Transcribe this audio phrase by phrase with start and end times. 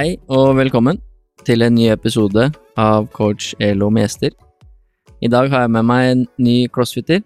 [0.00, 0.96] Hei og velkommen
[1.44, 2.46] til en ny episode
[2.80, 4.30] av Coach Elo med gjester.
[5.20, 7.20] I dag har jeg med meg en ny crossfitter.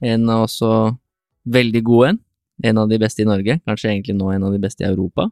[0.00, 0.70] En av også
[1.52, 2.20] veldig god en.
[2.64, 5.28] En av de beste i Norge, kanskje egentlig nå en av de beste i Europa.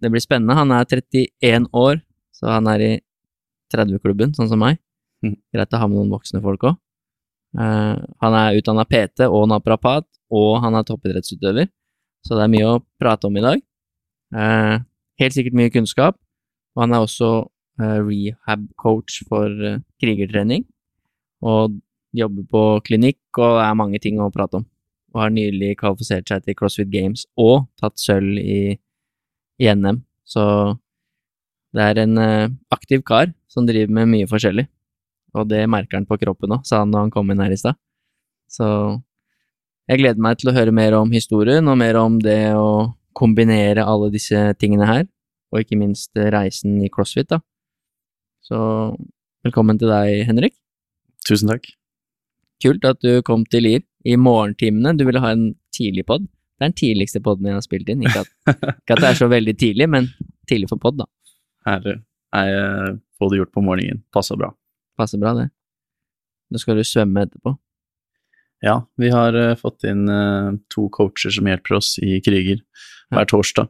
[0.00, 0.56] Det blir spennende.
[0.56, 2.00] Han er 31 år,
[2.32, 2.90] så han er i
[3.76, 4.80] 30-klubben, sånn som meg.
[5.20, 5.36] Mhm.
[5.52, 6.76] Greit å ha med noen voksne folk òg.
[7.52, 11.68] han er utdanna PT og naprapat, og han er toppidrettsutøver,
[12.24, 13.60] så det er mye å prate om i dag.
[14.32, 14.78] Eh,
[15.18, 16.18] helt sikkert mye kunnskap,
[16.76, 17.30] og han er også
[17.82, 20.66] eh, rehab-coach for eh, krigertrening,
[21.42, 21.78] og
[22.16, 24.66] jobber på klinikk, og det er mange ting å prate om.
[25.14, 28.76] Og har nylig kvalifisert seg til CrossFit Games og tatt sølv i,
[29.58, 30.44] i NM, så
[31.76, 34.66] det er en eh, aktiv kar som driver med mye forskjellig,
[35.36, 37.60] og det merker han på kroppen òg, sa han da han kom inn her i
[37.60, 37.76] stad.
[38.48, 38.66] Så
[39.88, 43.84] jeg gleder meg til å høre mer om historien, og mer om det å kombinere
[43.86, 45.06] alle disse tingene her,
[45.52, 47.40] og ikke minst eh, reisen i CrossFit, da.
[48.44, 48.58] Så
[49.44, 50.56] velkommen til deg, Henrik.
[51.28, 51.68] Tusen takk.
[52.62, 54.96] Kult at du kom til Lier i morgentimene.
[54.96, 56.24] Du ville ha en tidlig pod.
[56.58, 58.02] Det er den tidligste poden jeg har spilt inn.
[58.02, 58.32] Ikke at,
[58.80, 60.10] ikke at det er så veldig tidlig, men
[60.50, 61.06] tidlig for pod, da.
[61.68, 62.00] Herlig.
[62.34, 64.02] Jeg eh, får det gjort på morgenen.
[64.14, 64.50] Passer bra.
[64.98, 65.48] Passer bra, det.
[66.48, 67.54] Nå skal du svømme etterpå.
[68.64, 70.08] Ja, vi har eh, fått inn
[70.72, 72.64] to coacher som hjelper oss i kriger
[73.14, 73.68] hver torsdag.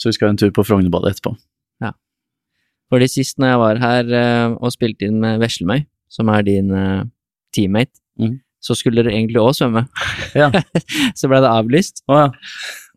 [0.00, 1.36] Så vi skal ha en tur på Frognerbadet etterpå.
[2.90, 6.72] Fordi sist når jeg var her eh, og spilte inn med Veslemøy, som er din
[6.74, 7.04] eh,
[7.54, 8.32] teammate, mm.
[8.66, 9.84] så skulle dere egentlig òg svømme.
[10.34, 10.48] Ja.
[11.18, 12.02] så ble det avlyst.
[12.10, 12.24] Å ja.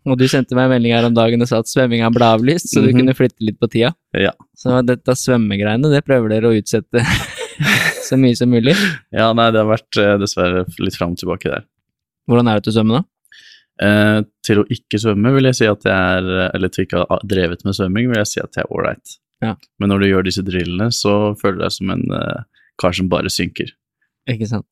[0.09, 2.71] Og du sendte meg en melding her om dagen og sa at svømminga ble avlyst,
[2.73, 2.97] så du Mhm.
[3.03, 3.93] kunne flytte litt på tida.
[4.17, 4.33] Ja.
[4.57, 7.05] Så dette svømmegreiene, det prøver dere å utsette
[8.09, 8.73] så mye som mulig.
[9.13, 11.69] ja, nei, det har vært eh, dessverre litt fram og tilbake der.
[12.27, 13.07] Hvordan er det til å svømme, da?
[13.81, 16.99] Eh, til å ikke svømme vil jeg si at jeg er Eller til å ikke
[17.09, 19.15] ha drevet med svømming, vil jeg si at jeg er ålreit.
[19.43, 19.55] Ja.
[19.81, 22.45] Men når du gjør disse drillene, så føler du deg som en eh,
[22.79, 23.73] kar som bare synker.
[24.29, 24.67] Ikke sant?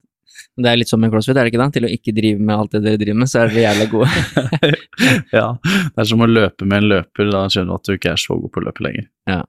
[0.58, 1.70] Det er litt som med CrossFit, er det ikke da?
[1.74, 4.70] Til å ikke drive med alt det dere driver med, så er dere jævla gode.
[5.38, 8.14] ja, det er som å løpe med en løper, da skjønner du at du ikke
[8.14, 9.08] er så god på å løpe lenger.
[9.30, 9.42] Ja.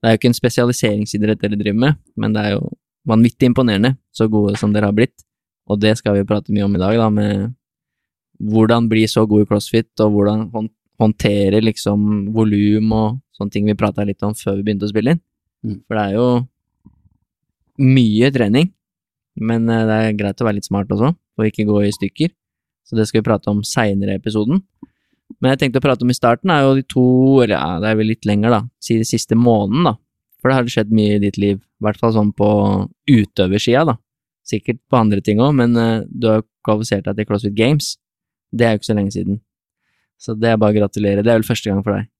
[0.00, 2.70] Det er jo ikke en spesialiseringsidrett dere driver med, men det er jo
[3.10, 5.26] vanvittig imponerende så gode som dere har blitt.
[5.70, 7.50] Og det skal vi prate mye om i dag, da, med
[8.40, 10.70] hvordan bli så god i crossfit, og hvordan hånd
[11.00, 15.14] håndtere liksom volum og sånne ting vi prata litt om før vi begynte å spille
[15.14, 15.22] inn.
[15.64, 15.78] Mm.
[15.88, 16.26] For det er jo
[17.80, 18.68] mye trening,
[19.40, 22.34] men eh, det er greit å være litt smart også, og ikke gå i stykker.
[22.84, 24.60] Så det skal vi prate om seinere i episoden.
[25.38, 27.06] Men jeg tenkte å prate om i starten, er jo de to,
[27.44, 29.94] eller ja, det er vel litt lenger, da, si de siste måneden, da.
[30.40, 32.50] For det har skjedd mye i ditt liv, i hvert fall sånn på
[33.08, 33.96] utøversida, da.
[34.50, 37.94] Sikkert på andre ting òg, men uh, du har jo kvalifisert deg til CrossFit Games.
[38.50, 39.40] Det er jo ikke så lenge siden.
[40.20, 41.24] Så det er bare å gratulere.
[41.24, 42.10] Det er vel første gang for deg.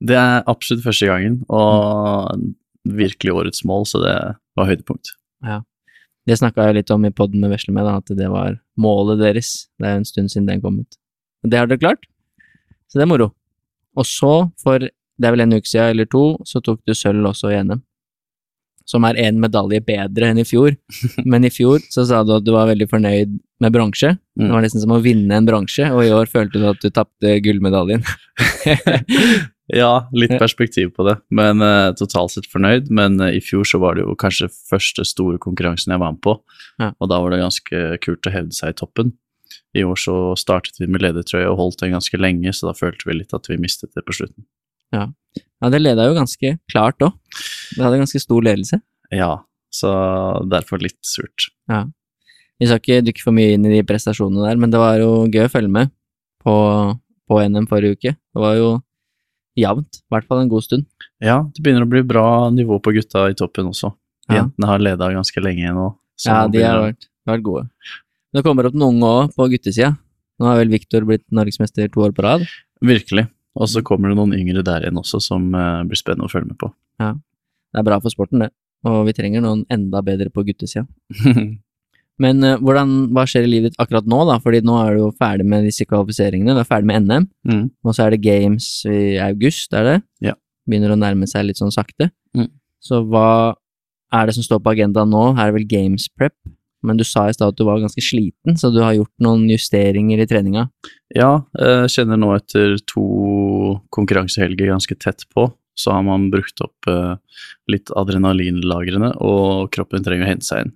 [0.00, 2.46] Det er absolutt første gangen, og
[2.88, 4.14] virkelig årets mål, så det
[4.56, 5.12] var høydepunkt.
[6.28, 9.20] Det snakka jeg litt om i poden med Vesle med, da, at det var målet
[9.20, 9.52] deres.
[9.80, 10.98] Det er jo en stund siden den kom ut.
[11.44, 12.04] Det har dere klart,
[12.88, 13.30] så det er moro.
[13.98, 17.26] Og så, for det er vel en uke siden eller to, så tok du sølv
[17.32, 17.82] også i NM.
[18.88, 20.74] Som er én medalje bedre enn i fjor.
[21.30, 24.52] Men i fjor så sa du at du var veldig fornøyd med bransje, Det Mm.
[24.54, 27.40] var nesten som å vinne en bransje, og i år følte du at du tapte
[27.44, 28.02] gullmedaljen.
[29.72, 32.88] Ja, litt perspektiv på det, men uh, totalt sett fornøyd.
[32.90, 36.22] Men uh, i fjor så var det jo kanskje første store konkurransen jeg var med
[36.26, 36.34] på,
[36.82, 36.88] Ja.
[36.98, 39.12] og da var det ganske kult å hevde seg i toppen.
[39.78, 43.06] I år så startet vi med ledertrøye og holdt den ganske lenge, så da følte
[43.06, 44.42] vi litt at vi mistet det på slutten.
[44.90, 45.06] Ja,
[45.70, 47.14] det leda jo ganske klart òg.
[47.76, 48.80] Det hadde ganske stor ledelse.
[49.14, 49.36] Ja,
[49.70, 49.92] så
[50.50, 51.46] derfor litt surt.
[52.60, 55.24] Vi skal ikke dykke for mye inn i de prestasjonene der, men det var jo
[55.32, 55.92] gøy å følge med
[56.44, 56.54] på,
[57.30, 58.12] på NM forrige uke.
[58.12, 58.74] Det var jo
[59.58, 60.86] jevnt, i hvert fall en god stund.
[61.24, 63.94] Ja, det begynner å bli bra nivå på gutta i toppen også.
[64.28, 64.42] Ja.
[64.42, 65.88] Jentene har leda ganske lenge nå.
[66.26, 67.66] ja, de har vært, vært gode.
[68.30, 69.94] Det kommer opp noen unge òg på guttesida.
[70.40, 72.44] Nå har vel Viktor blitt norgesmester to år på rad.
[72.84, 73.26] Virkelig.
[73.58, 76.52] Og så kommer det noen yngre der igjen også som uh, blir spennende å følge
[76.52, 76.70] med på.
[77.00, 78.52] Det er bra for sporten, det.
[78.86, 80.86] Og vi trenger noen enda bedre på guttesida.
[82.20, 84.36] Men uh, hvordan, hva skjer i livet ditt akkurat nå, da?
[84.44, 87.64] Fordi nå er du jo ferdig med disse kvalifiseringene, du er ferdig med NM, Mm.
[87.84, 89.96] og så er det games i august, er det?
[90.28, 90.34] Ja.
[90.68, 92.10] Begynner å nærme seg litt sånn sakte.
[92.36, 92.50] Mm.
[92.84, 93.54] Så hva
[94.12, 95.30] er det som står på agendaen nå?
[95.38, 96.36] Her er det vel games prep?
[96.82, 99.42] Men du sa i stad at du var ganske sliten, så du har gjort noen
[99.52, 100.62] justeringer i treninga.
[101.14, 103.02] Ja, jeg kjenner nå etter to
[103.92, 107.16] konkurransehelger ganske tett på, så har man brukt opp eh,
[107.72, 110.72] litt adrenalinlagrene, og kroppen trenger å hente seg inn.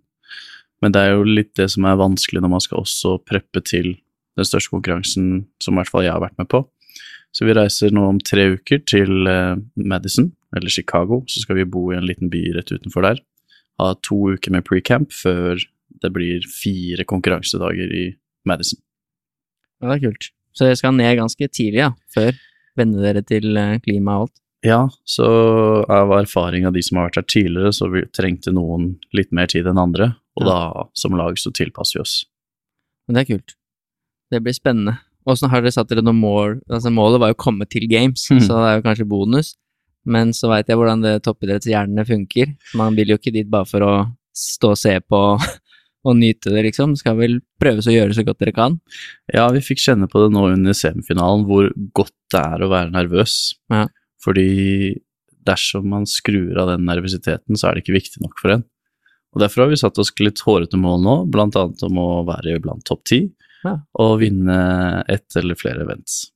[0.84, 3.94] Men det er jo litt det som er vanskelig når man skal også preppe til
[4.36, 6.60] den største konkurransen som i hvert fall jeg har vært med på.
[7.34, 11.66] Så vi reiser nå om tre uker til eh, Madison, eller Chicago, så skal vi
[11.66, 13.22] bo i en liten by rett utenfor der.
[13.82, 15.58] Ha to uker med pre-camp før
[16.04, 18.04] det blir fire konkurransedager i
[18.46, 18.78] Madison.
[19.80, 20.30] Ja, det er kult.
[20.54, 22.36] Så dere skal ned ganske tidlig, ja, før
[22.78, 24.36] venne dere til eh, klima og alt.
[24.64, 25.26] Ja, så
[25.92, 29.50] av erfaring av de som har vært her tidligere, så vi trengte noen litt mer
[29.50, 30.58] tid enn andre, og da
[30.98, 32.14] som lag så tilpasser vi oss.
[33.06, 33.56] Men det er kult.
[34.32, 34.98] Det blir spennende.
[35.28, 36.58] Åssen har dere satt dere noen mål?
[36.68, 38.42] Altså, målet var jo å komme til games, mm.
[38.44, 39.54] så det er jo kanskje bonus.
[40.04, 42.52] Men så veit jeg hvordan det toppidrettshjernene funker.
[42.76, 43.92] Man vil jo ikke dit bare for å
[44.36, 45.20] stå og se på
[46.08, 46.92] og nyte det, liksom.
[47.00, 48.76] Skal vel prøves å gjøre så godt dere kan.
[49.32, 52.92] Ja, vi fikk kjenne på det nå under semifinalen, hvor godt det er å være
[52.92, 53.38] nervøs.
[53.72, 53.86] Ja.
[54.24, 55.00] Fordi
[55.44, 58.68] dersom man skrur av den nervøsiteten, så er det ikke viktig nok for en.
[59.34, 62.84] Og Derfor har vi satt oss litt hårete mål nå, annet om å være blant
[62.86, 63.20] topp ti,
[63.64, 63.78] Ja.
[63.94, 66.30] og vinne ett eller flere events.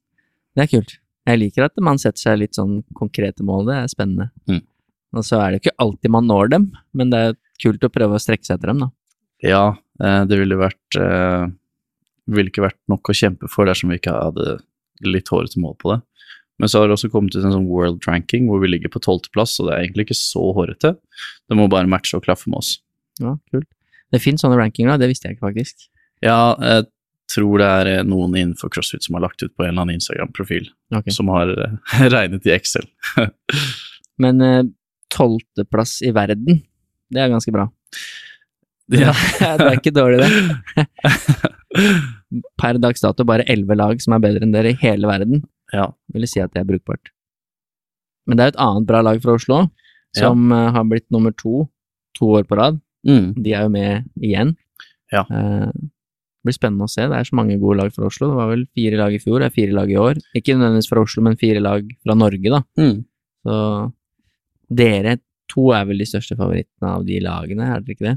[0.56, 0.98] Det er kult.
[1.28, 4.30] Jeg liker at man setter seg litt sånn konkrete mål, det er spennende.
[4.48, 4.62] Mm.
[5.14, 8.16] Og så er det ikke alltid man når dem, men det er kult å prøve
[8.16, 8.90] å strekke seg etter dem, da.
[9.44, 11.46] Ja, eh, det ville vært eh,
[12.28, 14.58] ville ikke vært nok å kjempe for dersom vi ikke hadde
[15.06, 16.00] litt hårete mål på det.
[16.58, 19.02] Men så har det også kommet ut en sånn world ranking hvor vi ligger på
[19.04, 20.96] tolvteplass, og det er egentlig ikke så hårete.
[21.46, 22.72] Det må bare matche og klaffe med oss.
[23.22, 23.68] Ja, kult.
[24.12, 25.02] Det finnes sånne rankinger, da.
[25.02, 25.88] Det visste jeg ikke, faktisk.
[26.24, 26.86] Ja, jeg
[27.32, 29.98] tror det er eh, noen innenfor CrossFit som har lagt ut på en eller annen
[29.98, 31.12] Instagram-profil, okay.
[31.14, 32.88] som har eh, regnet i Excel.
[34.22, 34.64] Men eh,
[35.12, 36.62] tolvteplass i verden,
[37.12, 37.68] det er ganske bra.
[38.92, 39.12] Ja.
[39.60, 40.86] det er ikke dårlig, det.
[42.60, 45.44] Per dags dato bare elleve lag som er bedre enn dere i hele verden.
[45.74, 45.90] Ja.
[46.14, 47.12] Vil si at det er brukbart.
[48.28, 49.66] Men det er et annet bra lag fra Oslo,
[50.16, 50.70] som ja.
[50.72, 51.66] har blitt nummer to
[52.16, 52.80] to år på rad.
[53.08, 53.28] Mm.
[53.36, 54.54] De er jo med igjen.
[55.14, 55.24] Ja.
[55.24, 57.06] Eh, det blir spennende å se.
[57.10, 58.30] Det er så mange gode lag fra Oslo.
[58.30, 60.20] Det var vel fire lag i fjor, det er fire lag i år.
[60.38, 62.62] Ikke nødvendigvis fra Oslo, men fire lag fra Norge, da.
[62.78, 63.00] Mm.
[63.48, 63.56] Så
[64.78, 65.18] dere
[65.48, 68.16] to er vel de største favorittene av de lagene, er dere ikke det?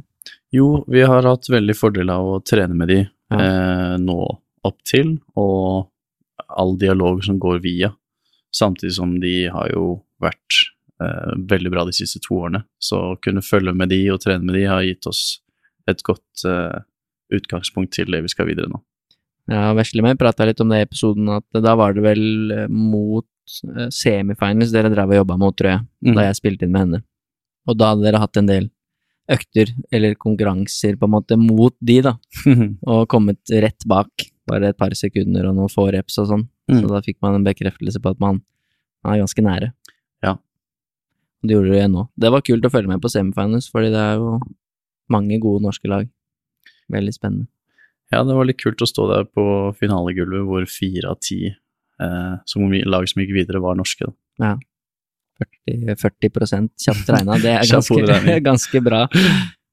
[0.54, 4.20] Jo, vi har hatt veldig fordel av å trene med de eh, nå
[4.68, 5.88] opp til, og
[6.52, 7.94] all dialog som går via.
[8.54, 10.60] Samtidig som de har jo vært
[11.52, 12.64] veldig bra de siste to årene.
[12.82, 15.40] Så å kunne følge med de og trene med de har gitt oss
[15.90, 16.80] et godt eh,
[17.34, 18.82] utgangspunkt til det vi skal videre nå.
[19.52, 22.68] Ja, Vesle med prata litt om det i episoden, at da var det vel eh,
[22.70, 23.26] mot
[23.68, 26.16] eh, semifinals dere drev og jobba mot, tror jeg, Mm.
[26.18, 27.00] da jeg spilte inn med henne.
[27.70, 28.70] Og da hadde dere hatt en del
[29.32, 32.16] økter, eller konkurranser, på en måte, mot de, da,
[32.92, 34.10] og kommet rett bak,
[34.50, 36.48] bare et par sekunder og noen få reps og sånn.
[36.72, 36.80] Mm.
[36.82, 38.42] Så da fikk man en bekreftelse på at man,
[39.06, 39.70] man er ganske nære.
[41.42, 41.48] Ja.
[41.48, 42.06] Det gjorde det nå.
[42.22, 44.36] Det var kult å følge med på semifinals, fordi det er jo
[45.12, 46.10] mange gode norske lag.
[46.92, 47.50] Veldig spennende.
[48.12, 49.44] Ja, det var litt kult å stå der på
[49.80, 54.10] finalegulvet hvor fire av ti eh, som lag som gikk videre, var norske.
[54.42, 54.58] Da.
[55.42, 59.06] 40, 40 kjapt regna, det er ganske, ganske bra,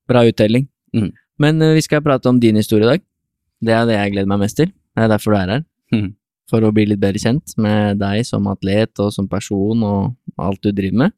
[0.09, 0.69] bra uttelling.
[0.95, 1.11] Mm.
[1.43, 3.05] Men eh, vi skal prate om din historie i dag.
[3.59, 4.71] Det er det jeg gleder meg mest til.
[4.71, 5.67] Det er derfor du er her.
[5.95, 6.09] Mm.
[6.49, 10.63] For å bli litt bedre kjent med deg som atlet og som person og alt
[10.63, 11.17] du driver med.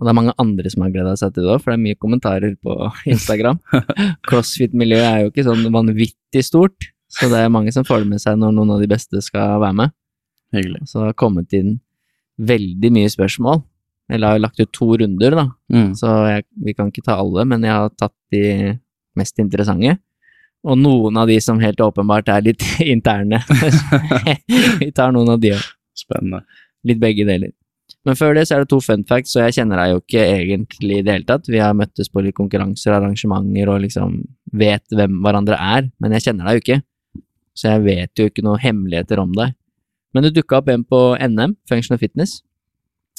[0.00, 1.84] Og det er mange andre som har gleda seg til det òg, for det er
[1.84, 2.72] mye kommentarer på
[3.12, 3.58] Instagram.
[4.28, 8.22] Crossfit-miljøet er jo ikke sånn vanvittig stort, så det er mange som får det med
[8.22, 9.92] seg når noen av de beste skal være med.
[10.56, 10.80] Hyggelig.
[10.88, 11.76] Så det har kommet inn
[12.40, 13.60] veldig mye spørsmål.
[14.10, 15.92] Eller jeg har lagt ut to runder, da, Mm.
[15.94, 18.40] så jeg, vi kan ikke ta alle, men jeg har tatt de
[19.14, 19.92] mest interessante.
[20.66, 22.64] Og noen av de som helt åpenbart er litt
[22.94, 23.38] interne.
[24.80, 25.62] vi tar noen av de òg.
[25.96, 26.42] Spennende.
[26.86, 27.52] Litt begge deler.
[28.08, 30.22] Men før det så er det to fun facts, så jeg kjenner deg jo ikke
[30.24, 31.48] egentlig i det hele tatt.
[31.52, 34.22] Vi har møttes på litt konkurranser, arrangementer og liksom
[34.56, 36.78] vet hvem hverandre er, men jeg kjenner deg jo ikke.
[37.60, 39.52] Så jeg vet jo ikke noen hemmeligheter om deg.
[40.16, 42.40] Men du dukka opp en på NM, Functional Fitness,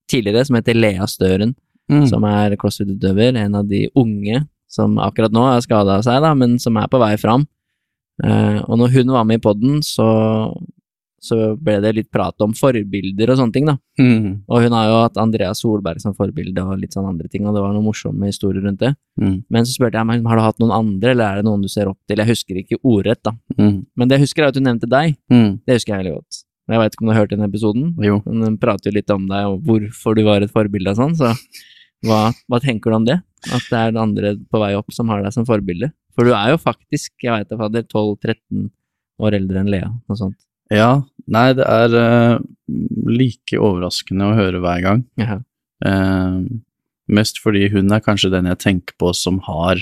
[0.10, 1.54] tidligere som heter Lea Støren,
[1.92, 2.06] Mm.
[2.08, 3.36] som er crossfit-utøver.
[3.36, 4.38] En av de unge
[4.72, 7.44] som akkurat nå har skada seg, da, men som er på vei fram.
[8.24, 10.06] Uh, og når hun var med i poden, så,
[11.24, 13.78] så ble det litt prat om forbilder og sånne ting, da.
[14.00, 14.44] Mm.
[14.52, 17.56] Og hun har jo hatt Andrea Solberg som forbilde og litt sånn andre ting, og
[17.56, 18.92] det var noen morsomme historier rundt det.
[19.22, 19.38] Mm.
[19.48, 21.70] Men så spurte jeg meg, har du hatt noen andre, eller er det noen du
[21.72, 22.20] ser opp til?
[22.20, 23.38] Jeg husker ikke ordrett, da.
[23.58, 23.78] Mm.
[23.96, 25.16] Men det jeg husker er at hun nevnte deg.
[25.32, 25.52] Mm.
[25.64, 26.44] Det husker jeg veldig godt.
[26.74, 28.22] Jeg vet ikke om du har hørt den episoden, Jo.
[28.26, 31.16] men hun prater jo litt om deg og hvorfor du var et forbilde og sånn,
[31.20, 31.34] så
[32.08, 33.18] hva, hva tenker du om det?
[33.52, 35.92] At det er andre på vei opp som har deg som forbilde?
[36.16, 38.70] For du er jo faktisk, jeg veit da fader, 12-13
[39.24, 40.40] år eldre enn Lea, noe sånt.
[40.74, 42.44] Ja, nei, det er uh,
[43.08, 45.04] like overraskende å høre hver gang.
[45.20, 45.42] Uh -huh.
[45.86, 46.62] uh,
[47.08, 49.82] mest fordi hun er kanskje den jeg tenker på som har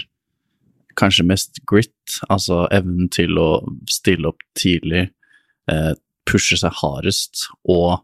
[0.99, 3.49] kanskje mest grit, altså evnen til å
[3.89, 5.09] stille opp tidlig,
[5.71, 5.93] eh,
[6.27, 8.03] pushe seg hardest, og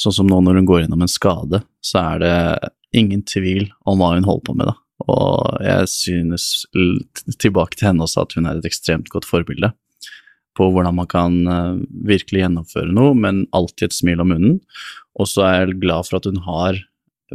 [0.00, 4.00] sånn som nå når hun går gjennom en skade, så er det ingen tvil om
[4.00, 4.76] hva hun holder på med, da.
[5.12, 6.46] Og jeg synes
[7.36, 9.74] tilbake til henne også at hun er et ekstremt godt forbilde
[10.56, 14.58] på hvordan man kan eh, virkelig gjennomføre noe, men alltid et smil om munnen.
[15.20, 16.78] Og så er jeg glad for at hun har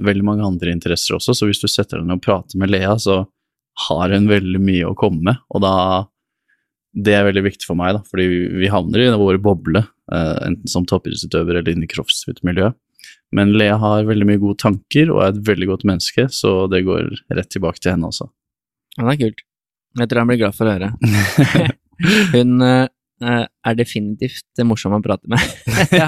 [0.01, 2.93] veldig mange andre interesser også, så hvis du setter deg ned og prater med Lea,
[3.01, 3.21] så
[3.87, 5.75] har hun veldig mye å komme med, og da
[6.93, 8.25] Det er veldig viktig for meg, da, fordi
[8.59, 9.79] vi- havner i vår boble,
[10.11, 12.75] eh, enten som toppidrettsutøver eller inne i crossfit-miljøet.
[13.31, 16.83] Men Lea har veldig mye gode tanker og er et veldig godt menneske, så det
[16.83, 18.27] går rett tilbake til henne også.
[18.97, 19.39] Ja, det er kult.
[20.01, 20.91] Jeg tror han blir glad for å høre.
[22.35, 22.87] Hun eh,
[23.21, 25.39] er definitivt morsom å prate med.
[25.99, 26.07] Ja.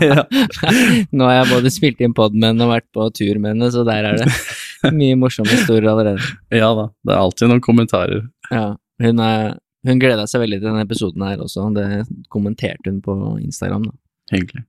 [1.13, 3.70] Nå har jeg både spilt inn pod med henne og vært på tur med henne,
[3.74, 6.25] så der er det mye morsomme historier allerede.
[6.53, 8.25] Ja da, det er alltid noen kommentarer.
[8.51, 8.65] Ja,
[9.03, 9.55] hun, er,
[9.88, 11.88] hun gleda seg veldig til denne episoden her også, det
[12.34, 13.88] kommenterte hun på Instagram.
[13.91, 13.98] da.
[14.36, 14.65] Hyggelig.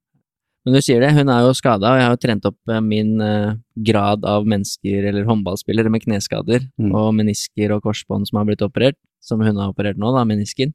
[0.65, 2.79] Men du sier det, hun er jo skada, og jeg har jo trent opp eh,
[2.81, 3.51] min eh,
[3.85, 6.95] grad av mennesker eller håndballspillere med kneskader Mm.
[6.97, 10.73] og menisker og korsbånd som har blitt operert, som hun har operert nå, da, menisken.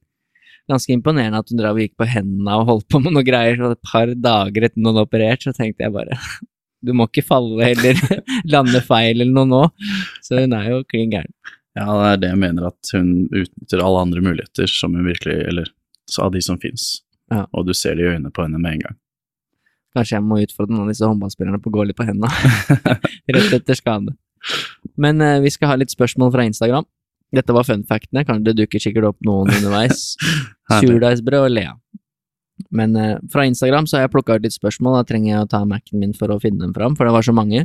[0.70, 3.58] Ganske imponerende at hun drev og gikk på hendene og holdt på med noe greier,
[3.58, 6.18] så et par dager etter noen operert, så tenkte jeg bare
[6.86, 7.98] du må ikke falle eller
[8.54, 9.64] lande feil eller noe nå.
[10.24, 11.34] Så hun er jo klin gæren.
[11.78, 15.36] Ja, det er det jeg mener, at hun utnytter alle andre muligheter som hun virkelig
[15.48, 15.70] Eller
[16.10, 17.04] så av de som fins.
[17.30, 17.44] Ja.
[17.54, 18.98] Og du ser det i øynene på henne med en gang.
[19.94, 22.30] Kanskje jeg må utfordre noen av disse håndballspillerne på å gå litt på hendene.
[23.36, 24.16] Rett etter skade.
[25.02, 26.88] Men eh, vi skal ha litt spørsmål fra Instagram.
[27.36, 30.14] Dette var fun factene, kanskje det dukker sikkert opp noen underveis.
[30.70, 31.76] Surdeigsbrød og Lea.
[32.76, 35.52] Men eh, fra Instagram så har jeg plukka ut litt spørsmål, da trenger jeg å
[35.52, 37.64] ta Mac-en min for å finne dem fram, for det var så mange.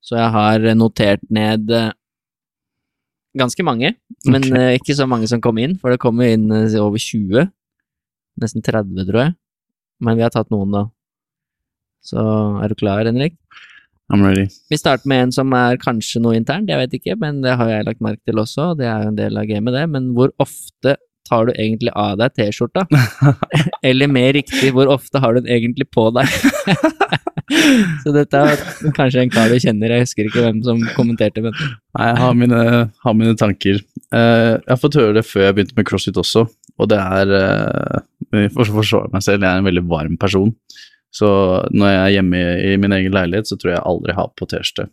[0.00, 1.90] Så jeg har notert ned eh,
[3.38, 3.94] ganske mange,
[4.26, 4.60] men okay.
[4.60, 7.50] eh, ikke så mange som kom inn, for det kom jo inn eh, over 20.
[8.40, 9.36] Nesten 30, tror jeg.
[10.00, 10.86] Men vi har tatt noen, da.
[12.00, 12.20] Så
[12.62, 13.36] er du klar, Henrik?
[14.10, 14.48] I'm ready.
[14.70, 17.70] Vi starter med en som er kanskje noe internt, jeg vet ikke, men det har
[17.70, 19.84] jeg lagt merke til også, det er jo en del av gamet, det.
[19.92, 20.96] Men hvor ofte
[21.30, 22.86] tar du egentlig av deg T-skjorta?
[23.88, 26.26] Eller mer riktig, hvor ofte har du den egentlig på deg?
[28.02, 28.60] Så dette er
[28.94, 32.36] kanskje en kar du kjenner, jeg husker ikke hvem som kommenterte, men Nei, jeg har
[32.38, 32.60] mine,
[33.04, 33.80] har mine tanker.
[34.10, 36.46] Eh, jeg har fått høre det før jeg begynte med crossfit også,
[36.80, 40.54] og det er uh, For å forsvare meg selv, jeg er en veldig varm person.
[41.10, 41.28] Så
[41.74, 44.90] når jeg er hjemme i, min egen leilighet, så tror jeg aldri har på T-skjorte.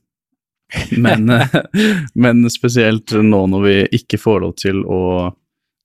[0.97, 1.29] Men,
[2.23, 5.01] men spesielt nå når vi ikke får lov til å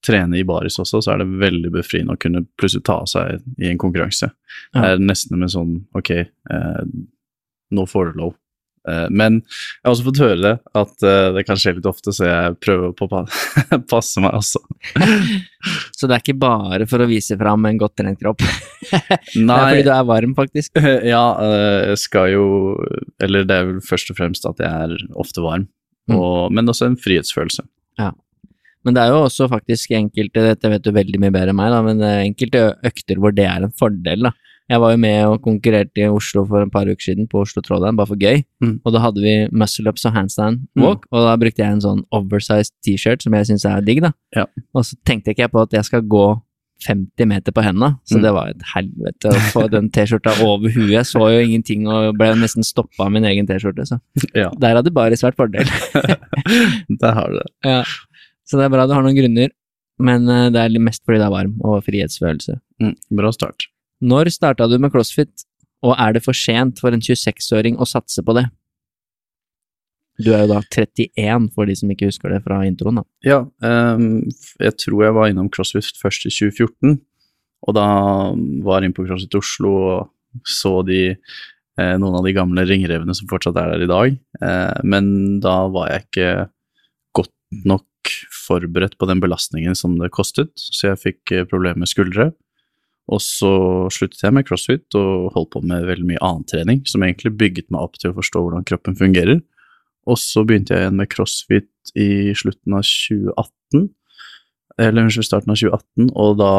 [0.03, 3.71] trene i baris også, så er det veldig befriende å kunne plutselig ta seg i
[3.71, 4.33] en konkurranse.
[4.75, 6.81] Det er nesten med sånn ok, eh,
[7.73, 8.33] nå får du lov.
[8.89, 12.11] Eh, men jeg har også fått høre det, at eh, det kan skje litt ofte,
[12.17, 13.23] så jeg prøver å
[13.93, 14.63] passe meg også.
[15.95, 18.41] Så det er ikke bare for å vise fram en godt trent kropp.
[18.43, 18.99] Nei.
[19.47, 20.81] Det er fordi du er varm, faktisk.
[21.07, 22.47] ja, eh, jeg skal jo
[23.23, 25.69] Eller det er vel først og fremst at jeg er ofte varm,
[26.11, 26.51] Mm.
[26.59, 27.63] men også en frihetsfølelse.
[28.01, 28.09] Ja.
[28.83, 31.71] Men det er jo også faktisk enkelte, dette vet du veldig mye bedre enn meg,
[31.71, 34.33] da, men enkelte økter hvor det er en fordel, da.
[34.73, 37.61] Jeg var jo med og konkurrerte i Oslo for en par uker siden, på Oslo
[37.65, 38.41] Trollheim, bare for gøy.
[38.65, 38.79] Mm.
[38.87, 42.01] Og da hadde vi muscle ups og handstand walk, og da brukte jeg en sånn
[42.17, 44.15] oversized T-shirt som jeg syns er digg, da.
[44.37, 44.47] Ja.
[44.73, 46.25] Og så tenkte ikke jeg på at jeg skal gå
[46.83, 48.23] 50 meter på hendene, så Mm.
[48.25, 50.91] det var et helvete å få den T-skjorta over huet.
[50.97, 54.01] Jeg så jo ingenting og ble nesten stoppa av min egen T-skjorte, så
[54.35, 55.69] Ja, der hadde baris vært fordel.
[57.03, 57.51] der har du det.
[57.69, 57.83] Ja,
[58.49, 59.53] så det er bra du har noen grunner,
[60.03, 62.59] men eh, det er mest fordi det er varm og frihetsfølelse.
[62.83, 63.69] Mm, bra start.
[64.03, 65.47] Når starta du med CrossFit,
[65.87, 68.47] og er det for sent for en 26-åring å satse på det?
[70.23, 73.07] Du er jo da 31, for de som ikke husker det fra introen, da.
[73.27, 74.21] Ja, um,
[74.61, 76.99] jeg tror jeg var innom CrossFit først i 2014,
[77.63, 77.87] og da
[78.67, 83.15] var jeg inne på CrossFit Oslo og så de eh, noen av de gamle ringrevene
[83.17, 86.31] som fortsatt er der i dag, eh, men da var jeg ikke
[87.19, 87.35] godt
[87.69, 92.33] nok forberedt på den belastningen som det kostet, så jeg fikk eh, problemer med skuldre.
[93.13, 93.53] Og så
[93.93, 97.69] sluttet jeg med CrossFit og holdt på med veldig mye annen trening, som egentlig bygget
[97.73, 99.43] meg opp til å forstå hvordan kroppen fungerer.
[100.09, 103.85] Og så begynte jeg igjen med CrossFit i slutten av 2018,
[104.81, 106.55] eller unnskyld, starten av 2018, og da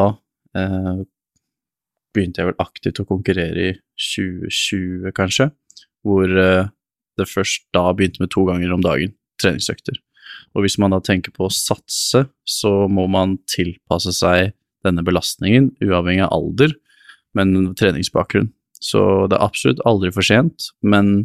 [0.60, 1.02] eh,
[2.14, 3.74] begynte jeg vel aktivt å konkurrere i
[4.14, 5.50] 2020, kanskje,
[6.06, 6.70] hvor eh,
[7.18, 9.98] det først da begynte med to ganger om dagen treningsøkter.
[10.54, 14.54] Og hvis man da tenker på å satse, så må man tilpasse seg
[14.84, 16.74] denne belastningen, uavhengig av alder,
[17.34, 18.50] men treningsbakgrunn.
[18.84, 19.00] Så
[19.30, 21.24] det er absolutt aldri for sent, men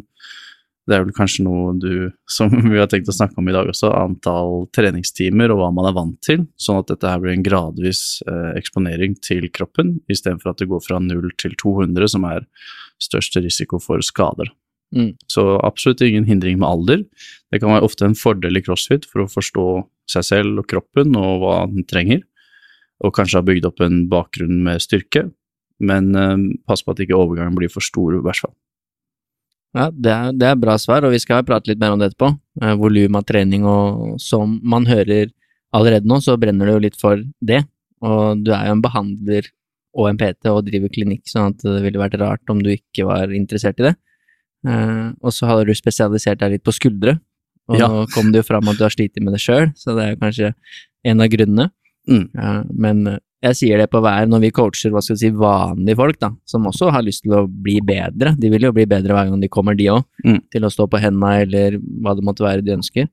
[0.88, 3.70] det er vel kanskje noe du, som vi har tenkt å snakke om i dag
[3.70, 7.46] også, antall treningstimer og hva man er vant til, sånn at dette her blir en
[7.46, 12.48] gradvis eh, eksponering til kroppen, istedenfor at det går fra 0 til 200, som er
[13.00, 14.50] største risiko for skader.
[14.96, 15.14] Mm.
[15.30, 17.04] Så absolutt ingen hindring med alder.
[17.52, 19.66] Det kan være ofte en fordel i crossfit for å forstå
[20.10, 22.24] seg selv og kroppen og hva den trenger,
[23.00, 25.26] og kanskje har bygd opp en bakgrunn med styrke,
[25.80, 26.36] men eh,
[26.68, 28.54] pass på at ikke overgangen blir for stor, i hvert fall.
[29.76, 32.10] Ja, det er, det er bra svar, og vi skal prate litt mer om det
[32.10, 32.32] etterpå.
[32.62, 35.30] Eh, volum av trening og som man hører
[35.76, 37.62] allerede nå, så brenner du jo litt for det.
[38.02, 39.46] Og du er jo en behandler
[39.98, 43.06] og en PT og driver klinikk, sånn at det ville vært rart om du ikke
[43.08, 43.94] var interessert i det.
[44.66, 47.16] Eh, og så har du spesialisert deg litt på skuldre,
[47.70, 47.86] og Ja.
[47.88, 50.10] nå kom det jo fram at du har slitt med det sjøl, så det er
[50.16, 50.54] jo kanskje
[51.06, 51.70] en av grunnene.
[52.08, 52.28] Mm.
[52.34, 55.30] Ja, men eh, jeg sier det på hver når vi coacher hva skal vi si,
[55.36, 58.34] vanlige folk, da, som også har lyst til å bli bedre.
[58.40, 60.40] De vil jo bli bedre hver gang de kommer, de òg, Mm.
[60.52, 63.08] til å stå på henda eller hva det måtte være de ønsker.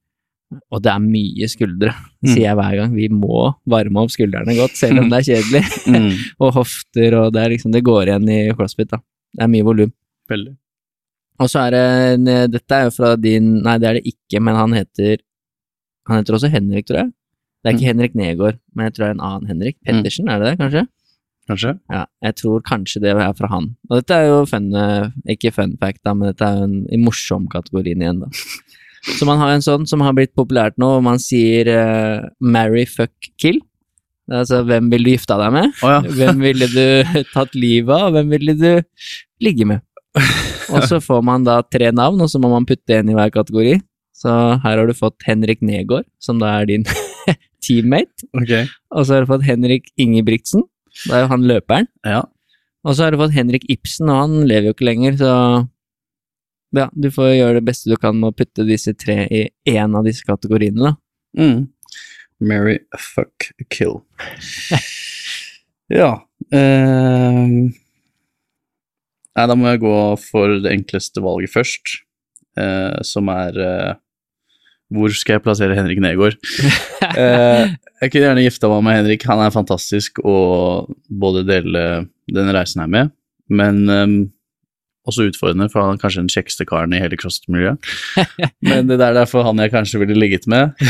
[0.72, 1.92] Og det er mye skuldre,
[2.24, 2.30] Mm.
[2.34, 2.94] sier jeg hver gang.
[2.96, 5.64] Vi må varme opp skuldrene godt, selv om det er kjedelig.
[5.88, 6.12] Mm.
[6.44, 8.98] og hofter, og det er liksom Det går igjen i crossfit, da.
[9.36, 9.92] Det er mye volum.
[10.30, 10.56] Veldig.
[11.40, 11.72] Og så er
[12.20, 15.18] det Dette er jo fra din Nei, det er det ikke, men han heter
[16.10, 17.12] Han heter også Henrik, tror jeg.
[17.64, 19.78] Det er ikke Henrik Negård, men jeg tror det er en annen Henrik.
[19.88, 20.84] Pettersen, er det det, kanskje?
[21.48, 21.74] Kanskje?
[21.94, 23.70] Ja, jeg tror kanskje det er fra han.
[23.88, 26.78] Og dette er jo fun, eh, ikke fun fact, da, men dette er jo en,
[26.92, 28.32] i morsom kategorien igjen, da.
[29.18, 32.84] Så man har en sånn som har blitt populært nå, og man sier uh, marry,
[32.90, 33.62] fuck, kill.
[34.28, 35.78] Altså, hvem vil du gifta deg med?
[35.86, 36.02] Oh, ja.
[36.18, 36.84] Hvem ville du
[37.36, 38.72] tatt livet av, hvem ville du
[39.40, 39.86] ligge med?
[40.68, 43.32] Og så får man da tre navn, og så må man putte en i hver
[43.32, 43.78] kategori.
[44.18, 46.84] Så her har du fått Henrik Negård, som da er din
[47.66, 48.28] teammate.
[48.42, 48.68] Okay.
[48.96, 50.66] Og så har du fått Henrik Ingebrigtsen,
[51.06, 51.90] da er jo han løperen.
[52.08, 52.26] Ja.
[52.88, 55.32] Og så har du fått Henrik Ibsen, og han lever jo ikke lenger, så
[56.76, 59.96] ja, du får gjøre det beste du kan med å putte disse tre i én
[59.98, 60.94] av disse kategoriene, da.
[61.38, 61.68] Mm.
[62.48, 64.02] Mary fuck, kill.
[65.90, 66.12] ja
[66.54, 67.54] eh...
[69.38, 71.92] Nei, da må jeg gå for det enkleste valget først,
[72.58, 73.92] eh, som er eh,
[74.94, 76.40] Hvor skal jeg plassere Henrik Negård?
[77.18, 77.70] Eh,
[78.02, 80.34] jeg kunne gjerne gifta meg med Henrik, han er fantastisk å
[81.10, 81.84] både dele
[82.30, 83.14] denne reisen her med,
[83.50, 84.18] men ehm,
[85.08, 87.90] også utfordrende, for han er kanskje den kjekkeste karen i hele CrossFit-miljøet.
[88.68, 90.76] Men det er derfor han jeg kanskje ville ligget med.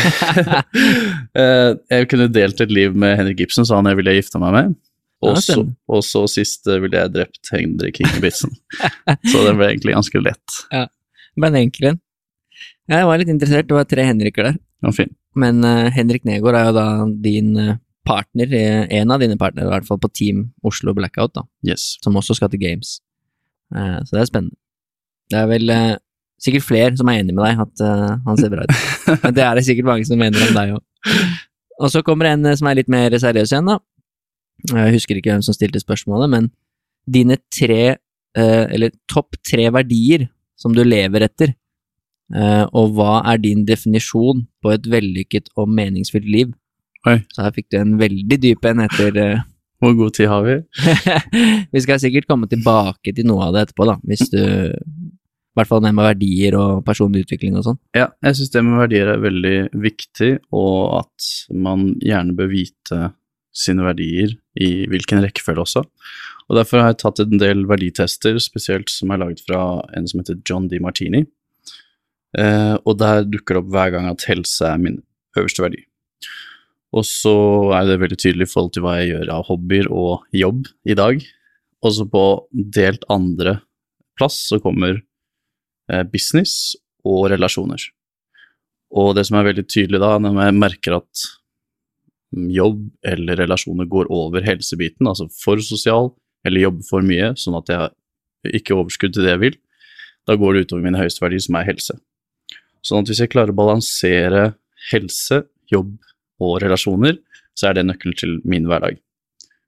[1.38, 4.56] Eh, jeg kunne delt et liv med Henrik Ibsen, så han jeg ville gifta meg
[4.56, 4.72] med.
[5.22, 5.36] Ja,
[5.94, 8.56] Og så, sist eh, ville jeg drept Henrik Ingebrigtsen.
[9.30, 10.58] så det ble egentlig ganske lett.
[10.74, 12.00] Det ble enkel en.
[12.88, 14.60] Ja, jeg var litt interessert, det var tre Henriker der.
[14.86, 15.12] Ja, fin.
[15.38, 16.86] Men uh, Henrik Negård er jo da
[17.24, 17.76] din eh,
[18.08, 21.98] partner, eh, en av dine partnere i hvert fall, på Team Oslo Blackout, da, Yes.
[22.04, 22.98] som også skal til Games.
[23.76, 24.58] Uh, så det er spennende.
[25.28, 25.98] Det er vel uh,
[26.40, 27.84] sikkert flere som er enig med deg at
[28.24, 28.74] han ser bra ut.
[29.26, 31.14] Men det er det sikkert mange som mener om deg òg.
[31.84, 33.80] Og så kommer en som er litt mer seriøs igjen, da.
[34.72, 36.48] Jeg husker ikke hvem som stilte spørsmålet, men
[37.06, 37.98] dine tre,
[38.38, 40.26] eller topp tre verdier
[40.58, 41.54] som du lever etter,
[42.28, 46.50] og hva er din definisjon på et vellykket og meningsfylt liv?
[47.08, 47.20] Oi.
[47.34, 49.46] Så her fikk du en veldig dyp en etter eh,
[49.84, 50.56] Hvor god tid har vi?
[51.76, 55.70] Vi skal sikkert komme tilbake til noe av det etterpå, da, hvis du I hvert
[55.70, 57.78] fall det med verdier og personlig utvikling og sånn.
[57.98, 63.00] Ja, jeg syns det med verdier er veldig viktig, og at man gjerne bør vite
[63.58, 65.86] sine verdier i hvilken rekkefølge også.
[66.48, 69.62] Og Derfor har jeg tatt en del verditester, spesielt som er laget fra
[69.98, 70.82] en som heter John D.
[70.82, 71.26] Martini.
[72.36, 75.00] Eh, og der dukker det opp hver gang at helse er min
[75.38, 75.84] øverste verdi.
[76.96, 77.36] Og så
[77.76, 80.96] er det veldig tydelig i forhold til hva jeg gjør av hobbyer og jobb i
[80.98, 81.22] dag.
[81.84, 83.60] Og så på delt andre
[84.18, 85.02] plass så kommer
[85.92, 86.76] eh, business
[87.08, 87.82] og relasjoner.
[88.98, 91.28] Og det som er veldig tydelig da, når jeg merker at
[92.32, 96.12] jobb eller relasjoner går over helsebiten, altså for sosial
[96.48, 99.58] eller jobber for mye, sånn at jeg ikke overskudd til det jeg vil,
[100.28, 101.96] da går det utover min høyeste verdi, som er helse.
[102.86, 104.44] Sånn at hvis jeg klarer å balansere
[104.92, 105.96] helse, jobb
[106.44, 107.18] og relasjoner,
[107.58, 109.00] så er det nøkkelen til min hverdag.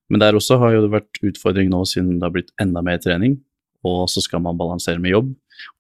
[0.10, 3.02] Men der også har jo det vært utfordring nå siden det har blitt enda mer
[3.02, 3.38] trening,
[3.86, 5.34] og så skal man balansere med jobb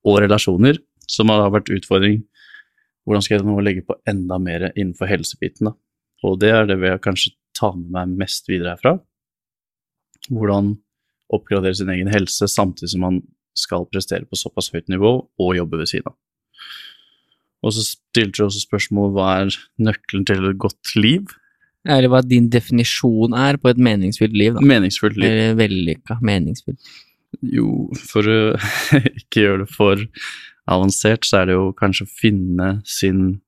[0.07, 2.21] og relasjoner, som har vært utfordring.
[3.07, 5.75] Hvordan skal jeg nå legge på enda mer innenfor helsebiten, da?
[6.27, 8.97] Og det er det jeg kanskje ta med meg mest videre herfra.
[10.27, 10.75] Hvordan
[11.33, 13.21] oppgradere sin egen helse samtidig som man
[13.57, 16.17] skal prestere på såpass høyt nivå og jobbe ved siden av.
[17.65, 21.33] Og så stilte du også spørsmål hva er nøkkelen til et godt liv?
[21.87, 24.63] Eller hva din definisjon er på et meningsfylt liv, da.
[24.67, 25.29] Meningsfullt liv.
[25.29, 26.79] Eller vellykka, meningsfylt.
[27.45, 28.39] Jo, for å
[29.21, 30.01] ikke gjøre det for
[30.69, 33.39] avansert, så er det jo kanskje å finne sin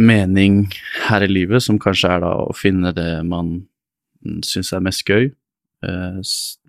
[0.00, 0.62] mening
[1.08, 3.58] her i livet, som kanskje er da å finne det man
[4.46, 5.30] syns er mest gøy,
[5.86, 6.20] eh,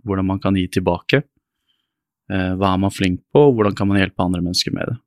[0.06, 1.24] hvordan man kan gi tilbake,
[2.32, 4.98] eh, hva er man flink på, og hvordan kan man hjelpe andre mennesker med det.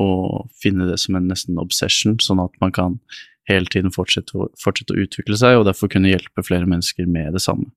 [0.00, 2.98] Og finne det som en nesten obsession, sånn at man kan
[3.50, 7.42] hele tiden fortsette fortsette å utvikle seg, og derfor kunne hjelpe flere mennesker med det
[7.44, 7.70] samme.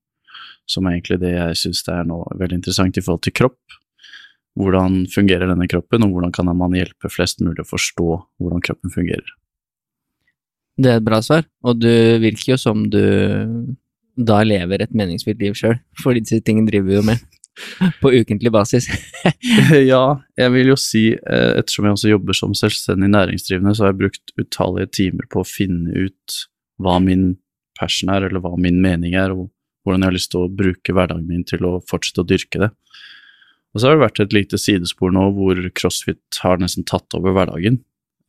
[0.68, 3.78] Som er egentlig det jeg syns er nå veldig interessant i forhold til kropp.
[4.58, 8.08] Hvordan fungerer denne kroppen, og hvordan kan man hjelpe flest mulig å forstå
[8.42, 9.36] hvordan kroppen fungerer.
[10.78, 11.90] Det er et bra svar, og du
[12.22, 13.02] virker jo som du
[14.18, 17.22] da lever et meningsfylt liv sjøl, for disse tingene driver vi jo med
[18.02, 18.88] på ukentlig basis.
[19.92, 20.04] ja,
[20.38, 24.02] jeg vil jo si, eh, ettersom jeg også jobber som selvstendig næringsdrivende, så har jeg
[24.04, 26.40] brukt utallige timer på å finne ut
[26.82, 27.32] hva min
[27.80, 29.50] passion er, eller hva min mening er, og
[29.86, 32.72] hvordan jeg har lyst til å bruke hverdagen min til å fortsette å dyrke det.
[33.76, 37.36] Og så har det vært et lite sidespor nå hvor crossfit har nesten tatt over
[37.36, 37.82] hverdagen,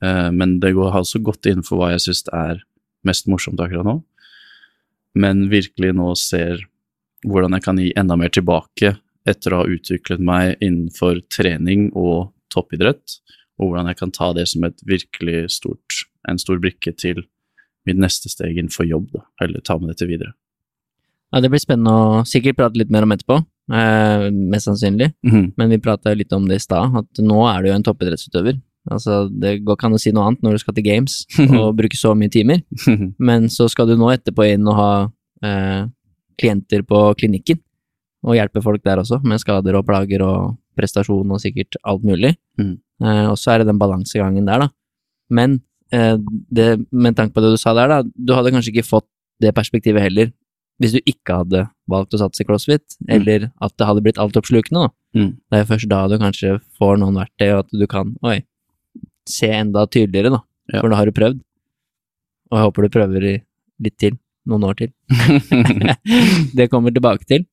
[0.05, 2.63] Eh, men det går altså godt innenfor hva jeg syns er
[3.07, 3.99] mest morsomt akkurat nå.
[5.19, 6.63] Men virkelig nå ser
[7.27, 8.95] hvordan jeg kan gi enda mer tilbake
[9.29, 13.19] etter å ha utviklet meg innenfor trening og toppidrett,
[13.59, 17.25] og hvordan jeg kan ta det som et virkelig stort, en stor brikke til
[17.89, 20.35] mitt neste steg innenfor jobb, da, eller ta med dette videre.
[21.33, 25.13] Ja, det blir spennende å sikkert prate litt mer om etterpå, eh, mest sannsynlig.
[25.25, 25.53] Mhm.
[25.57, 28.61] Men vi prata litt om det i stad, at nå er du jo en toppidrettsutøver.
[28.91, 31.27] Altså, det går ikke an å si noe annet når du skal til games
[31.61, 32.63] og bruke så mye timer.
[33.19, 34.93] Men så skal du nå etterpå inn og ha
[35.45, 35.85] eh,
[36.41, 37.61] klienter på klinikken,
[38.27, 42.35] og hjelper folk der også, med skader og plager og prestasjon og sikkert alt mulig.
[42.59, 42.77] Mm.
[43.05, 44.69] Eh, og så er det den balansegangen der, da.
[45.31, 45.61] Men
[45.95, 46.17] eh,
[46.51, 49.09] det, med tanke på det du sa der, da, du hadde kanskje ikke fått
[49.43, 50.33] det perspektivet heller
[50.79, 54.87] hvis du ikke hadde valgt å satse i crossfit, eller at det hadde blitt altoppslukende,
[54.87, 54.93] da.
[55.19, 55.33] Mm.
[55.35, 58.37] Det er jo først da du kanskje får noen verktøy, og at du kan, oi,
[59.27, 60.41] se enda tydeligere, da.
[60.71, 60.85] Ja.
[60.85, 61.41] For da har du prøvd.
[62.49, 64.93] Og jeg håper du prøver litt til, noen år til.
[66.59, 67.49] det kommer tilbake til.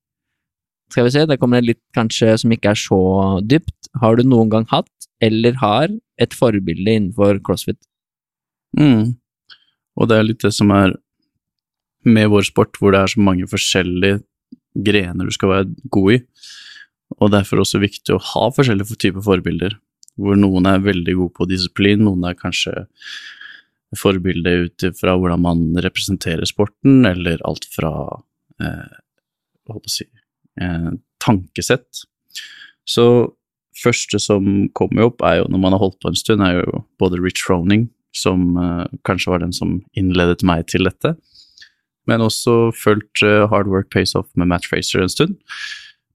[0.96, 2.98] Skal vi se, det kommer litt kanskje som ikke er så
[3.44, 3.90] dypt.
[4.00, 7.82] Har du noen gang hatt, eller har, et forbilde innenfor crossfit?
[8.80, 9.18] Mm.
[10.00, 10.96] Og det er litt det som er
[12.08, 14.22] med vår sport, hvor det er så mange forskjellige
[14.88, 16.22] grener du skal være god i.
[17.20, 19.76] Og derfor også viktig å ha forskjellige typer forbilder,
[20.16, 22.88] hvor noen er veldig gode på disiplin, noen er kanskje
[24.00, 27.92] forbilde ut fra hvordan man representerer sporten, eller alt fra
[28.64, 28.96] eh,
[29.92, 30.08] si,
[30.62, 30.92] eh,
[31.24, 32.06] tankesett.
[32.86, 33.08] Så
[33.82, 36.84] første som kommer opp, er jo når man har holdt på en stund, er jo
[37.02, 41.16] både Rich Froning, som eh, kanskje var den som innledet meg til dette,
[42.08, 45.36] men også fulgt eh, Hard Work Pays Off med Matt Fraser en stund.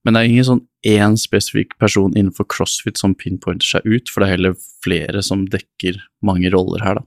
[0.04, 4.22] Men det er ingen sånn én spesifikk person innenfor crossfit som pinpointer seg ut, for
[4.22, 7.06] det er heller flere som dekker mange roller her, da.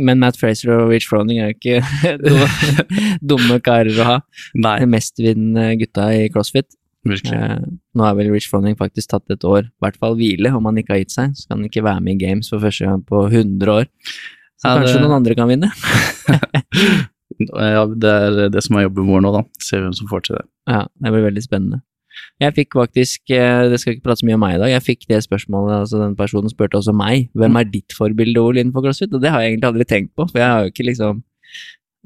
[0.00, 1.80] Men Matt Fraser og Rich Froning er jo ikke
[2.24, 2.48] dumme,
[3.32, 4.18] dumme karer å ha.
[4.56, 6.68] Nei, De mestvinnende gutta i CrossFit.
[7.08, 7.54] Eh,
[7.96, 10.80] nå har vel Rich Froning faktisk tatt et år, i hvert fall hvile, om han
[10.82, 11.32] ikke har gitt seg.
[11.38, 13.88] Så kan han ikke være med i Games for første gang på 100 år.
[14.60, 15.70] Så Ja, kanskje det- noen andre kan vinne.
[17.40, 19.40] Ja, det er det som er jobben vår nå, da.
[19.64, 20.42] Se hvem som får til det.
[20.68, 21.78] Ja, det blir veldig spennende.
[22.40, 24.86] Jeg fikk faktisk, eh, det skal ikke prate så mye om meg i dag, jeg
[24.86, 28.86] fikk det spørsmålet, altså den personen spurte også meg, hvem er ditt forbilde, Ole, innenfor
[28.86, 29.12] CrossFit?
[29.12, 31.22] Og det har jeg egentlig aldri tenkt på, for jeg har jo ikke liksom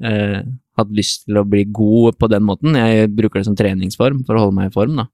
[0.03, 0.39] eh,
[0.75, 2.75] hatt lyst til å bli god på den måten.
[2.75, 5.07] Jeg bruker det som treningsform for å holde meg i form, da.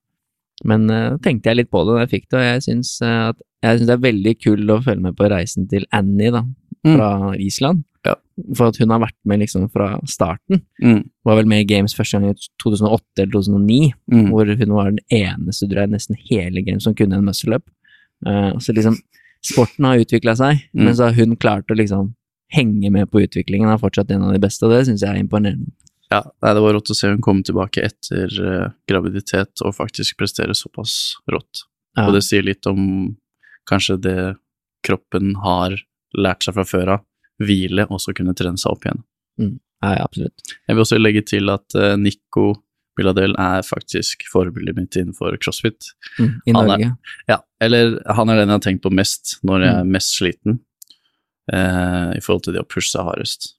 [0.65, 3.85] Men eh, tenkte jeg litt på det da jeg fikk det, og jeg syns synes
[3.85, 6.41] det er veldig kult å følge med på reisen til Annie, da,
[6.81, 7.85] fra Island.
[8.07, 8.15] Ja.
[8.57, 10.63] For at hun har vært med liksom fra starten.
[10.81, 11.03] Mm.
[11.27, 14.29] Var vel med i Games første gang i 2008 eller 2009 Mm.
[14.31, 17.63] hvor hun var den eneste, tror jeg, nesten hele Games som kunne en muscle-up.
[18.25, 18.97] Uh, så liksom,
[19.45, 20.83] sporten har utvikla seg, Mm.
[20.85, 22.15] men så har hun klart å liksom
[22.51, 25.21] henge med på utviklingen, er fortsatt en av de beste, og det syns jeg er
[25.23, 25.71] imponerende.
[26.11, 30.17] Ja, nei, det var rått å se hun komme tilbake etter uh, graviditet og faktisk
[30.17, 31.63] prestere såpass rått.
[31.95, 32.07] Ja.
[32.07, 33.15] Og det sier litt om
[33.69, 34.35] kanskje det
[34.83, 35.77] kroppen har
[36.17, 37.05] lært seg fra før av.
[37.41, 39.03] Hvile, og så kunne trene seg opp igjen.
[39.81, 40.43] Ja, ja, absolutt.
[40.67, 42.51] Jeg vil også legge til at uh, Nico
[42.99, 45.93] Biladel er faktisk forbildet mitt innenfor crossfit.
[46.19, 46.91] Mm, I Norge?
[46.91, 47.17] er-.
[47.31, 50.61] Ja, eller han er den jeg har tenkt på mest når jeg er mest sliten,
[51.53, 53.53] uh, i forhold til det å pushe seg hardest.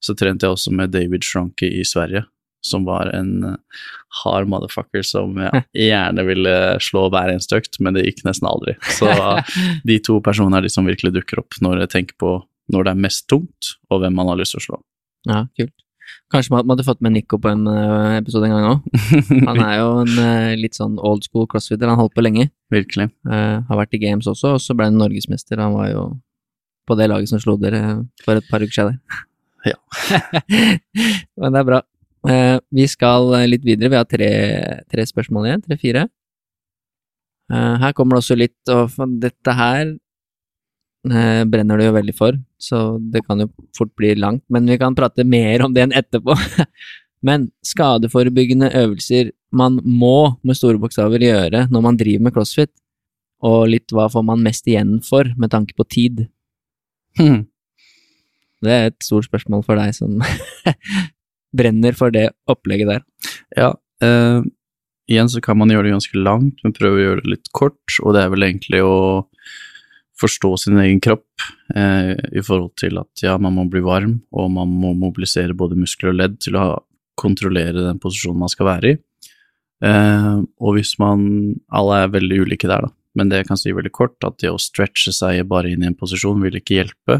[0.00, 2.24] Så trente jeg også med David Schronke i Sverige,
[2.64, 3.82] som var en eh,
[4.22, 8.78] hard motherfucker som jeg gjerne ville slå hver eneste økt, men det gikk nesten aldri.
[8.96, 9.10] Så
[9.88, 12.32] de to personene er de som virkelig dukker opp når jeg tenker på
[12.70, 14.82] når det er mest tungt, og hvem man har lyst til å slå.
[15.28, 15.74] Ja, kult.
[16.30, 18.84] Kanskje man hadde fått med Nico på en eh, episode en gang òg.
[19.48, 22.48] Han er jo en eh, litt sånn old school crossfitter, han holdt på lenge.
[22.70, 23.08] Virkelig.
[23.26, 25.58] Uh, har vært i games også, og så ble han norgesmester.
[25.58, 26.04] Han var jo
[26.86, 27.80] på det laget som slo dere
[28.22, 29.02] for et par uker siden.
[29.60, 29.76] Ja.
[31.36, 31.78] Men det er bra.
[32.24, 33.90] Uh, vi skal litt videre.
[33.92, 34.30] Vi har tre,
[34.88, 35.64] tre spørsmål igjen.
[35.66, 36.06] Tre-fire.
[37.52, 39.90] Uh, her kommer det også litt og Dette her
[41.02, 44.42] brenner du jo veldig for, så det kan jo fort bli langt.
[44.52, 46.36] Men vi kan prate mer om det enn etterpå.
[47.26, 52.72] Men skadeforebyggende øvelser man må med store bokstaver gjøre når man driver med crossfit,
[53.44, 56.26] og litt hva får man mest igjen for med tanke på tid?
[57.18, 57.46] Hmm.
[58.60, 60.20] Det er et stort spørsmål for deg som
[61.58, 63.04] brenner for det opplegget der.
[63.56, 63.70] Ja,
[64.04, 64.40] eh,
[65.10, 67.80] igjen så kan man gjøre det ganske langt, men prøve å gjøre det litt kort,
[68.04, 68.94] og det er vel egentlig å
[70.20, 71.26] forstå sin egen kropp
[71.74, 75.78] eh, i forhold til at ja, man må bli varm, og man må mobilisere både
[75.80, 76.66] muskler og ledd til å
[77.20, 78.98] kontrollere den posisjonen man skal være i.
[79.84, 81.28] Eh, og hvis man
[81.72, 82.94] Alle er veldig ulike der, da.
[83.18, 85.88] Men det jeg kan si veldig kort, at det å stretche seg bare inn i
[85.88, 87.16] en posisjon vil ikke hjelpe,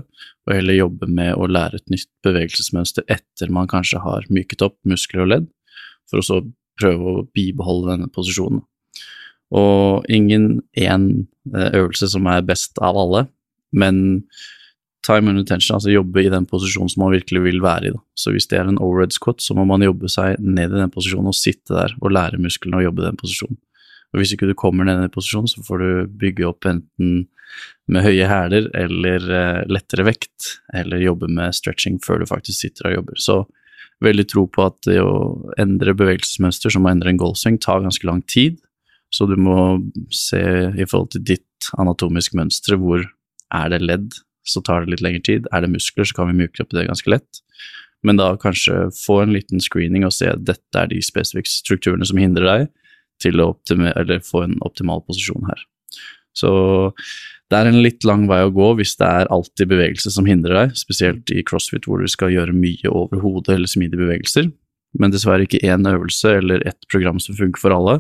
[0.47, 4.79] og heller jobbe med å lære et nytt bevegelsesmønster etter man kanskje har myket opp
[4.87, 5.49] muskler og ledd,
[6.11, 6.39] for å så
[6.81, 8.63] prøve å bibeholde denne posisjonen.
[9.51, 11.11] Og ingen én
[11.55, 13.27] eh, øvelse som er best av alle,
[13.73, 14.25] men
[15.07, 17.95] time and attention, altså jobbe i den posisjonen som man virkelig vil være i.
[17.95, 18.03] Da.
[18.19, 20.93] Så hvis det er en overhead squat, så må man jobbe seg ned i den
[20.93, 23.59] posisjonen og sitte der og lære musklene å jobbe i den posisjonen.
[24.11, 27.29] Og hvis ikke du kommer ned i den posisjonen, så får du bygge opp enten
[27.91, 32.91] med høye hæler eller eh, lettere vekt, eller jobbe med stretching før du faktisk sitter
[32.91, 33.23] og jobber.
[33.23, 33.39] Så
[34.05, 35.15] veldig tro på at det å
[35.61, 38.61] endre bevegelsesmønster, som å endre en goalswing, tar ganske lang tid.
[39.11, 39.81] Så du må
[40.15, 43.03] se i forhold til ditt anatomiske mønster, hvor
[43.51, 44.11] er det ledd,
[44.47, 45.49] så tar det litt lengre tid.
[45.55, 47.43] Er det muskler, så kan vi myke opp det ganske lett.
[48.07, 52.07] Men da kanskje få en liten screening og se at dette er de spesifikke strukturene
[52.09, 52.71] som hindrer deg
[53.21, 53.53] til å
[54.25, 55.67] få en optimal posisjon her.
[56.33, 56.51] Så
[57.51, 60.57] det er en litt lang vei å gå hvis det er alltid bevegelse som hindrer
[60.57, 64.49] deg, spesielt i crossfit hvor du skal gjøre mye over hodet eller smidige bevegelser.
[64.99, 67.99] Men dessverre ikke én øvelse eller ett program som funker for alle,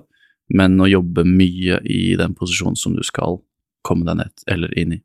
[0.54, 3.38] men å jobbe mye i den posisjonen som du skal
[3.86, 5.00] komme deg ned eller inn i.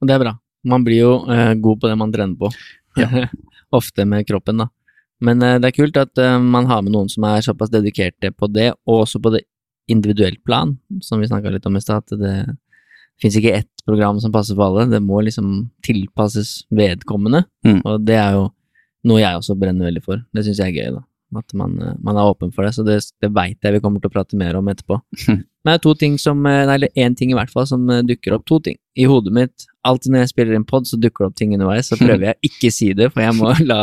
[0.00, 0.34] Og det er bra.
[0.66, 2.50] Man blir jo eh, god på det man trener på.
[2.98, 3.26] Ja.
[3.76, 4.68] Ofte med kroppen, da.
[5.24, 8.32] Men eh, det er kult at eh, man har med noen som er såpass dedikerte
[8.32, 9.44] på det, og også på det
[9.90, 12.04] individuelt plan, som vi snakka litt om i stad.
[12.06, 12.36] At det
[13.22, 17.44] fins ikke ett program som passer for alle, det må liksom tilpasses vedkommende.
[17.66, 17.80] Mm.
[17.84, 18.48] Og det er jo
[19.06, 20.24] noe jeg også brenner veldig for.
[20.34, 21.04] Det syns jeg er gøy, da.
[21.34, 23.98] At man, eh, man er åpen for det, så det, det veit jeg vi kommer
[24.00, 25.00] til å prate mer om etterpå.
[25.66, 28.04] Men det er to ting som, eh, eller én ting i hvert fall, som eh,
[28.06, 28.44] dukker opp.
[28.46, 28.76] To ting.
[28.94, 31.90] I hodet mitt, alltid når jeg spiller en pod, så dukker det opp ting underveis.
[31.90, 33.80] Så prøver jeg ikke si det, for jeg må la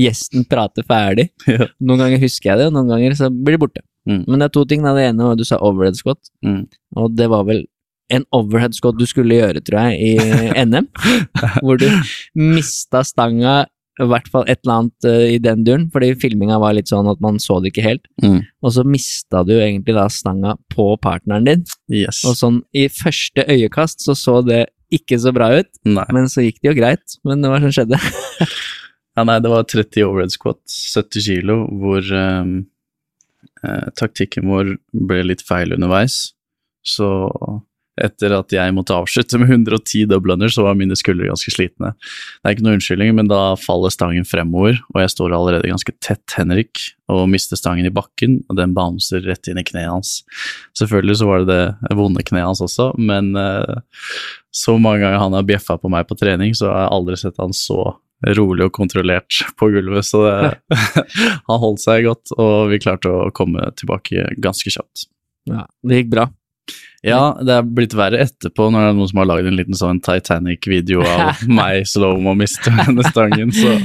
[0.00, 1.28] gjesten prate ferdig.
[1.46, 3.84] Noen ganger husker jeg det, og noen ganger så blir det borte.
[4.08, 4.22] Mm.
[4.24, 4.84] Men det er to ting.
[4.86, 4.96] Da.
[4.96, 6.62] Det ene var du sa overhead squat, Mm.
[6.96, 7.66] og det var vel
[8.14, 10.86] en overhead squat du skulle gjøre, tror jeg, i NM.
[11.64, 11.88] hvor du
[12.38, 13.64] mista stanga,
[14.00, 17.08] i hvert fall et eller annet uh, i den duren, fordi filminga var litt sånn
[17.08, 18.08] at man så det ikke helt.
[18.22, 18.42] Mm.
[18.62, 22.22] Og så mista du egentlig da stanga på partneren din, Yes.
[22.28, 26.04] og sånn i første øyekast så så det ikke så bra ut, Nei.
[26.14, 27.16] men så gikk det jo greit.
[27.26, 28.00] Men det var som skjedde.
[29.16, 32.66] Ja, nei, det var 30 overhead squat, 70 kilo, hvor um,
[33.64, 36.34] eh, taktikken vår ble litt feil underveis.
[36.84, 37.08] Så
[38.02, 41.94] etter at jeg måtte avslutte med 110 double under, så var mine skuldre ganske slitne.
[41.96, 45.94] Det er ikke noe unnskyldning, men da faller stangen fremover, og jeg står allerede ganske
[46.04, 50.16] tett Henrik, og mister stangen i bakken, og den bouncer rett inn i kneet hans.
[50.78, 53.78] Selvfølgelig så var det det vonde kneet hans også, men uh,
[54.54, 57.40] så mange ganger han har bjeffa på meg på trening, så har jeg aldri sett
[57.42, 57.94] han så
[58.36, 60.78] rolig og kontrollert på gulvet, så det,
[61.48, 65.08] han holdt seg godt, og vi klarte å komme tilbake ganske kjapt.
[65.46, 66.26] Ja, det gikk bra.
[67.06, 69.76] Ja, det er blitt verre etterpå når det er noen som har lagd en liten
[69.78, 73.78] sånn Titanic-video av meg slow-mo miste denne stangen, så ja.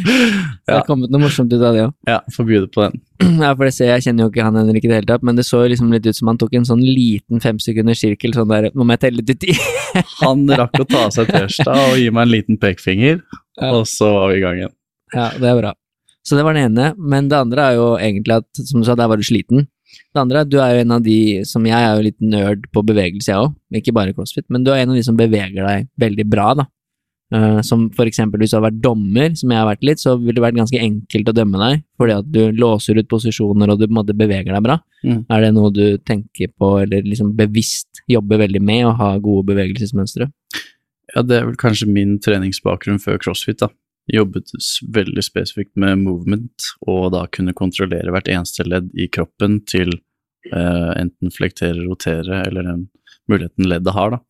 [0.66, 1.94] Det har kommet noe morsomt ut av det òg.
[2.10, 3.00] ja, får by på den.
[3.42, 5.38] Ja, for det ser, jeg kjenner jo ikke han Henrik i det hele tatt, men
[5.38, 8.72] det så liksom litt ut som han tok en sånn liten femsekunders sirkel, sånn der
[8.74, 9.54] Nå må jeg telle til ti.
[10.24, 13.22] Han rakk å ta av seg T-skjorta og gi meg en liten pekefinger,
[13.62, 13.70] Ja.
[13.76, 14.74] og så var vi i gang igjen.
[15.14, 15.74] Ja, det er bra.
[16.26, 18.96] Så det var det ene, men det andre er jo egentlig at, som du sa,
[18.98, 19.68] der var du sliten.
[20.12, 22.20] Det andre er at du er jo en av de som jeg er jo litt
[22.20, 25.18] nerd på bevegelse, jeg òg, ikke bare crossfit, men du er en av de som
[25.20, 26.68] beveger deg veldig bra, da.
[27.32, 30.18] Uh, som for eksempel hvis du har vært dommer, som jeg har vært litt, så
[30.20, 33.80] ville det vært ganske enkelt å dømme deg, fordi at du låser ut posisjoner og
[33.80, 34.76] du på en måte beveger deg bra.
[35.08, 35.22] Mm.
[35.32, 39.48] Er det noe du tenker på, eller liksom bevisst jobber veldig med, å ha gode
[39.54, 40.28] bevegelsesmønstre?
[41.16, 43.72] Ja, det er vel kanskje min treningsbakgrunn før crossfit, da.
[44.10, 44.50] Jobbet
[44.96, 50.92] veldig spesifikt med movement, og da kunne kontrollere hvert eneste ledd i kroppen til eh,
[50.98, 52.88] enten flektere, rotere, eller den
[53.30, 54.22] muligheten leddet har, da.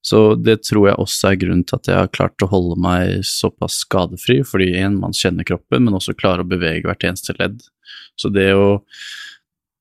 [0.00, 3.26] Så det tror jeg også er grunnen til at jeg har klart å holde meg
[3.28, 7.60] såpass skadefri, fordi igjen, man kjenner kroppen, men også klarer å bevege hvert eneste ledd.
[8.16, 8.78] Så det å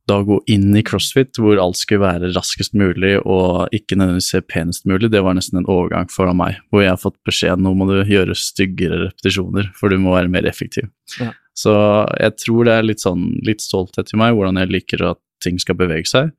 [0.09, 4.41] da gå inn i crossfit, hvor alt skulle være raskest mulig og ikke nødvendigvis se
[4.45, 7.73] penest mulig, det var nesten en overgang foran meg, hvor jeg har fått beskjed nå
[7.77, 10.89] må du gjøre styggere repetisjoner, for du må være mer effektiv.
[11.21, 11.31] Ja.
[11.57, 11.73] Så
[12.21, 15.59] jeg tror det er litt sånn litt stolthet i meg, hvordan jeg liker at ting
[15.61, 16.33] skal bevege seg,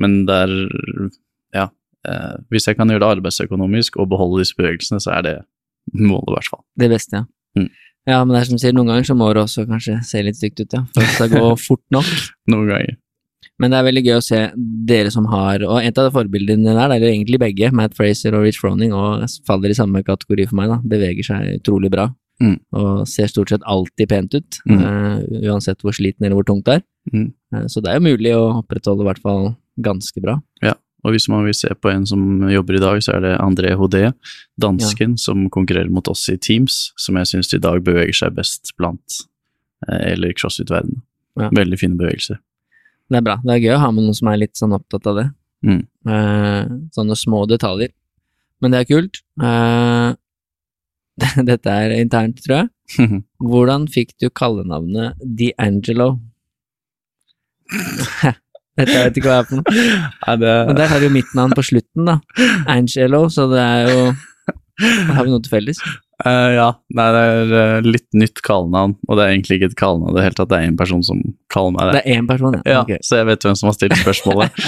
[0.00, 0.56] men det er
[1.56, 1.68] ja,
[2.08, 5.36] eh, hvis jeg kan gjøre det arbeidsøkonomisk og beholde disse bevegelsene, så er det
[5.92, 6.64] målet i hvert fall.
[6.80, 7.28] Det beste, ja.
[7.58, 7.68] Mm.
[8.08, 10.22] Ja, men det er som du sier, noen ganger så må det også kanskje se
[10.26, 12.08] litt stygt ut, ja, for at det skal gå fort nok.
[12.50, 12.96] Noen ganger.
[13.62, 14.40] Men det er veldig gøy å se
[14.88, 18.34] dere som har, og et av de forbildene der, det er egentlig begge, Matt Fraser
[18.34, 22.08] og Rich Froning, og faller i samme kategori for meg, da, beveger seg utrolig bra.
[22.42, 22.56] Mm.
[22.74, 24.80] Og ser stort sett alltid pent ut, Mm.
[24.82, 26.82] uh, uansett hvor sliten eller hvor tungt det er.
[27.12, 27.28] Mm.
[27.54, 30.40] Uh, så det er jo mulig å opprettholde i hvert fall ganske bra.
[31.02, 33.74] Og hvis man vil se på en som jobber i dag, så er det André
[33.78, 34.12] Hodé,
[34.60, 38.70] dansken, som konkurrerer mot oss i Teams, som jeg syns i dag beveger seg best
[38.78, 39.18] blant
[39.88, 41.02] eh, eller i crossfit-verdenen.
[41.40, 41.48] Ja.
[41.58, 42.38] Veldig fine bevegelser.
[43.10, 43.38] Det er bra.
[43.42, 45.26] Det er gøy å ha med noen som er litt sånn opptatt av det.
[45.66, 45.82] Mm.
[46.08, 47.90] Eh, sånne små detaljer.
[48.62, 49.22] Men det er kult.
[49.42, 50.10] Eh,
[51.50, 52.70] dette er internt, tror jeg.
[53.50, 56.12] Hvordan fikk du kallenavnet D'Angelo?
[58.78, 59.80] Dette vet jeg ikke hva er for noe.
[60.26, 62.18] Ja, det, Men der har du jo mitt navn på slutten, da.
[62.72, 64.04] Angelo, så det er jo
[64.82, 65.78] har vi noe til felles.
[66.22, 69.78] Uh, ja, nei, det er eh, litt nytt kallenavn, og det er egentlig ikke et
[69.78, 71.94] kallenavn Det det helt at det er en person som kaller meg det.
[71.96, 72.82] Det er én person, ja.
[72.86, 74.60] Ja, så jeg vet hvem som har stilt spørsmålet.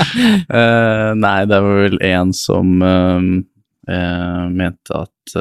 [0.50, 3.20] uh, nei, det var vel en som uh,
[4.50, 5.36] mente at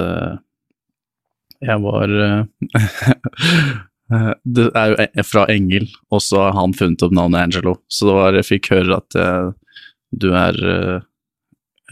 [1.64, 2.12] jeg var
[4.44, 7.78] Det er jo fra Engel, og så har han funnet opp navnet Angelo.
[7.92, 9.52] Så det var, jeg fikk høre at uh,
[10.14, 11.02] du er eh,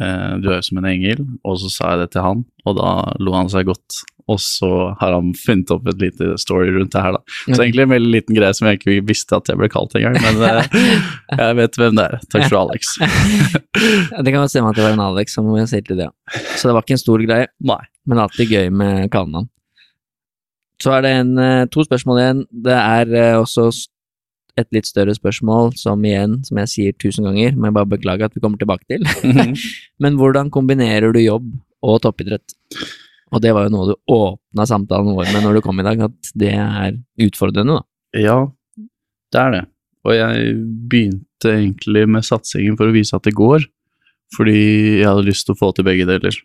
[0.01, 2.77] eh, Du er jo som en engel, og så sa jeg det til han, og
[2.79, 4.01] da lo han seg godt.
[4.29, 7.21] Og så har han funnet opp et lite story rundt det her, da.
[7.49, 10.19] Så egentlig en veldig liten greie som jeg ikke visste at jeg ble kalt engang,
[10.21, 10.61] men uh,
[11.41, 12.27] jeg vet hvem det er.
[12.29, 12.95] Takk for Alex.
[14.11, 16.41] Ja, det kan jo stemme at det var en Alex som sier til det, ja.
[16.59, 17.79] Så det var ikke en stor greie, Nei.
[18.05, 19.47] men alltid gøy med kallenavn.
[20.81, 22.45] Så er det en, eh, to spørsmål igjen.
[22.65, 23.69] Det er eh, også
[24.59, 28.27] et litt større spørsmål, som igjen, som jeg sier tusen ganger, må jeg bare beklage
[28.27, 29.05] at vi kommer tilbake til.
[30.03, 31.47] Men hvordan kombinerer du jobb
[31.85, 32.57] og toppidrett?
[33.31, 36.01] Og det var jo noe du åpna samtalen vår med når du kom i dag,
[36.09, 37.85] at det er utfordrende, da.
[38.19, 38.39] Ja,
[39.31, 39.65] det er det.
[40.03, 40.55] Og jeg
[40.91, 43.69] begynte egentlig med satsingen for å vise at det går.
[44.31, 46.35] fordi jeg hadde lyst til å få til begge deler.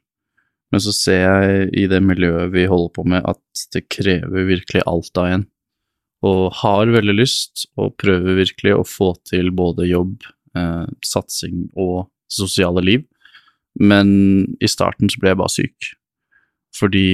[0.74, 4.82] Men så ser jeg i det miljøet vi holder på med, at det krever virkelig
[4.88, 5.44] alt av en.
[6.26, 10.26] Og har veldig lyst, og prøver virkelig å få til både jobb,
[10.58, 13.06] eh, satsing og sosiale liv.
[13.78, 14.08] Men
[14.58, 15.92] i starten så ble jeg bare syk.
[16.76, 17.08] Fordi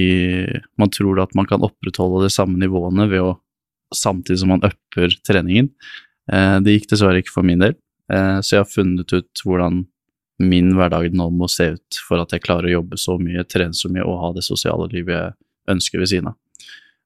[0.79, 3.33] man tror at man kan opprettholde de samme nivåene ved å
[3.93, 5.69] samtidig som man upper treningen.
[6.31, 7.75] Eh, det gikk dessverre ikke for min del,
[8.11, 9.83] eh, så jeg har funnet ut hvordan
[10.45, 13.75] min hverdag nå må se ut for at jeg klarer å jobbe så mye, trene
[13.77, 16.39] så mye og ha det sosiale livet jeg ønsker ved siden av.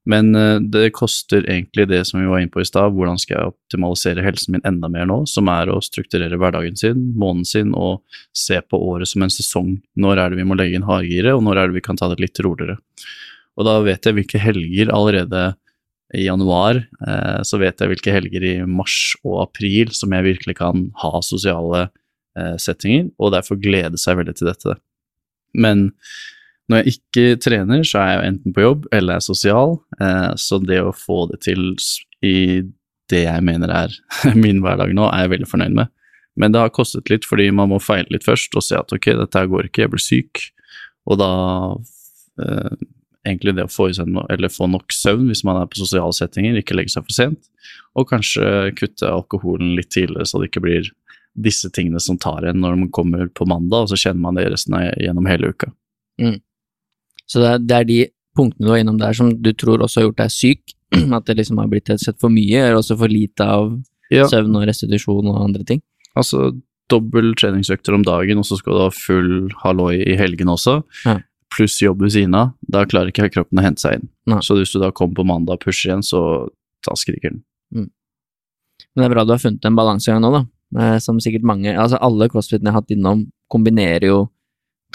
[0.07, 3.35] Men eh, det koster egentlig det som vi var inne på i stad, hvordan skal
[3.35, 7.73] jeg optimalisere helsen min enda mer nå, som er å strukturere hverdagen sin, måneden sin,
[7.75, 9.75] og se på året som en sesong.
[9.99, 12.07] Når er det vi må legge inn hardgiret, og når er det vi kan ta
[12.13, 12.79] det litt roligere.
[13.57, 15.43] Og da vet jeg hvilke helger allerede
[16.15, 20.55] i januar, eh, så vet jeg hvilke helger i mars og april som jeg virkelig
[20.61, 21.89] kan ha sosiale
[22.61, 24.77] settinger, og derfor glede seg veldig til dette.
[25.57, 25.87] Men
[26.67, 30.59] når jeg ikke trener, så er jeg enten på jobb eller er sosial, eh, så
[30.59, 31.69] det å få det til
[32.25, 32.65] i
[33.07, 33.93] det jeg mener er
[34.43, 35.93] min hverdag nå, er jeg veldig fornøyd med.
[36.37, 39.13] Men det har kostet litt, fordi man må feile litt først og se at ok,
[39.23, 40.43] dette her går ikke, jeg blir syk.
[41.07, 41.31] Og da
[42.43, 42.75] eh,
[43.27, 46.77] egentlig det å få, no, få nok søvn hvis man er på sosiale settinger, ikke
[46.77, 47.49] legge seg for sent,
[47.97, 50.91] og kanskje kutte alkoholen litt tidligere, så det ikke blir
[51.37, 54.47] disse tingene som tar en når man kommer på mandag, og så kjenner man det
[54.51, 55.71] resten av gjennom hele uka.
[57.27, 57.99] Så det er, det er de
[58.37, 60.73] punktene du var innom der som du tror også har gjort deg syk,
[61.17, 63.73] at det liksom har blitt sett for mye, eller også for lite av
[64.09, 64.23] Ja.
[64.31, 65.81] søvn og restitusjon og andre ting.
[66.15, 66.53] Altså
[66.89, 71.17] dobbel treningsøkter om dagen, og så skal du ha full halloi i helgen også, Ja.
[71.51, 72.53] pluss jobb ved siden av.
[72.71, 74.07] Da klarer ikke kroppen å hente seg inn.
[74.31, 74.39] Nei.
[74.39, 76.47] Så hvis du da kommer på mandag og pusher igjen, så
[76.87, 77.43] da skriker den.
[77.73, 77.89] Men
[78.95, 80.45] det er bra du har funnet en balansegang nå, da.
[80.75, 84.17] Eh, Som sikkert mange, altså alle crossfitene jeg har hatt innom, kombinerer jo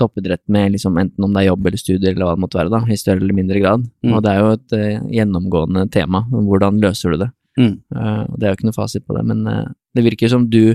[0.00, 2.72] toppidrett med liksom enten om det er jobb eller studier eller hva det måtte være,
[2.72, 3.84] da, i større eller mindre grad.
[4.04, 4.14] Mm.
[4.16, 6.22] Og det er jo et uh, gjennomgående tema.
[6.32, 7.28] Hvordan løser du det?
[7.60, 7.74] Mm.
[7.92, 10.74] Uh, det er jo ikke noe fasit på det, men uh, det virker som du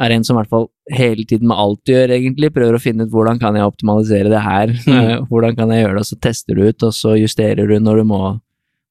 [0.00, 2.82] er en som i hvert fall hele tiden med alt du gjør, egentlig, prøver å
[2.82, 5.26] finne ut hvordan kan jeg optimalisere det her, Mm.
[5.28, 8.02] Hvordan kan jeg gjøre det, og så tester du ut, og så justerer du når
[8.02, 8.20] du må.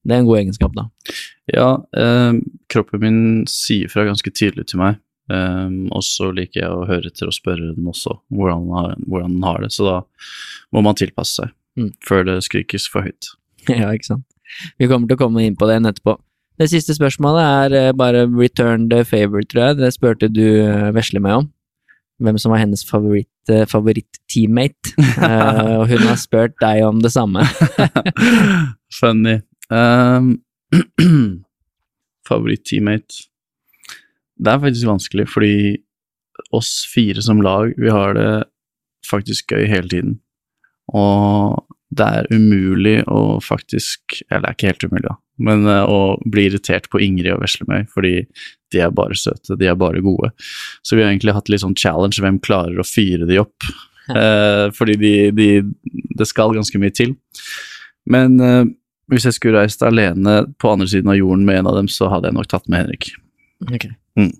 [0.05, 0.87] Det er en god egenskap, da.
[1.53, 2.33] Ja, eh,
[2.73, 4.97] kroppen min sier fra ganske tydelig til meg,
[5.31, 8.97] eh, og så liker jeg å høre etter og spørre den også hvordan, den har-
[9.07, 9.95] hvordan den har det, så da
[10.75, 11.93] må man tilpasse seg Mm.
[12.03, 13.29] før det skrikes for høyt.
[13.71, 14.25] ja, ikke sant.
[14.77, 16.17] Vi kommer til å komme inn på det etterpå.
[16.59, 19.77] Det siste spørsmålet er eh, bare return the favor, tror jeg.
[19.79, 21.47] Det spurte du eh, Vesle meg om.
[22.21, 23.71] Hvem som var hennes favoritt-teammate.
[23.71, 24.91] favoritt-teammate.
[25.21, 27.41] Eh, og hun har spurt deg om det samme.
[28.99, 29.37] Funny.
[29.71, 30.41] Um,
[32.27, 33.30] Favoritt-teammate
[34.41, 35.55] Det er faktisk vanskelig, fordi
[36.55, 38.31] oss fire som lag, vi har det
[39.07, 40.15] faktisk gøy hele tiden.
[40.97, 41.61] Og
[41.91, 45.99] det er umulig å faktisk Eller det er ikke helt umulig, da, men eh, å
[46.23, 48.13] bli irritert på Ingrid og Veslemøy, fordi
[48.71, 50.31] de er bare søte, de er bare gode.
[50.87, 53.71] Så vi har egentlig hatt litt sånn challenge, hvem klarer å fyre de opp?
[54.11, 55.45] Eh, fordi de, de
[56.17, 57.13] Det skal ganske mye til.
[58.09, 58.63] Men eh,
[59.11, 62.09] hvis jeg skulle reist alene på andre siden av jorden med en av dem, så
[62.11, 63.11] hadde jeg nok tatt med Henrik.
[64.19, 64.31] Mm.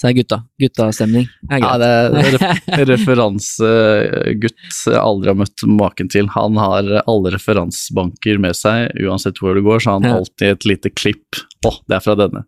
[0.00, 0.36] Så det er gutta.
[0.62, 1.26] Guttastemning.
[1.52, 6.30] Ja, det er ref referansegutt jeg aldri har møtt maken til.
[6.36, 10.14] Han har alle referansebanker med seg, uansett hvor det går, så han Ja.
[10.14, 11.42] har alltid et lite klipp.
[11.68, 12.46] Å, det er fra denne.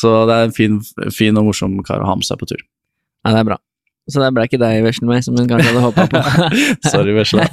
[0.00, 0.80] Så det er en fin,
[1.12, 2.62] fin og morsom kar å ha med seg på tur.
[3.26, 3.58] Ja, det er bra.
[4.10, 6.20] Så det ble ikke deg, Veslemøy, som hun kanskje hadde håpa på.
[6.90, 7.44] Sorry, Vesle.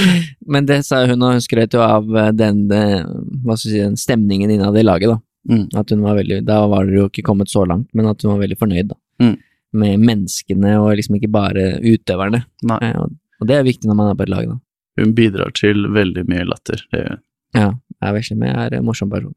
[0.52, 3.06] Men det sa hun, og hun skrøt jo av eh, den, eh,
[3.46, 5.20] hva skal si, den stemningen innad i laget, da.
[5.50, 5.64] Mm.
[5.74, 8.34] At hun var veldig, da var dere jo ikke kommet så langt, men at hun
[8.34, 8.98] var veldig fornøyd da.
[9.22, 9.36] Mm.
[9.72, 12.42] med menneskene, og liksom ikke bare utøverne.
[12.68, 12.78] Nei.
[12.90, 12.98] Eh,
[13.40, 14.58] Og, det er viktig når man er på et lag, da.
[15.00, 16.82] Hun bidrar til veldig mye latter.
[16.92, 17.22] Det gjør hun.
[17.56, 17.68] Ja,
[18.04, 19.34] jeg vesler med er en morsom person.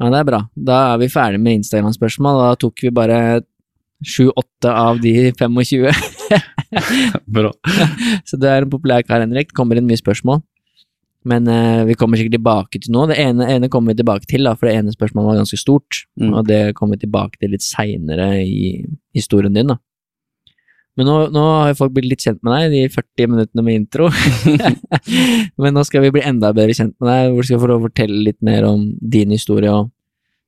[0.00, 0.40] Ja, det er bra.
[0.68, 3.20] Da er vi ferdig med Instagram-spørsmål, da tok vi bare
[4.04, 5.86] sju-åtte av de 25.
[7.38, 7.52] Bra.
[8.28, 9.54] Så det er en populær kar, Henrik.
[9.56, 10.42] Kommer inn mye spørsmål.
[11.26, 13.08] Men eh, vi kommer sikkert tilbake til noe.
[13.10, 16.04] Det ene, ene kommer vi tilbake til, da, for det ene spørsmålet var ganske stort.
[16.20, 16.30] Mm.
[16.30, 18.84] Og det kommer vi tilbake til litt seinere i
[19.16, 19.80] historien din, da.
[20.96, 24.06] Men nå, nå har folk blitt litt kjent med deg, de 40 minuttene med intro.
[25.60, 28.22] Men nå skal vi bli enda bedre kjent med deg, hvor du skal få fortelle
[28.30, 29.90] litt mer om din historie og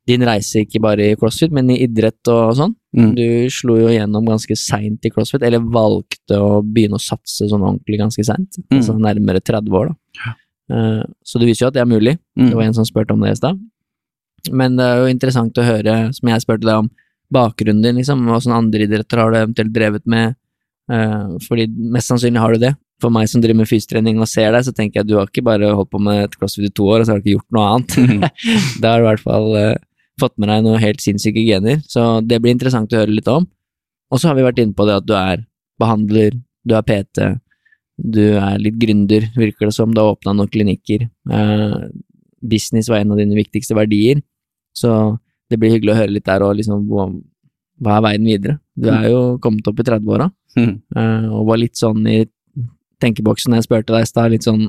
[0.08, 2.70] din reise, ikke bare i crossfit, men i idrett og sånn.
[2.96, 3.10] Mm.
[3.12, 7.60] Du slo jo gjennom ganske seint i crossfit, eller valgte å begynne å satse sånn
[7.60, 8.56] ordentlig ganske seint.
[8.70, 8.78] Mm.
[8.78, 10.22] Altså nærmere 30 år, da.
[10.22, 10.32] Ja.
[10.72, 12.16] Eh, så det viser jo at det er mulig.
[12.38, 12.48] Mm.
[12.50, 13.60] Det var en som spurte om det i stad.
[14.54, 16.90] Men det er jo interessant å høre, som jeg spurte deg om,
[17.34, 18.22] bakgrunnen din, liksom.
[18.32, 20.36] Åssen andre idretter har du eventuelt drevet med?
[20.92, 22.74] Eh, fordi mest sannsynlig har du det.
[23.02, 25.28] For meg som driver med fysiotrening og ser deg, så tenker jeg at du har
[25.28, 27.36] ikke bare holdt på med et crossfit i to år, og så har du ikke
[27.36, 28.32] gjort noe annet.
[28.82, 29.76] da har du i hvert fall eh,
[30.18, 33.46] fått med deg noe helt sinnssyke gener, så det blir interessant å høre litt om.
[34.08, 35.44] Og så har vi vært inne på det at du er
[35.78, 37.28] behandler, du er PT,
[37.98, 41.08] du er litt gründer, virker det som, du har åpna noen klinikker.
[41.30, 41.88] Eh,
[42.40, 44.22] business var en av dine viktigste verdier,
[44.76, 45.18] så
[45.50, 47.08] det blir hyggelig å høre litt der og liksom hva,
[47.96, 48.58] er veien videre?
[48.76, 50.30] Du er jo kommet opp i 30-åra,
[50.96, 52.26] eh, og var litt sånn i
[53.00, 54.68] tenkeboksen jeg spurte deg i stad, litt sånn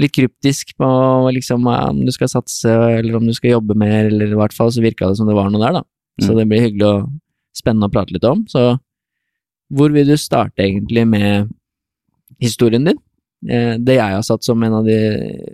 [0.00, 0.86] litt kryptisk på
[1.32, 2.68] liksom om du skal satse,
[2.98, 5.36] eller om du skal jobbe mer, eller i hvert fall så virka det som det
[5.36, 5.82] var noe der, da.
[6.20, 6.36] Så Mm.
[6.38, 7.10] det blir hyggelig og
[7.54, 8.44] spennende å prate litt om.
[8.46, 8.78] Så
[9.72, 11.48] hvor vil du starte egentlig med
[12.42, 12.98] historien din?
[13.48, 14.98] Eh, Det jeg har satt som en av de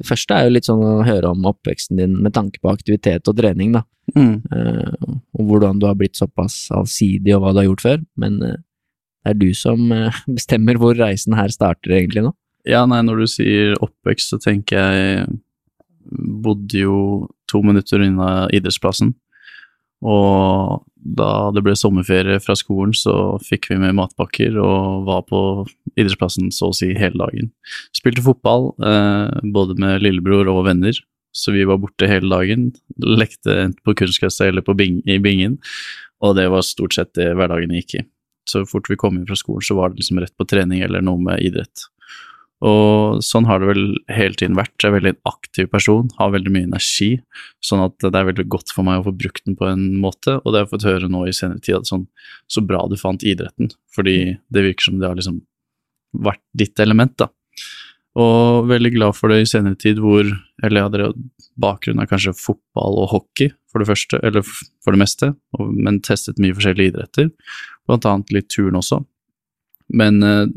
[0.06, 3.36] første, er jo litt sånn å høre om oppveksten din med tanke på aktivitet og
[3.36, 3.84] trening, da.
[4.16, 4.42] Mm.
[4.52, 8.04] Eh, og hvordan du har blitt såpass allsidig, og hva du har gjort før.
[8.16, 8.58] Men eh,
[9.24, 9.90] det er du som
[10.38, 12.34] bestemmer hvor reisen her starter, egentlig, nå.
[12.68, 15.40] Ja, nei, når du sier oppvekst, så tenker jeg
[16.10, 16.94] Bodde jo
[17.46, 19.12] to minutter unna idrettsplassen.
[20.02, 25.40] Og da det ble sommerferie fra skolen, så fikk vi med matpakker og var på
[25.96, 27.50] idrettsplassen så å si hele dagen.
[27.96, 30.96] Spilte fotball, eh, både med lillebror og venner,
[31.32, 32.70] så vi var borte hele dagen.
[33.00, 35.58] Lekte enten på kunstgresset eller bing i bingen,
[36.20, 38.04] og det var stort sett det hverdagen gikk i.
[38.48, 41.04] Så fort vi kom inn fra skolen, så var det liksom rett på trening eller
[41.04, 41.86] noe med idrett.
[42.60, 44.74] Og sånn har det vel hele tiden vært.
[44.82, 47.14] Jeg er veldig en aktiv person, har veldig mye energi,
[47.64, 50.36] sånn at det er veldig godt for meg å få brukt den på en måte,
[50.42, 52.04] og det har jeg fått høre nå i senere tid at sånn,
[52.52, 55.40] så bra du fant idretten, fordi det virker som det har liksom
[56.26, 57.30] vært ditt element, da.
[58.20, 60.26] Og veldig glad for det i senere tid hvor,
[60.60, 61.10] eller jeg hadde
[61.62, 66.40] bakgrunn av kanskje fotball og hockey, for det første, eller for det meste, men testet
[66.42, 67.30] mye forskjellige idretter,
[67.88, 69.00] blant annet litt turn også.
[69.96, 70.50] Men eh,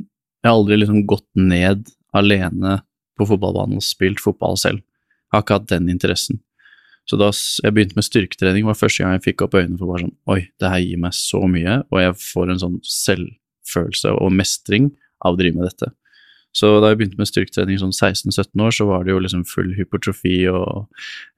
[0.44, 2.82] jeg har aldri liksom gått ned alene
[3.18, 4.84] på fotballbanen og spilt fotball selv.
[5.32, 6.42] Jeg har ikke hatt den interessen.
[7.10, 10.06] Så da jeg begynte med styrketrening, var første gang jeg fikk opp øynene for bare
[10.06, 14.36] sånn Oi, det her gir meg så mye, og jeg får en sånn selvfølelse og
[14.36, 14.92] mestring
[15.24, 15.92] av å drive med dette.
[16.54, 19.72] Så da jeg begynte med styrketrening sånn 16-17 år, så var det jo liksom full
[19.74, 20.86] hypertrofi og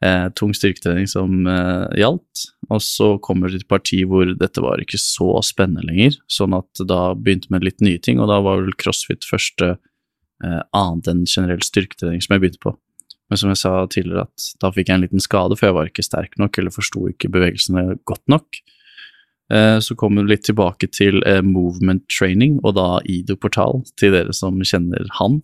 [0.04, 2.46] eh, tung styrketrening som eh, gjaldt.
[2.68, 6.84] Og så kommer det et parti hvor dette var ikke så spennende lenger, sånn at
[6.84, 11.24] da begynte med litt nye ting, og da var vel crossfit første eh, annet enn
[11.24, 12.76] generell styrketrening som jeg begynte på.
[13.32, 15.88] Men som jeg sa tidligere, at da fikk jeg en liten skade, for jeg var
[15.90, 18.60] ikke sterk nok, eller forsto ikke bevegelsene godt nok.
[19.54, 24.16] Eh, Så kommer vi litt tilbake til eh, movement training, og da Ido Portal, til
[24.16, 25.42] dere som kjenner han,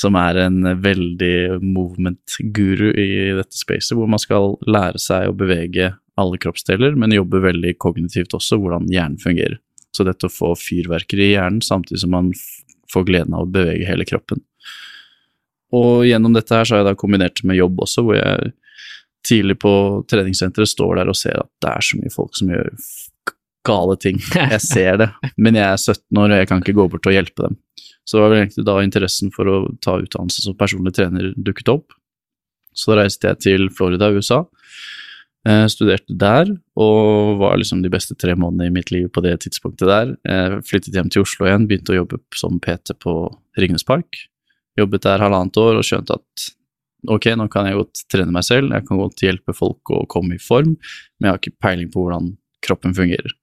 [0.00, 5.92] som er en veldig movement-guru i dette spacet, hvor man skal lære seg å bevege
[6.18, 9.60] alle kroppsdeler, men jobbe veldig kognitivt også, hvordan hjernen fungerer.
[9.94, 12.32] Så dette å få fyrverkeri i hjernen, samtidig som man
[12.90, 14.42] får gleden av å bevege hele kroppen.
[15.74, 18.52] Og gjennom dette her så har jeg da kombinert det med jobb også, hvor jeg
[19.26, 19.72] tidlig på
[20.10, 22.68] treningssenteret står der og ser at det er så mye folk som gjør
[23.66, 24.20] gale ting.
[24.54, 27.14] Jeg ser det, men jeg er 17 år og jeg kan ikke gå bort og
[27.16, 27.58] hjelpe dem.
[28.04, 31.70] Så det var vel egentlig da interessen for å ta utdannelse som personlig trener dukket
[31.72, 31.94] opp.
[32.76, 34.42] Så reiste jeg til Florida, USA.
[35.44, 36.48] Eh, studerte der,
[36.80, 40.12] og var liksom de beste tre månedene i mitt liv på det tidspunktet der.
[40.28, 43.14] Eh, flyttet hjem til Oslo igjen, begynte å jobbe som PT på
[43.60, 44.24] Ringnes Park.
[44.80, 46.48] Jobbet der halvannet år og skjønte at
[47.12, 50.38] ok, nå kan jeg godt trene meg selv, jeg kan godt hjelpe folk å komme
[50.38, 52.32] i form, men jeg har ikke peiling på hvordan
[52.64, 53.36] kroppen fungerer.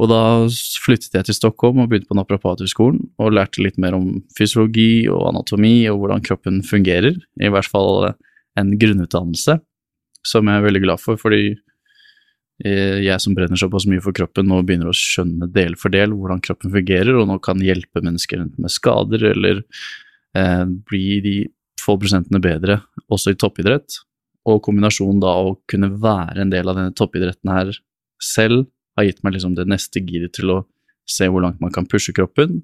[0.00, 0.48] Og da
[0.80, 5.26] flyttet jeg til Stockholm og begynte på Naprapathøgskolen og lærte litt mer om fysiologi og
[5.28, 8.14] anatomi og hvordan kroppen fungerer, i hvert fall
[8.58, 9.58] en grunnutdannelse,
[10.26, 11.52] som jeg er veldig glad for, fordi
[12.64, 16.16] eh, jeg som brenner såpass mye for kroppen, nå begynner å skjønne del for del
[16.16, 19.62] hvordan kroppen fungerer, og nå kan hjelpe mennesker enten med skader eller
[20.36, 21.36] eh, bli de
[21.80, 22.80] få prosentene bedre
[23.12, 24.00] også i toppidrett.
[24.48, 27.72] Og kombinasjonen da å kunne være en del av denne toppidretten her
[28.24, 28.64] selv,
[29.00, 30.60] har gitt meg liksom det neste giret til å
[31.10, 32.60] se hvor langt man kan pushe kroppen,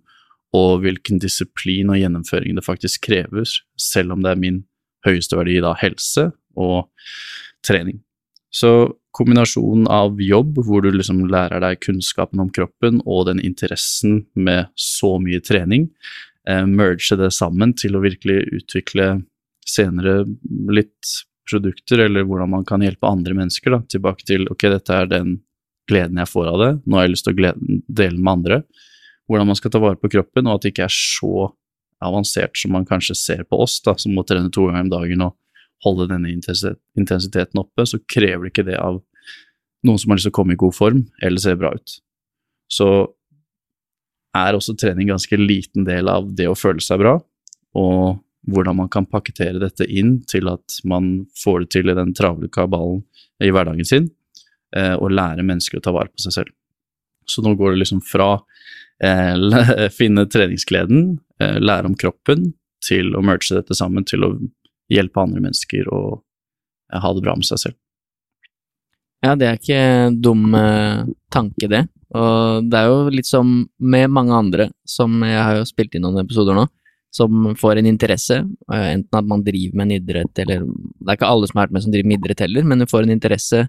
[0.54, 3.48] og hvilken disiplin og gjennomføring det faktisk krever,
[3.80, 4.62] selv om det er min
[5.06, 6.86] høyeste verdi da helse og
[7.66, 8.00] trening.
[8.54, 8.70] Så
[9.16, 14.70] kombinasjonen av jobb, hvor du liksom lærer deg kunnskapen om kroppen og den interessen med
[14.80, 15.90] så mye trening,
[16.48, 19.24] eh, merge det sammen til å virkelig utvikle
[19.66, 20.22] senere
[20.70, 21.16] litt
[21.50, 25.36] produkter, eller hvordan man kan hjelpe andre mennesker da, tilbake til ok, dette er den
[25.90, 28.60] gleden jeg får av det, nå har jeg lyst til å glede, dele med andre,
[29.26, 31.50] hvordan man skal ta vare på kroppen, og at det ikke er så
[32.04, 35.24] avansert som man kanskje ser på oss, da, som må trene to ganger om dagen
[35.26, 35.36] og
[35.84, 39.00] holde denne intensiteten oppe, så krever det ikke det av
[39.86, 41.96] noen som har lyst til å komme i god form, eller se bra ut.
[42.72, 42.88] Så
[44.36, 47.16] er også trening ganske liten del av det å føle seg bra,
[47.76, 52.12] og hvordan man kan pakkettere dette inn til at man får det til i den
[52.14, 53.02] travle kabalen
[53.42, 54.10] i hverdagen sin,
[54.76, 56.52] og lære mennesker å ta vare på seg selv.
[57.26, 58.36] Så nå går det liksom fra
[59.02, 62.52] eh, finne treningsgleden, eh, lære om kroppen,
[62.86, 64.30] til å merge dette sammen til å
[64.92, 66.22] hjelpe andre mennesker og
[66.92, 67.78] eh, ha det bra med seg selv.
[69.24, 69.82] Ja, det er ikke
[70.22, 71.86] dum eh, tanke, det.
[72.16, 76.04] Og det er jo litt som med mange andre, som jeg har jo spilt inn
[76.06, 76.66] noen episoder nå,
[77.16, 81.18] som får en interesse, eh, enten at man driver med en idrett, eller Det er
[81.18, 83.16] ikke alle som har vært med som driver med idrett heller, men du får en
[83.16, 83.66] interesse,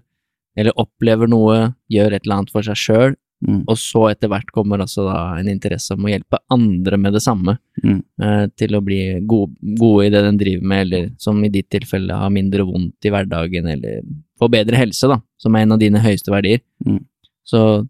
[0.58, 3.60] eller opplever noe, gjør et eller annet for seg sjøl, Mm.
[3.70, 7.20] og så etter hvert kommer altså da en interesse om å hjelpe andre med det
[7.22, 7.52] samme,
[7.84, 8.00] Mm.
[8.20, 11.68] eh, til å bli gode, gode i det den driver med, eller som i ditt
[11.70, 14.02] tilfelle har mindre vondt i hverdagen, eller
[14.40, 16.58] få bedre helse, da, som er en av dine høyeste verdier.
[16.84, 17.04] Mm.
[17.46, 17.86] Så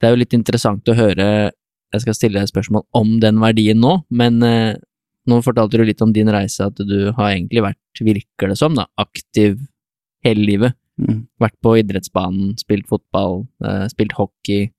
[0.00, 1.52] det er jo litt interessant å høre,
[1.92, 4.74] jeg skal stille deg et spørsmål om den verdien nå, men eh,
[5.28, 8.74] nå fortalte du litt om din reise, at du har egentlig vært, virker det som,
[8.74, 9.60] da, aktiv
[10.24, 10.74] hele livet
[11.08, 11.26] Mm.
[11.40, 14.70] vært på idrettsbanen, spilt fotball, eh, spilt hockey,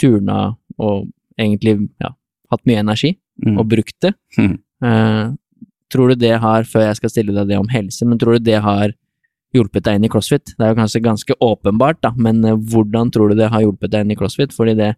[0.00, 1.08] turna og
[1.38, 2.12] egentlig ja,
[2.50, 3.58] hatt mye energi Mm.
[3.60, 4.14] og brukt det.
[4.38, 4.58] Mm.
[4.82, 5.34] Eh,
[5.92, 8.44] tror du det har, før jeg skal stille deg det om helse, men tror du
[8.46, 8.94] det har
[9.54, 10.54] hjulpet deg inn i crossfit?
[10.56, 13.90] Det er jo kanskje ganske åpenbart, da, men eh, hvordan tror du det har hjulpet
[13.92, 14.54] deg inn i crossfit?
[14.56, 14.94] Fordi det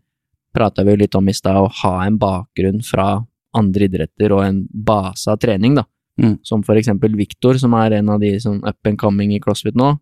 [0.55, 3.27] prata vi jo litt om i stad, å ha en bakgrunn fra
[3.59, 5.85] andre idretter og en base av trening, da.
[6.19, 6.39] Mm.
[6.47, 9.75] Som for eksempel Viktor, som er en av de som up and coming i crossfit
[9.75, 9.97] nå,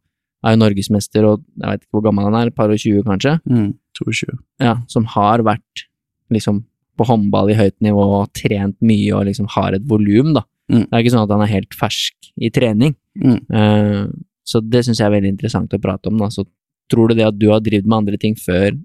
[0.45, 3.03] er jo norgesmester og jeg vet ikke hvor gammel han er, et par og tjue
[3.07, 3.75] kanskje, Mm.
[3.97, 4.35] 22.
[4.61, 5.87] ja, som har vært
[6.31, 6.65] liksom
[6.99, 10.43] på håndball i høyt nivå og trent mye og liksom har et volum, da.
[10.73, 10.85] Mm.
[10.89, 12.95] Det er ikke sånn at han er helt fersk i trening.
[13.17, 13.39] Mm.
[13.53, 14.09] Uh,
[14.47, 16.29] så det syns jeg er veldig interessant å prate om, da.
[16.33, 16.45] Så
[16.93, 18.77] tror du det at du har drevet med andre ting før,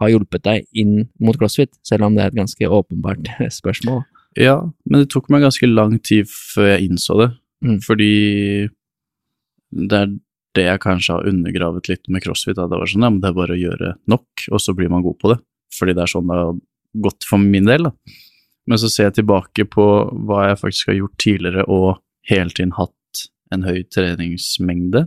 [0.00, 3.28] har hjulpet deg inn mot crossfit, selv om det er et ganske åpenbart
[3.60, 4.04] spørsmål?
[4.38, 7.30] Ja, men det tok meg ganske lang tid før jeg innså det.
[7.64, 7.78] Mm.
[7.82, 8.12] Fordi
[9.90, 10.12] det er
[10.56, 12.56] det jeg kanskje har undergravet litt med crossfit.
[12.56, 15.04] Det var sånn, ja, men det er bare å gjøre nok, og så blir man
[15.04, 15.38] god på det.
[15.76, 16.58] Fordi det er sånn det har
[17.04, 17.88] gått for min del.
[17.88, 18.16] Da.
[18.68, 19.86] Men så ser jeg tilbake på
[20.28, 23.24] hva jeg faktisk har gjort tidligere, og hele tiden hatt
[23.54, 25.06] en høy treningsmengde,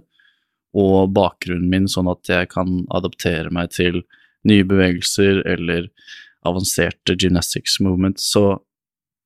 [0.77, 4.01] og bakgrunnen min sånn at jeg kan adaptere meg til
[4.47, 5.89] nye bevegelser eller
[6.47, 8.61] avanserte gymnastics movements, så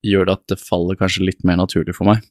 [0.05, 2.25] gjør det at det faller kanskje litt mer naturlig for meg.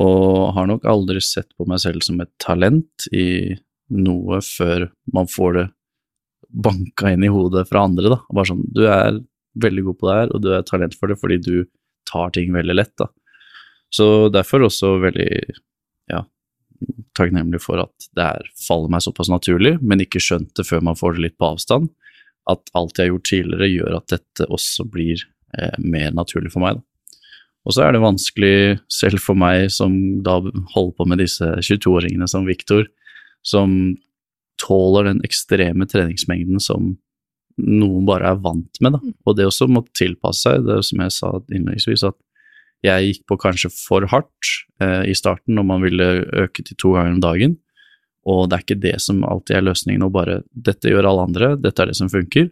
[0.00, 3.52] Og har nok aldri sett på meg selv som et talent i
[3.92, 5.66] noe før man får det
[6.52, 8.18] banka inn i hodet fra andre, da.
[8.32, 9.20] Bare sånn, du er
[9.62, 11.56] veldig god på det her, og du er talent for det fordi du
[12.08, 13.08] tar ting veldig lett, da.
[13.92, 15.28] Så derfor også veldig,
[16.12, 16.22] ja,
[17.16, 20.98] takknemlig for at det her faller meg såpass naturlig, men ikke skjønt det før man
[20.98, 21.90] får det litt på avstand.
[22.50, 25.20] At alt jeg har gjort tidligere gjør at dette også blir
[25.58, 26.86] eh, mer naturlig for meg, da.
[27.62, 28.56] Og så er det vanskelig,
[28.90, 29.94] selv for meg som
[30.26, 30.40] da
[30.74, 32.88] holder på med disse 22-åringene som Viktor,
[33.46, 33.94] som
[34.62, 36.96] tåler den ekstreme treningsmengden som
[37.62, 39.14] noen bare er vant med, da.
[39.26, 42.18] Og det også må tilpasse seg, det som jeg sa innledningsvis, at
[42.82, 44.52] jeg gikk på kanskje for hardt
[44.82, 46.08] eh, i starten når man ville
[46.42, 47.58] øke til to ganger om dagen,
[48.26, 51.52] og det er ikke det som alltid er løsningen, å bare dette gjør alle andre,
[51.58, 52.50] dette er det som funker,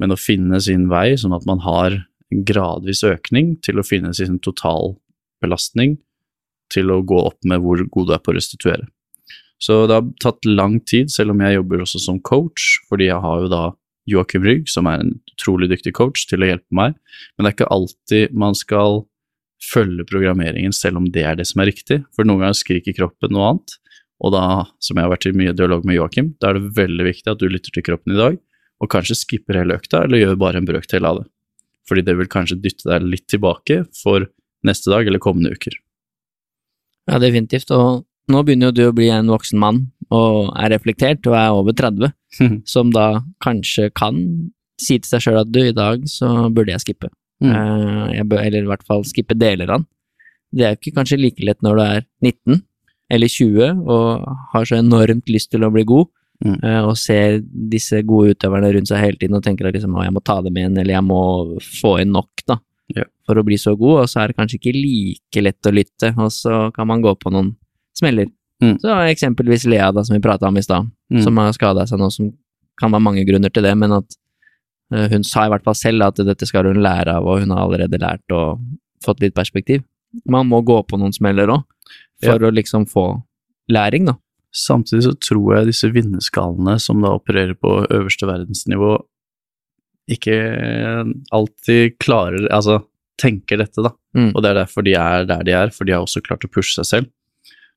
[0.00, 1.96] men å finne sin vei sånn at man har
[2.30, 5.96] gradvis økning til å finne sin totalbelastning
[6.72, 8.88] til å gå opp med hvor god du er på å restituere.
[9.58, 13.22] Så det har tatt lang tid, selv om jeg jobber også som coach, fordi jeg
[13.24, 13.62] har jo da
[14.08, 16.94] Joakim Rygg, som er en utrolig dyktig coach, til å hjelpe meg,
[17.36, 19.02] men det er ikke alltid man skal
[19.58, 23.34] følge programmeringen selv om det er det som er riktig, for noen ganger skriker kroppen
[23.34, 23.78] noe annet,
[24.22, 24.44] og da,
[24.82, 27.42] som jeg har vært i mye dialog med Joakim, da er det veldig viktig at
[27.42, 28.38] du lytter til kroppen i dag,
[28.78, 31.28] og kanskje skipper hele økta, eller gjør bare en brøkdel av det.
[31.88, 34.28] Fordi det vil kanskje dytte deg litt tilbake for
[34.66, 35.76] neste dag eller kommende uker.
[37.08, 37.70] Ja, definitivt.
[37.72, 41.56] Og nå begynner jo du å bli en voksen mann og er reflektert og er
[41.56, 42.12] over 30,
[42.72, 44.20] som da kanskje kan
[44.78, 47.10] si til seg sjøl at du, i dag så burde jeg skippe.
[47.42, 47.52] Mm.
[47.52, 49.88] Eh, jeg bør, eller i hvert fall skippe deler av den.
[50.54, 52.62] Det er jo ikke kanskje like lett når du er 19
[53.12, 56.08] eller 20 og har så enormt lyst til å bli god,
[56.44, 56.54] Mm.
[56.62, 60.12] eh, og ser disse gode utøverne rundt seg hele tiden og tenker at liksom, jeg
[60.14, 61.20] må ta dem igjen, eller jeg må
[61.66, 62.58] få inn nok, da,
[62.94, 63.04] Ja.
[63.26, 66.12] for å bli så god, og så er det kanskje ikke like lett å lytte,
[66.16, 67.56] og så kan man gå på noen
[67.98, 68.30] smeller.
[68.62, 68.78] Mm.
[68.80, 71.22] Så eksempelvis Lea, da, som vi prata om i stad, Mm.
[71.24, 72.32] som har skada seg nå, som
[72.78, 74.14] kan være mange grunner til det, men at
[74.92, 77.50] eh, hun sa i hvert fall selv at dette skal hun lære av, og hun
[77.50, 78.60] har allerede lært og
[79.02, 79.82] fått litt perspektiv.
[80.24, 81.64] Man må gå på noen smeller òg,
[82.22, 83.22] for å liksom få
[83.70, 84.14] læring, da.
[84.58, 88.96] Samtidig så tror jeg disse vinnerskallene som da opererer på øverste verdensnivå,
[90.08, 90.36] ikke
[91.36, 92.78] alltid klarer Altså
[93.20, 93.90] tenker dette, da.
[94.16, 94.30] Mm.
[94.32, 96.50] Og det er derfor de er der de er, for de har også klart å
[96.52, 97.08] pushe seg selv.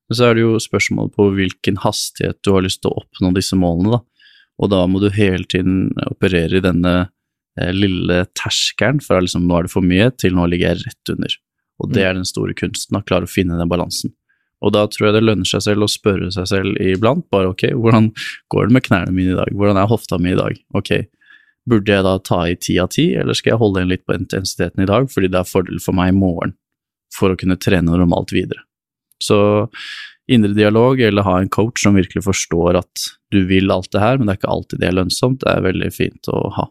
[0.07, 3.31] Men så er det jo spørsmålet på hvilken hastighet du har lyst til å oppnå
[3.37, 4.01] disse målene, da.
[4.61, 6.93] Og da må du hele tiden operere i denne
[7.57, 11.13] eh, lille terskelen fra liksom nå er det for mye, til nå ligger jeg rett
[11.15, 11.37] under.
[11.81, 14.13] Og det er den store kunsten, å klare å finne den balansen.
[14.61, 17.71] Og da tror jeg det lønner seg selv å spørre seg selv iblant, bare ok,
[17.73, 18.11] hvordan
[18.53, 20.91] går det med knærne mine i dag, hvordan er hofta mi i dag, ok,
[21.69, 24.17] burde jeg da ta i ti av ti, eller skal jeg holde igjen litt på
[24.17, 26.55] intensiteten i dag, fordi det er fordel for meg i morgen,
[27.13, 28.63] for å kunne trene normalt videre.
[29.21, 29.37] Så
[30.31, 34.17] indre dialog, eller ha en coach som virkelig forstår at du vil alt det her,
[34.17, 36.69] men det er ikke alltid det er lønnsomt, det er veldig fint å ha.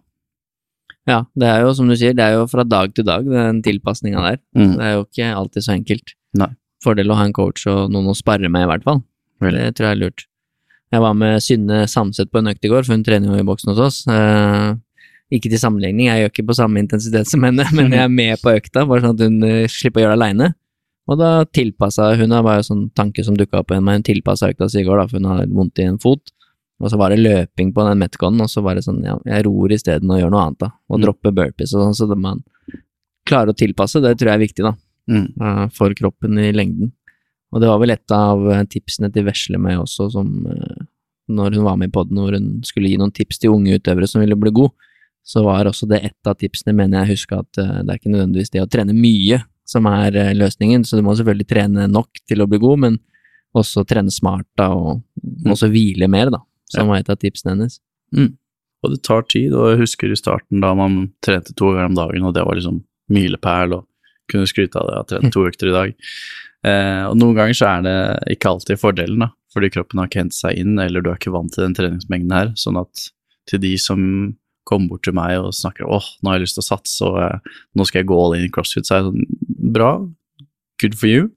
[1.09, 3.62] Ja, det er jo som du sier, det er jo fra dag til dag, den
[3.66, 4.41] tilpasninga der.
[4.57, 4.74] Mm.
[4.76, 6.14] Det er jo ikke alltid så enkelt.
[6.38, 6.53] Nei.
[6.85, 9.03] Fordel å ha en coach og noen å sparre med, i hvert fall.
[9.41, 10.26] Det tror jeg er lurt.
[10.91, 13.47] Jeg var med Synne Samset på en økt i går, for hun trener jo i
[13.47, 13.99] boksen hos oss.
[14.11, 14.72] Eh,
[15.31, 18.41] ikke til sammenligning, jeg gjør ikke på samme intensitet som henne, men jeg er med
[18.43, 20.51] på økta, bare sånn at hun eh, slipper å gjøre det aleine.
[21.11, 24.07] Og da tilpassa hun, det var jo sånn tanke som dukka opp igjen med hun
[24.11, 26.35] tilpassa økta si i går, da, for hun har vondt i en fot.
[26.81, 29.45] Og så var det løping på den Metconen, og så var det sånn, ja, jeg
[29.47, 30.70] ror isteden og gjør noe annet, da.
[30.89, 31.03] Og Mm.
[31.05, 32.41] dropper burpees og sånn, så man
[33.28, 34.74] klarer å tilpasse, det tror jeg er viktig, da.
[35.09, 35.28] Mm.
[35.40, 36.92] eh, For kroppen i lengden.
[37.51, 40.86] Og det var vel et av eh, tipsene til Vesle med også, som eh,
[41.30, 44.09] når hun var med i poden, hvor hun skulle gi noen tips til unge utøvere
[44.11, 44.70] som ville bli god,
[45.26, 48.51] så var også det et av tipsene, mener jeg husker at det er ikke nødvendigvis
[48.51, 49.38] det å trene mye
[49.68, 52.96] som er løsningen, så du må selvfølgelig trene nok til å bli god, men
[53.55, 55.05] også trene smart da, og
[55.46, 56.40] også hvile mer, da,
[56.72, 57.78] som var et av tipsene hennes.
[58.82, 61.98] Og det tar tid, og jeg husker i starten da man trente to ganger om
[62.01, 62.80] dagen, og det var liksom
[63.12, 63.86] milepæl, og
[64.31, 65.95] kunne skryte av det, jeg har trent to økter i dag.
[66.66, 67.97] Eh, og noen ganger så er det
[68.37, 71.35] ikke alltid fordelen, da, fordi kroppen har ikke hentet seg inn, eller du er ikke
[71.35, 73.09] vant til den treningsmengden her, sånn at
[73.51, 74.03] til de som
[74.68, 77.18] kommer bort til meg og snakker åh, nå har jeg lyst til å satse, og
[77.24, 79.45] eh, nå skal jeg gå all in i crossfit, så er jeg sånn,
[79.76, 79.93] bra,
[80.83, 81.28] good for you,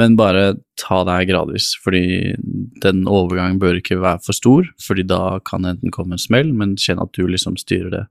[0.00, 2.34] men bare ta det her gradvis, fordi
[2.82, 6.50] den overgangen bør ikke være for stor, fordi da kan det enten komme en smell,
[6.56, 8.04] men kjenn at du liksom styrer det,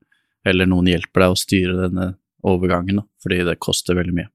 [0.48, 2.14] eller noen hjelper deg å styre denne
[2.48, 4.30] overgangen, da, fordi det koster veldig mye.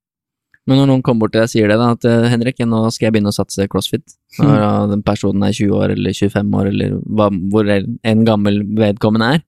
[0.68, 2.82] Men når noen kommer bort til deg og sier det, da, at eh, Henrik, nå
[2.92, 4.04] skal jeg begynne å satse crossfit,
[4.36, 4.60] når Mm.
[4.60, 9.30] da den personen er 20 år eller 25 år, eller hva, hvor en gammel vedkommende
[9.38, 9.44] er,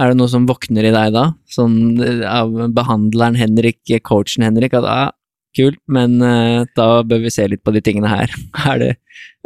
[0.00, 4.76] er det noe som våkner i deg da, sånn eh, av behandleren Henrik, coachen Henrik,
[4.76, 5.12] at ah,
[5.56, 8.32] kult, men uh, da bør vi se litt på de tingene her.
[8.68, 8.90] Er det,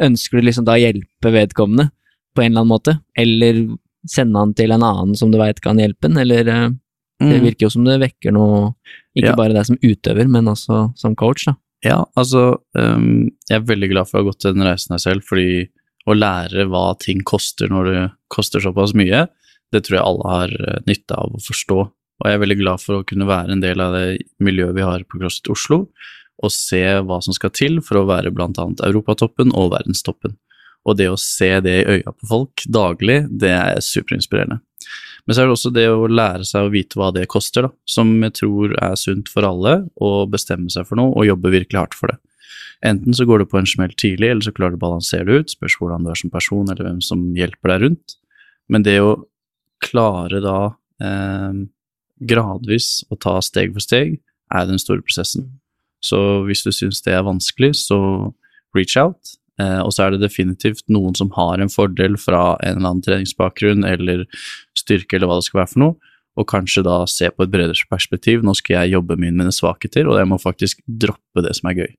[0.03, 1.87] ønsker du liksom da å hjelpe vedkommende
[2.35, 3.61] på en eller annen måte, eller
[4.09, 6.51] sende han til en annen som du veit kan hjelpe han, eller
[7.21, 8.73] eh, det virker jo som det vekker noe,
[9.15, 9.33] ikke Mm.
[9.33, 9.35] Ja.
[9.35, 11.55] bare deg som utøver, men også som coach, da.
[11.83, 15.23] Ja, altså, um, jeg er veldig glad for å ha gått den reisen her selv,
[15.25, 15.69] fordi
[16.05, 19.27] å lære hva ting koster når det koster såpass mye,
[19.73, 21.79] det tror jeg alle har eh, nytte av å forstå.
[22.21, 24.85] Og jeg er veldig glad for å kunne være en del av det miljøet vi
[24.85, 25.87] har på CrossFit Oslo,
[26.41, 30.35] og se hva som skal til for å være blant annet europatoppen og verdenstoppen.
[30.85, 34.61] Og det å se det i øya på folk daglig, det er superinspirerende.
[35.25, 37.71] Men så er det også det å lære seg å vite hva det koster, da,
[37.89, 41.79] som jeg tror er sunt for alle, å bestemme seg for noe og jobbe virkelig
[41.79, 42.19] hardt for det.
[42.85, 45.43] Enten så går du på en smell tidlig, eller så klarer du å balansere det
[45.43, 48.15] ut, spørs hvordan du er som person, eller hvem som hjelper deg rundt.
[48.73, 49.13] Men det å
[49.81, 50.57] klare da
[51.03, 51.61] eh,
[52.31, 54.17] gradvis å ta steg for steg,
[54.51, 55.45] er den store prosessen.
[56.01, 56.17] Så
[56.47, 57.99] hvis du syns det er vanskelig, så
[58.75, 59.37] reach out.
[59.59, 63.03] Eh, og så er det definitivt noen som har en fordel fra en eller annen
[63.05, 64.23] treningsbakgrunn eller
[64.77, 67.89] styrke eller hva det skal være for noe, og kanskje da se på et bredere
[67.91, 68.45] perspektiv.
[68.45, 71.83] Nå skal jeg jobbe med mine svakheter, og jeg må faktisk droppe det som er
[71.83, 71.91] gøy.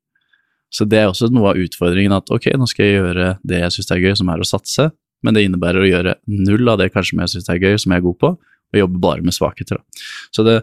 [0.73, 3.75] Så det er også noe av utfordringen at ok, nå skal jeg gjøre det jeg
[3.75, 4.89] syns er gøy, som er å satse,
[5.23, 8.01] men det innebærer å gjøre null av det kanskje jeg syns er gøy, som jeg
[8.01, 8.31] er god på,
[8.73, 9.83] og jobbe bare med svakheter.
[10.33, 10.63] Så det,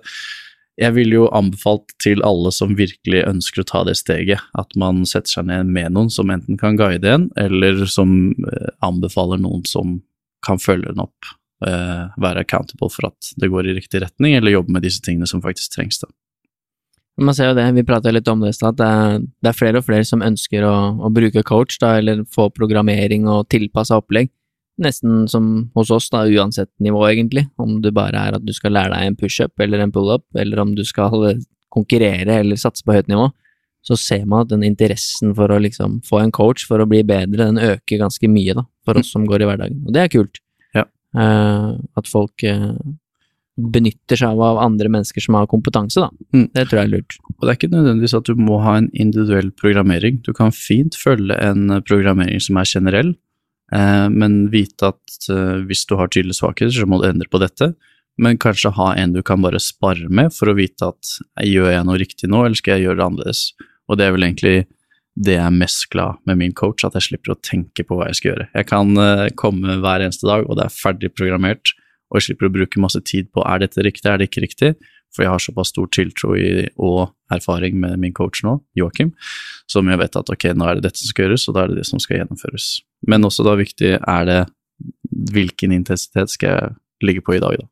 [0.80, 5.04] jeg vil jo anbefalt til alle som virkelig ønsker å ta det steget, at man
[5.10, 9.66] setter seg ned med noen som enten kan guide en, eller som eh, anbefaler noen
[9.68, 10.00] som
[10.46, 11.34] kan følge den opp,
[11.68, 15.28] eh, være accountable for at det går i riktig retning, eller jobbe med disse tingene
[15.28, 16.00] som faktisk trengs.
[16.00, 16.08] da.
[17.20, 19.82] Man ser jo det, vi prata litt om det i stad, at det er flere
[19.82, 24.32] og flere som ønsker å, å bruke coach, da, eller få programmering og tilpassa opplegg.
[24.80, 27.48] Nesten som hos oss, da, uansett nivå, egentlig.
[27.60, 30.64] Om det bare er at du skal lære deg en pushup eller en pullup, eller
[30.64, 31.16] om du skal
[31.76, 33.30] konkurrere eller satse på høyt nivå,
[33.86, 37.02] så ser man at den interessen for å liksom få en coach for å bli
[37.08, 39.84] bedre, den øker ganske mye, da, for oss som går i hverdagen.
[39.88, 40.42] Og det er kult.
[40.76, 40.84] Ja.
[41.16, 42.76] Uh, at folk uh,
[43.60, 46.10] benytter seg av, andre mennesker som har kompetanse, da.
[46.36, 46.48] Mm.
[46.56, 47.18] Det tror jeg er lurt.
[47.38, 50.20] Og det er ikke nødvendigvis at du må ha en individuell programmering.
[50.28, 53.14] Du kan fint følge en programmering som er generell,
[54.10, 57.74] men vite at eh, hvis du har tydelige svakheter, så må du endre på dette.
[58.20, 61.86] men kanskje ha en du kan bare spare med for å vite at gjør jeg
[61.88, 63.44] noe riktig nå, eller skal jeg gjøre det annerledes.
[63.88, 64.56] Og det er vel egentlig
[65.16, 68.10] det jeg er mest glad med min coach, at jeg slipper å tenke på hva
[68.10, 68.50] jeg skal gjøre.
[68.56, 71.74] Jeg kan uh, komme hver eneste dag, og det er ferdig programmert,
[72.10, 74.74] og jeg slipper å bruke masse tid på er dette riktig, er det ikke riktig,
[75.16, 79.12] for jeg har såpass stor tiltro i, og erfaring med min coach nå, Joakim,
[79.70, 81.74] som jeg vet at ok, nå er det dette som skal gjøres, og da er
[81.74, 82.70] det det som skal gjennomføres.
[83.08, 84.40] Men også da viktig er det
[85.34, 87.70] hvilken intensitet skal jeg ligge på i dag, da.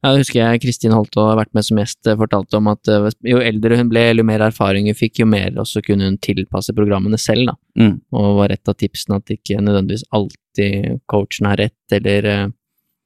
[0.00, 2.88] Ja, det husker jeg Kristin Holte har vært med som gjest, eh, fortalte om at
[2.88, 6.16] eh, jo eldre hun ble, jo mer erfaring hun fikk, jo mer også kunne hun
[6.24, 7.56] tilpasse programmene selv, da.
[7.80, 7.94] Mm.
[8.16, 12.30] Og var et av tipsene at ikke nødvendigvis alltid coachen har rett, eller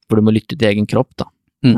[0.07, 1.29] hvor du må lytte til egen kropp, da.
[1.65, 1.75] Mm.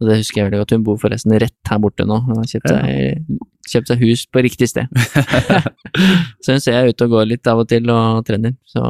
[0.00, 0.72] Og det husker jeg veldig godt.
[0.76, 2.16] Hun bor forresten rett her borte nå.
[2.24, 4.88] Hun har kjøpt seg, kjøpt seg hus på riktig sted.
[6.42, 8.54] så hun ser jeg ute og går litt av og til og trener.
[8.68, 8.84] Så.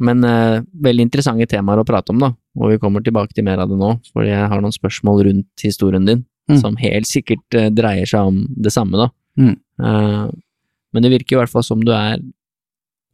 [0.00, 2.30] Men eh, veldig interessante temaer å prate om, da.
[2.60, 5.66] Og vi kommer tilbake til mer av det nå, fordi jeg har noen spørsmål rundt
[5.66, 6.56] historien din Mm.
[6.58, 9.04] som helt sikkert eh, dreier seg om det samme, da.
[9.38, 9.52] Mm.
[9.86, 10.30] Eh,
[10.90, 12.16] men det virker i hvert fall som du er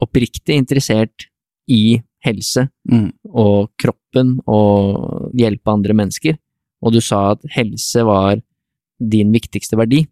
[0.01, 1.27] oppriktig interessert
[1.69, 3.11] i helse Mm.
[3.35, 6.39] og kroppen og hjelpe andre mennesker.
[6.85, 8.41] Og du sa at helse var
[9.01, 10.05] din viktigste verdi.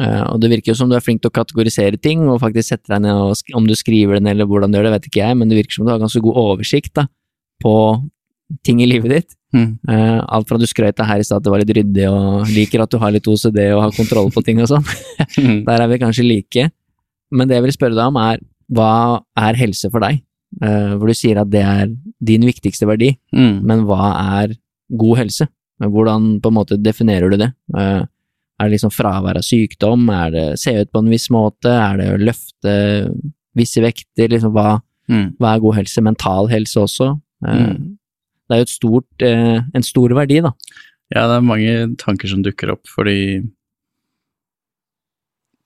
[0.00, 2.72] Eh, og det virker jo som du er flink til å kategorisere ting, og faktisk
[2.72, 5.22] sette deg ned og om du skriver den eller hvordan du gjør det, vet ikke
[5.24, 7.06] jeg, men det virker som du har ganske god oversikt da,
[7.62, 7.74] på
[8.66, 9.36] ting i livet ditt.
[9.54, 9.78] Mm.
[9.90, 12.48] Eh, alt fra du skrøt av her i stad at det var litt ryddig, og
[12.54, 14.86] liker at du har litt OCD og har kontroll på ting og sånn.
[15.40, 15.60] Mm.
[15.66, 16.64] Der er vi kanskje like.
[17.30, 18.40] Men det jeg vil spørre deg om er,
[18.74, 20.22] hva er helse for deg?
[20.64, 23.60] Eh, hvor du sier at det er din viktigste verdi, Mm.
[23.68, 24.08] men hva
[24.40, 24.56] er
[24.90, 25.46] god helse?
[25.80, 27.52] Hvordan på en måte definerer du det?
[27.76, 28.02] Eh,
[28.60, 30.08] er det liksom fravær av sykdom?
[30.12, 31.70] Er det se ut på en viss måte?
[31.72, 32.74] Er det å løfte
[33.56, 34.28] visse vekter?
[34.28, 35.36] Liksom hva, Mm.
[35.40, 36.02] hva er god helse?
[36.02, 37.20] Mental helse også?
[37.46, 37.96] Eh, Mm.
[38.50, 40.52] Det er jo stort, eh, en stor verdi, da.
[41.14, 43.48] Ja, det er mange tanker som dukker opp, fordi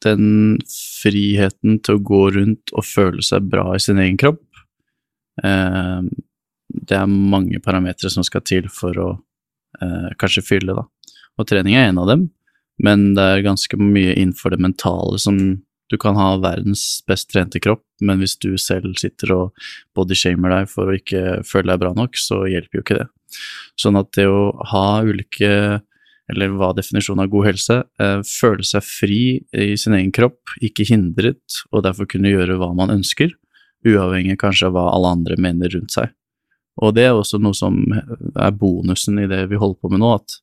[0.05, 4.43] den friheten til å gå rundt og føle seg bra i sin egen kropp,
[5.43, 9.09] det er mange parametere som skal til for å
[9.83, 10.87] eh, kanskje fylle, da.
[11.39, 12.29] Og trening er en av dem,
[12.83, 15.39] men det er ganske mye innenfor det mentale som
[15.93, 19.67] du kan ha verdens best trente kropp, men hvis du selv sitter og
[19.97, 23.09] bodyshamer deg for å ikke føle deg bra nok, så hjelper jo ikke det.
[23.81, 25.83] Sånn at det å ha ulike
[26.33, 29.23] eller hva definisjonen av god helse, eh, føle seg fri
[29.53, 33.35] i sin egen kropp, ikke hindret, og derfor kunne gjøre hva man ønsker,
[33.85, 36.15] uavhengig kanskje av hva alle andre mener rundt seg.
[36.83, 40.15] Og det er også noe som er bonusen i det vi holder på med nå,
[40.17, 40.41] at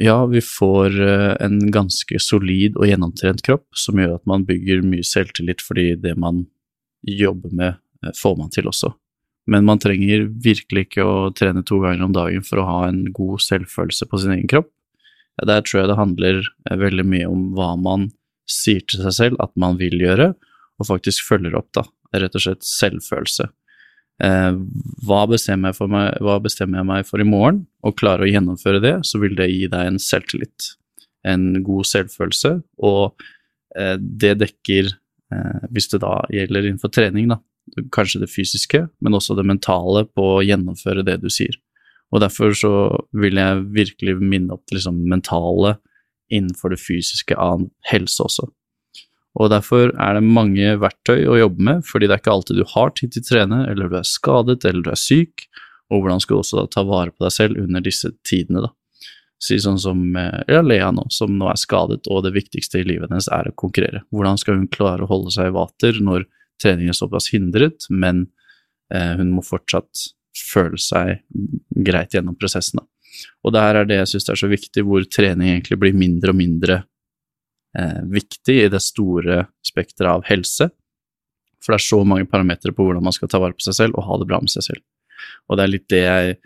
[0.00, 4.84] ja, vi får eh, en ganske solid og gjennomtrent kropp, som gjør at man bygger
[4.86, 6.46] mye selvtillit, fordi det man
[7.06, 8.94] jobber med, eh, får man til også.
[9.46, 13.04] Men man trenger virkelig ikke å trene to ganger om dagen for å ha en
[13.14, 14.70] god selvfølelse på sin egen kropp.
[15.42, 18.10] Der tror jeg det handler eh, veldig mye om hva man
[18.48, 20.32] sier til seg selv at man vil gjøre,
[20.80, 21.86] og faktisk følger opp, da.
[22.16, 23.46] Rett og slett selvfølelse.
[24.20, 24.54] Eh,
[25.06, 28.96] hva, bestemmer meg, hva bestemmer jeg meg for i morgen, og klarer å gjennomføre det,
[29.08, 30.72] så vil det gi deg en selvtillit.
[31.26, 33.24] En god selvfølelse, og
[33.78, 34.92] eh, det dekker,
[35.32, 37.40] eh, hvis det da gjelder innenfor trening, da,
[37.94, 41.54] kanskje det fysiske, men også det mentale på å gjennomføre det du sier.
[42.12, 42.72] Og derfor så
[43.16, 45.78] vil jeg virkelig minne opp liksom mentale
[46.32, 48.48] innenfor det fysiske av helse også.
[49.40, 52.66] Og derfor er det mange verktøy å jobbe med, fordi det er ikke alltid du
[52.74, 55.46] har tid til å trene, eller du er skadet, eller du er syk,
[55.92, 58.72] og hvordan skal du også ta vare på deg selv under disse tidene, da.
[59.42, 62.86] Si sånn som eh, ja, Lea nå, som nå er skadet, og det viktigste i
[62.86, 64.04] livet hennes er å konkurrere.
[64.14, 66.28] Hvordan skal hun klare å holde seg i vater når
[66.62, 68.28] treningen er såpass hindret, men
[68.94, 71.24] eh, hun må fortsatt føle seg
[71.74, 72.80] greit gjennom prosessen.
[72.80, 72.86] Da.
[73.42, 76.32] Og det her er det jeg syns er så viktig, hvor trening egentlig blir mindre
[76.32, 76.78] og mindre
[78.12, 80.68] viktig i det store spekteret av helse.
[81.62, 83.96] For det er så mange parametere på hvordan man skal ta vare på seg selv
[83.96, 84.82] og ha det bra med seg selv.
[85.48, 86.36] Og det er litt det jeg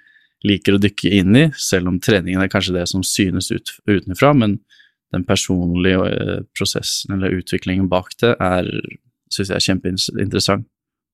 [0.47, 4.35] liker å dykke inn i, selv om treningen er kanskje det som synes ut, utenfra,
[4.37, 4.59] men
[5.15, 8.69] den personlige eh, prosessen eller utviklingen bak det er
[9.33, 10.67] syns jeg er kjempeinteressant,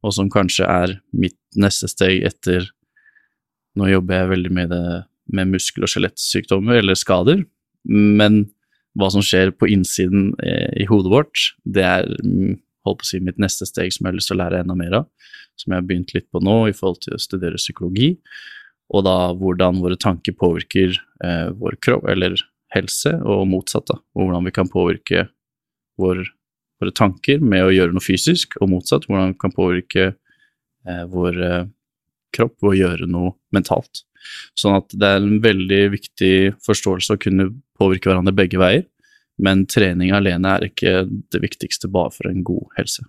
[0.02, 2.70] og som kanskje er mitt neste steg etter
[3.72, 4.86] Nå jobber jeg veldig med det
[5.32, 7.38] med muskel- og skjelettsykdommer eller skader,
[7.88, 8.34] men
[8.99, 13.11] hva som skjer på innsiden eh, i hodet vårt, det er mm, holdt på å
[13.12, 15.09] si mitt neste steg som jeg har lyst til å lære enda mer av,
[15.61, 18.14] som jeg har begynt litt på nå i forhold til å studere psykologi,
[18.93, 22.36] og da hvordan våre tanker påvirker eh, vår kropp, eller
[22.72, 25.26] helse, og motsatt, da, og hvordan vi kan påvirke
[26.01, 26.24] vår
[26.82, 31.43] våre tanker med å gjøre noe fysisk, og motsatt, hvordan vi kan påvirke eh, vår
[31.47, 31.68] eh,
[32.34, 34.03] kropp ved å gjøre noe mentalt.
[34.59, 36.35] Sånn at det er en veldig viktig
[36.66, 38.87] forståelse å kunne påvirke hverandre begge veier,
[39.43, 41.03] men trening alene er ikke
[41.33, 43.05] det viktigste bare for en god helse.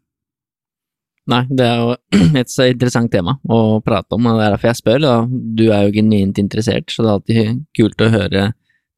[1.32, 1.94] Nei, det er jo
[2.42, 5.00] et så interessant tema å prate om, og det er derfor jeg spør.
[5.04, 5.16] Da.
[5.30, 8.50] Du er jo genuint interessert, så det er alltid kult å høre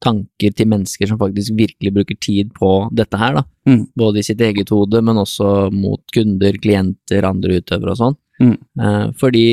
[0.03, 3.45] tanker til mennesker som faktisk virkelig bruker tid på dette her, da.
[3.69, 3.85] Mm.
[3.97, 8.17] Både i sitt eget hode, men også mot kunder, klienter, andre utøvere og sånn.
[8.43, 8.57] Mm.
[8.81, 9.45] Eh, fordi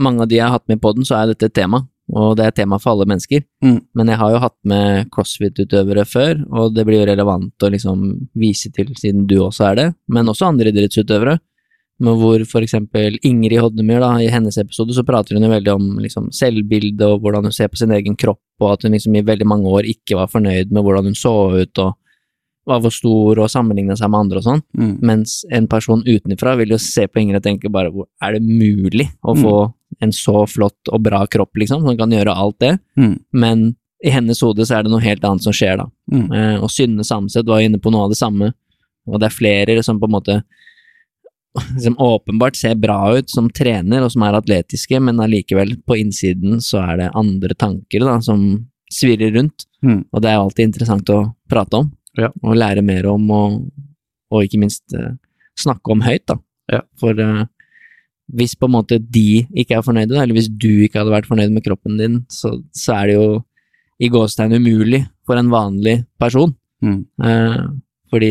[0.00, 1.82] mange av de jeg har hatt med på den, så er dette et tema,
[2.12, 3.44] og det er tema for alle mennesker.
[3.64, 3.78] Mm.
[3.98, 8.04] Men jeg har jo hatt med crossfit-utøvere før, og det blir jo relevant å liksom
[8.38, 11.38] vise til, siden du også er det, men også andre idrettsutøvere.
[12.02, 15.74] Men hvor for eksempel Ingrid Hodnemyr, da, i hennes episode, så prater hun jo veldig
[15.76, 19.14] om liksom selvbilde og hvordan hun ser på sin egen kropp, og at hun liksom
[19.18, 21.98] i veldig mange år ikke var fornøyd med hvordan hun så ut og
[22.66, 24.62] var for stor og sammenligna seg med andre og sånn.
[24.78, 24.92] Mm.
[25.02, 28.42] Mens en person utenfra vil jo se på Ingrid og tenke bare hvor er det
[28.46, 29.54] mulig å få
[30.00, 32.76] en så flott og bra kropp, liksom, som kan gjøre alt det?
[32.96, 33.16] Mm.
[33.32, 33.64] Men
[34.02, 35.86] i hennes hode så er det noe helt annet som skjer da.
[36.10, 36.26] Mm.
[36.32, 38.52] Eh, og Synne Samset var inne på noe av det samme,
[39.06, 40.42] og det er flere som på en måte
[41.82, 46.62] som åpenbart ser bra ut som trener og som er atletiske, men allikevel, på innsiden
[46.64, 50.04] så er det andre tanker da, som svirrer rundt, Mm.
[50.12, 51.88] og det er jo alltid interessant å prate om,
[52.18, 52.28] Ja.
[52.42, 53.58] og lære mer om, og,
[54.30, 55.14] og ikke minst uh,
[55.58, 56.36] snakke om høyt, da.
[56.72, 56.80] Ja.
[57.00, 57.44] For uh,
[58.32, 61.52] hvis på en måte de ikke er fornøyde, eller hvis du ikke hadde vært fornøyd
[61.52, 63.26] med kroppen din, så, så er det jo
[64.02, 66.54] i gåstegn umulig for en vanlig person.
[66.82, 67.02] Mm.
[67.22, 67.58] Eh,
[68.10, 68.30] fordi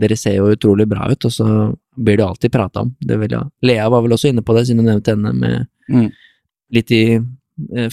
[0.00, 1.46] dere ser jo utrolig bra ut, og så
[1.98, 2.94] blir det alltid prata om.
[3.00, 3.50] Det vil jeg.
[3.68, 6.06] Lea var vel også inne på det, siden hun nevnte henne med Mm.
[6.72, 7.18] litt i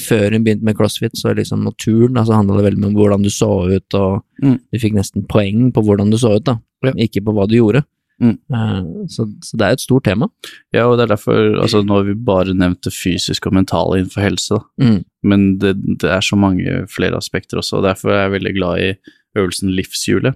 [0.02, 3.30] Før hun begynte med crossfit, så liksom naturen altså handla det veldig om hvordan du
[3.30, 4.58] så ut, og Mm.
[4.74, 6.92] du fikk nesten poeng på hvordan du så ut, da, Ja.
[6.94, 7.84] ikke på hva du gjorde.
[8.20, 8.38] Mm.
[8.54, 10.28] Eh, så, så det er et stort tema.
[10.74, 13.98] Ja, og det er derfor altså, Nå har vi bare nevnt det fysiske og mentale
[14.02, 14.60] innenfor helse.
[14.82, 15.04] Mm.
[15.24, 18.80] men det, det er så mange flere aspekter også, og derfor er jeg veldig glad
[18.82, 18.96] i
[19.38, 20.34] øvelsen livshjulet,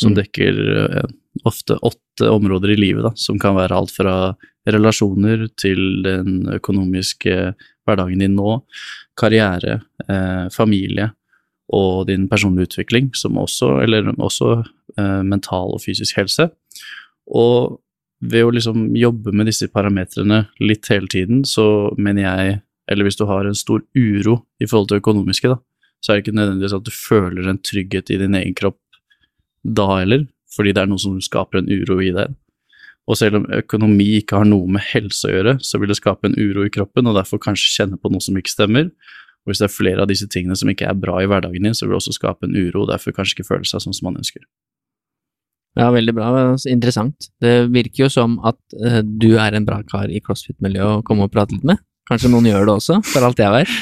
[0.00, 0.16] som Mm.
[0.22, 0.54] dekker
[1.02, 1.10] eh,
[1.44, 7.54] ofte åtte områder i livet, da, som kan være alt fra relasjoner til den økonomiske
[7.88, 8.60] hverdagen din nå,
[9.18, 11.10] karriere, eh, familie
[11.74, 14.54] og din personlige utvikling, som også, eller også
[14.96, 16.48] eh, mental og fysisk helse.
[17.28, 17.80] Og
[18.24, 22.56] ved å liksom jobbe med disse parametrene litt hele tiden, så mener jeg
[22.88, 25.58] eller hvis du har en stor uro i forhold til det økonomiske, da,
[26.00, 28.80] så er det ikke nødvendigvis at du føler en trygghet i din egen kropp
[29.62, 30.24] da heller,
[30.54, 32.32] fordi det er noe som skaper en uro i deg.
[33.08, 36.28] Og selv om økonomi ikke har noe med helse å gjøre, så vil det skape
[36.28, 38.90] en uro i kroppen, og derfor kanskje kjenne på noe som ikke stemmer.
[39.44, 41.76] Og hvis det er flere av disse tingene som ikke er bra i hverdagen din,
[41.76, 44.10] så vil det også skape en uro, og derfor kanskje ikke føle seg sånn som
[44.10, 44.44] man ønsker.
[45.78, 46.28] Ja, veldig bra.
[46.68, 47.30] Interessant.
[47.40, 51.28] Det virker jo som at eh, du er en bra kar i crossfit-miljøet å komme
[51.28, 51.80] og prate litt med.
[52.08, 53.72] Kanskje noen gjør det også, for alt jeg vet.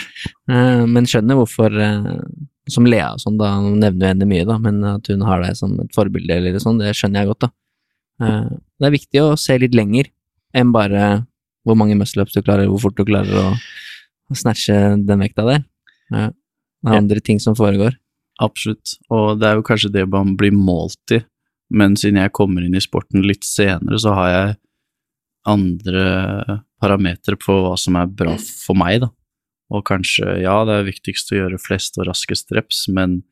[0.50, 2.12] Eh, men skjønner hvorfor, eh,
[2.70, 5.58] som Lea og sånn, da nevner jo henne mye, da, men at hun har deg
[5.58, 7.52] som et forbilde eller sånn, det skjønner jeg godt, da.
[8.80, 10.10] Det er viktig å se litt lenger
[10.56, 11.26] enn bare
[11.66, 13.46] hvor mange muscle-ups du klarer, hvor fort du klarer å,
[14.30, 15.64] å snatche den vekta der.
[16.10, 16.28] Ja.
[16.28, 17.00] det er Ja.
[17.00, 17.96] andre ting som foregår.
[18.38, 21.22] Absolutt, og det er jo kanskje det man blir målt i,
[21.72, 24.56] men siden jeg kommer inn i sporten litt senere, så har jeg
[25.48, 29.10] andre parametere på hva som er bra for meg, da.
[29.74, 33.22] Og kanskje, ja, det er viktigst å gjøre flest og raskest reps, men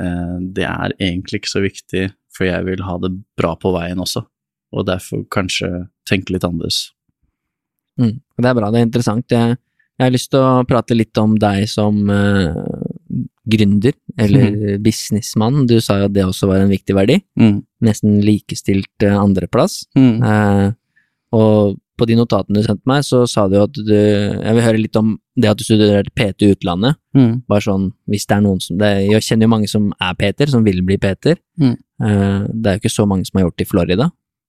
[0.00, 4.00] eh, det er egentlig ikke så viktig, for jeg vil ha det bra på veien
[4.00, 4.22] også,
[4.74, 6.88] og derfor kanskje tenke litt annerledes.
[7.98, 8.18] Mm.
[8.38, 9.34] Det er bra, det er interessant.
[9.34, 9.58] Jeg,
[9.98, 12.54] jeg har lyst til å prate litt om deg som uh,
[13.48, 15.64] gründer, eller businessmann.
[15.66, 17.18] Du sa jo at det også var en viktig verdi.
[17.40, 17.58] Mm.
[17.88, 19.82] Nesten likestilt uh, andreplass.
[19.98, 20.22] Mm.
[20.22, 20.66] Eh,
[21.34, 24.78] og på de notatene du sendte meg, så sa du at du Jeg vil høre
[24.78, 26.94] litt om det at du studerte PT i utlandet.
[27.18, 27.42] Mm.
[27.50, 30.46] Bare sånn, hvis det er noen som det, Jeg kjenner jo mange som er Peter,
[30.46, 31.40] som vil bli Peter.
[31.58, 31.74] Mm.
[31.98, 34.06] Det er jo ikke så mange som har gjort det i Florida,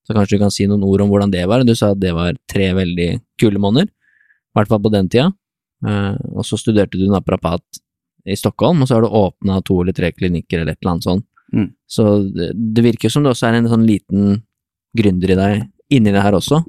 [0.10, 1.62] så kanskje du kan si noen ord om hvordan det var.
[1.64, 5.28] Du sa at det var tre veldig kule måneder, i hvert fall på den tida.
[5.86, 7.62] Eh, og så studerte du naprapat
[8.26, 11.06] i Stockholm, og så har du åpna to eller tre klinikker eller et eller annet
[11.08, 11.26] sånt.
[11.54, 11.70] Mm.
[11.88, 14.42] Så det, det virker jo som det også er en sånn liten
[14.98, 16.64] gründer i deg inni det her også.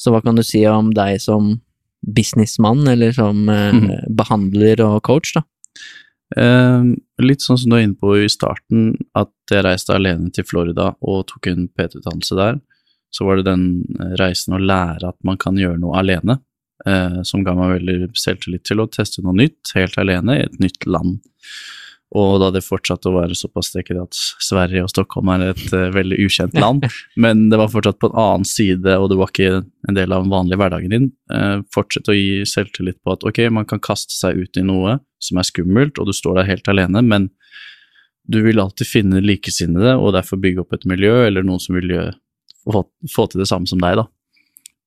[0.00, 1.60] Så hva kan du si om deg som
[2.04, 4.16] businessmann, eller som eh, Mhm.
[4.16, 5.42] behandler og coach, da?
[6.36, 6.86] Eh,
[7.22, 10.90] litt sånn som du var inne på i starten, at jeg reiste alene til Florida
[11.00, 12.58] og tok en PT-utdannelse der.
[13.14, 13.68] Så var det den
[14.00, 16.40] eh, reisen å lære at man kan gjøre noe alene,
[16.86, 20.60] eh, som ga meg veldig selvtillit til å teste noe nytt, helt alene, i et
[20.62, 21.20] nytt land.
[22.14, 25.32] Og da det fortsatte å være såpass det er ikke det at Sverige og Stockholm
[25.34, 26.86] er et uh, veldig ukjent land,
[27.24, 30.22] men det var fortsatt på en annen side, og det var ikke en del av
[30.22, 31.08] den vanlige hverdagen din.
[31.32, 35.00] Uh, fortsett å gi selvtillit på at ok, man kan kaste seg ut i noe
[35.22, 37.30] som er skummelt, og du står der helt alene, men
[38.30, 41.90] du vil alltid finne likesinnede, og derfor bygge opp et miljø, eller noen som vil
[42.64, 44.06] få, få til det samme som deg, da.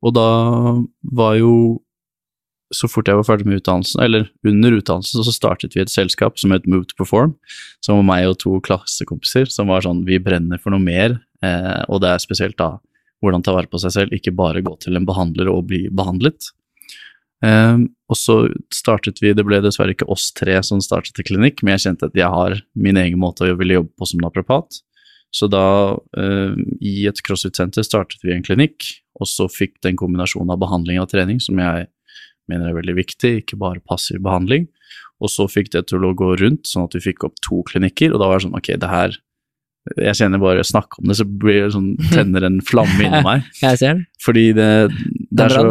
[0.05, 0.29] Og da
[1.17, 1.51] var jo
[2.75, 6.39] så fort jeg var ferdig med utdannelsen, eller under utdannelsen, så startet vi et selskap
[6.39, 7.35] som het Move to Perform,
[7.85, 11.83] som var meg og to klassekompiser, som var sånn vi brenner for noe mer, eh,
[11.87, 12.75] og det er spesielt da
[13.23, 16.51] hvordan ta vare på seg selv, ikke bare gå til en behandler og bli behandlet.
[17.45, 17.77] Eh,
[18.09, 18.37] og så
[18.73, 22.11] startet vi, det ble dessverre ikke oss tre som startet til klinikk, men jeg kjente
[22.11, 24.81] at jeg har min egen måte å ville jobbe på som naprapat.
[25.35, 28.85] Så da, eh, i et crossfit-senter, startet vi en klinikk,
[29.19, 31.87] og så fikk den kombinasjonen av behandling og trening som jeg
[32.51, 34.67] mener er veldig viktig, ikke bare passiv behandling.
[35.23, 38.13] Og så fikk det til å gå rundt, sånn at vi fikk opp to klinikker,
[38.13, 39.17] og da var det sånn ok, det her
[39.95, 43.21] jeg kjenner bare jeg snakker om det, så blir det sånn, tenner en flamme inni
[43.23, 43.45] meg.
[43.61, 44.01] Jeg ser den.
[44.23, 44.67] Fordi det,
[45.31, 45.63] det så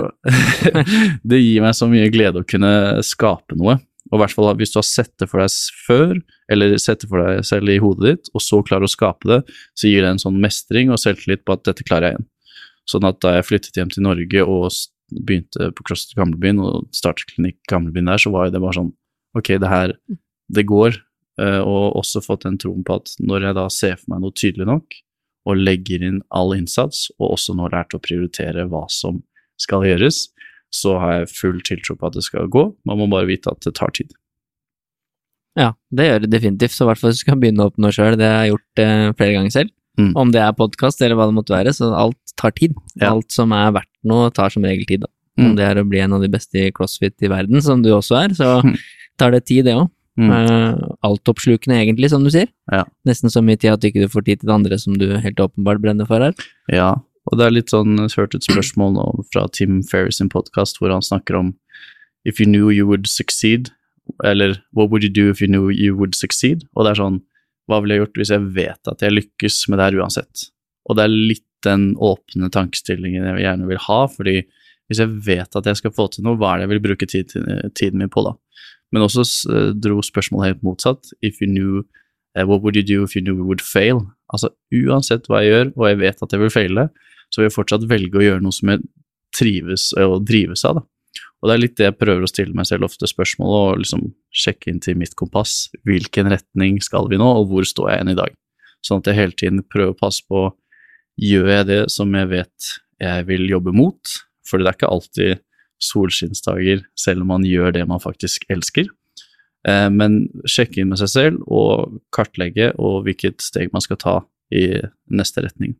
[1.32, 2.70] Det gir meg så mye glede å kunne
[3.04, 3.76] skape noe.
[4.06, 5.52] Og i hvert fall hvis du har sett det for deg
[5.86, 6.14] før,
[6.52, 9.40] eller sett det for deg selv i hodet ditt, og så klarer å skape det,
[9.76, 12.28] så gir det en sånn mestring og selvtillit på at dette klarer jeg igjen.
[12.86, 14.68] Sånn at da jeg flyttet hjem til Norge og
[15.12, 18.94] begynte på CrossFit Gamlebyen og startet klinikk Gamlebyen der, så var det bare sånn
[19.36, 19.92] Ok, det her,
[20.48, 20.94] det går.
[21.36, 24.32] Uh, og også fått den troen på at når jeg da ser for meg noe
[24.32, 24.96] tydelig nok,
[25.46, 29.20] og legger inn all innsats, og også nå lært å prioritere hva som
[29.60, 30.22] skal gjøres,
[30.74, 32.64] så har jeg full tiltro på at det skal gå.
[32.88, 34.16] Man må bare vite at det tar tid.
[35.56, 36.74] Ja, det gjør det definitivt.
[36.76, 39.36] Så i hvert fall skal begynne å oppnå sjøl, det har jeg gjort eh, flere
[39.38, 39.75] ganger selv.
[39.96, 40.12] Mm.
[40.18, 42.76] Om det er podkast eller hva det måtte være, så alt tar tid.
[43.00, 43.14] Ja.
[43.14, 45.12] Alt som er verdt noe, tar som regel tid, da.
[45.36, 45.48] Mm.
[45.48, 47.90] Om det er å bli en av de beste i crossfit i verden, som du
[47.96, 48.74] også er, så mm.
[49.20, 49.90] tar det tid, det òg.
[50.16, 50.30] Mm.
[50.32, 52.48] Uh, altoppslukende, egentlig, som du sier.
[52.72, 52.86] Ja.
[53.08, 55.42] Nesten så mye tid at du ikke får tid til det andre som du helt
[55.42, 56.32] åpenbart brenner for her.
[56.72, 56.94] Ja,
[57.26, 60.78] og det er litt sånn, jeg hørte et spørsmål nå fra Tim Ferris sin podkast,
[60.80, 61.54] hvor han snakker om
[62.26, 63.72] if you knew you would succeed,
[64.24, 66.64] eller what would you do if you knew you would succeed?
[66.74, 67.20] Og det er sånn,
[67.66, 70.46] hva ville jeg gjort hvis jeg vet at jeg lykkes med det her uansett?
[70.86, 74.40] Og det er litt den åpne tankestillingen jeg gjerne vil ha, fordi
[74.86, 77.08] hvis jeg vet at jeg skal få til noe, hva er det jeg vil bruke
[77.10, 77.32] tid,
[77.74, 78.36] tiden min på da?
[78.94, 81.10] Men også uh, dro spørsmålet helt motsatt.
[81.26, 81.82] If you knew
[82.38, 84.04] uh, What would you do if you knew you would fail?
[84.30, 86.88] Altså uansett hva jeg gjør, og jeg vet at jeg vil feile,
[87.30, 88.84] så vil jeg fortsatt velge å gjøre noe som jeg
[89.34, 90.86] trives og drives av, da.
[91.42, 94.06] Og det er litt det jeg prøver å stille meg selv ofte spørsmål og liksom
[94.34, 95.66] sjekke inn til mitt kompass.
[95.86, 98.36] Hvilken retning skal vi nå, og hvor står jeg igjen i dag?
[98.86, 100.48] Sånn at jeg hele tiden prøver å passe på
[101.20, 102.70] gjør jeg det som jeg vet
[103.00, 104.16] jeg vil jobbe mot,
[104.48, 105.42] for det er ikke alltid
[105.82, 108.88] solskinnsdager selv om man gjør det man faktisk elsker.
[109.68, 114.16] Eh, men sjekke inn med seg selv og kartlegge og hvilket steg man skal ta
[114.54, 114.68] i
[115.12, 115.74] neste retning.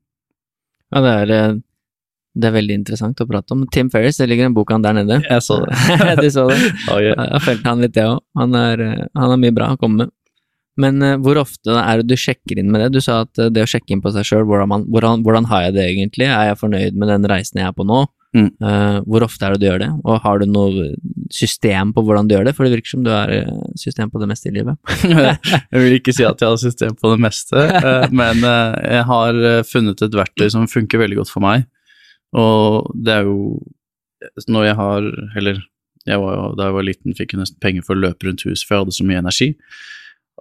[0.93, 1.55] Ja, det er, eh,
[2.37, 3.65] det er veldig interessant å prate om.
[3.73, 5.23] Tim Ferris, det ligger en bok han der nede.
[5.25, 5.73] Jeg så det.
[6.23, 6.61] du så det?
[6.97, 7.09] Okay.
[7.09, 8.21] Jeg har fulgt han litt, jeg òg.
[8.41, 10.13] Han, han, har mye bra å komme med.
[10.81, 12.91] Men uh, hvor ofte er det du sjekker inn med det?
[12.97, 15.67] Du sa at uh, det å sjekke inn på seg sjøl, hvordan, hvordan, hvordan, har
[15.69, 16.29] jeg det egentlig?
[16.29, 18.05] Er jeg fornøyd med den reisen jeg er på nå?
[18.37, 18.51] Mm.
[18.61, 19.89] Uh, hvor ofte er det du gjør det?
[20.05, 20.91] Og har du noe
[21.33, 22.53] system på hvordan du gjør det?
[22.59, 23.33] For det virker som du har
[23.81, 24.77] system på det meste i livet.
[25.73, 27.65] jeg vil ikke si at jeg har system på det meste,
[28.13, 31.65] men jeg har funnet et verktøy som funker veldig godt for meg.
[32.35, 33.61] Og det er jo
[34.51, 35.05] når jeg har
[35.39, 35.59] Eller
[36.07, 38.65] jeg var, da jeg var liten, fikk jeg nesten penger for å løpe rundt huset,
[38.67, 39.49] for jeg hadde så mye energi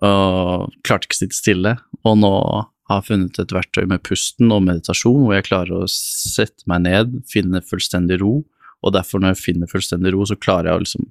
[0.04, 1.72] og klarte ikke å sitte stille.
[2.06, 2.32] Og nå
[2.90, 6.84] har jeg funnet et verktøy med pusten og meditasjon, hvor jeg klarer å sette meg
[6.86, 8.42] ned, finne fullstendig ro.
[8.86, 11.10] Og derfor, når jeg finner fullstendig ro, så klarer jeg å liksom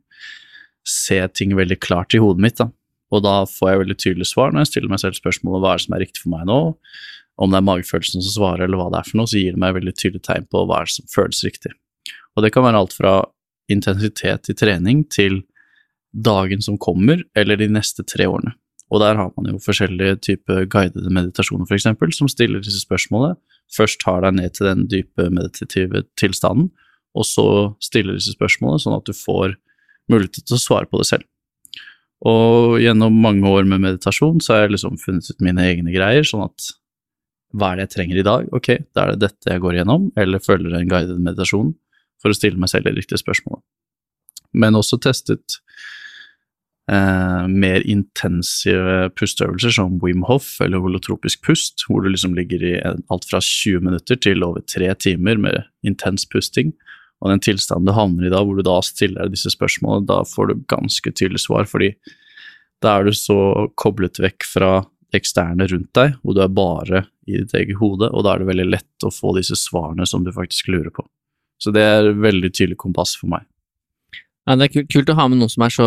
[0.85, 2.61] se ting veldig klart i hodet mitt.
[2.61, 2.69] da.
[3.15, 5.81] Og da får jeg veldig tydelig svar når jeg stiller meg selv spørsmålet hva er
[5.81, 6.61] det som er riktig for meg nå.
[7.41, 9.63] Om det er magefølelsen som svarer, eller hva det er for noe, så gir det
[9.63, 11.73] meg veldig tydelig tegn på hva som føles riktig.
[12.35, 13.15] Og det kan være alt fra
[13.71, 15.43] intensitet i trening til
[16.15, 18.55] dagen som kommer, eller de neste tre årene.
[18.93, 21.89] Og der har man jo forskjellige typer guidede meditasjoner, f.eks.,
[22.19, 23.39] som stiller disse spørsmålene.
[23.75, 26.69] Først tar deg ned til den dype meditative tilstanden,
[27.15, 27.47] og så
[27.83, 29.57] stiller disse spørsmålene, sånn at du får
[30.11, 31.27] mulighet til å svare på det selv.
[32.25, 36.25] Og gjennom mange år med meditasjon så har jeg liksom funnet ut mine egne greier,
[36.27, 36.71] sånn at
[37.55, 38.47] hva er det jeg trenger i dag?
[38.57, 41.75] Ok, da er det dette jeg går gjennom, eller følger en guided meditasjon
[42.23, 43.63] for å stille meg selv det riktige spørsmålet.
[44.55, 45.59] Men også testet
[46.91, 52.75] eh, mer intensive pusteøvelser som Wim Hof eller holotropisk pust, hvor du liksom ligger i
[52.83, 56.75] alt fra 20 minutter til over tre timer med intens pusting.
[57.23, 60.51] Og den tilstanden du havner i da, hvor du da stiller disse spørsmålene, da får
[60.51, 61.95] du ganske tydelig svar, fordi
[62.83, 64.85] Da er du så koblet vekk fra
[65.15, 68.49] eksterne rundt deg, og du er bare i ditt eget hode, og da er det
[68.51, 71.05] veldig lett å få disse svarene som du faktisk lurer på.
[71.63, 73.47] Så det er veldig tydelig kompass for meg.
[74.47, 75.87] Ja, det er kult, å ha med noen som er så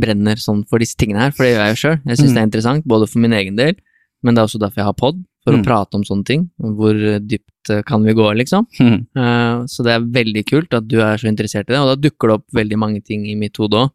[0.00, 1.98] brenner sånn for disse tingene her, for det gjør jeg jo sjøl.
[2.06, 2.34] Jeg syns Mm.
[2.34, 3.74] det er interessant, både for min egen del,
[4.22, 5.60] men det er også derfor jeg har pod, for Mm.
[5.60, 6.50] å prate om sånne ting.
[6.60, 6.94] Hvor
[7.26, 8.66] dypt eh, kan vi gå, liksom?
[8.80, 12.08] Eh, Så det er veldig kult at du er så interessert i det, og da
[12.08, 13.90] dukker det opp veldig mange ting i mitt hode òg.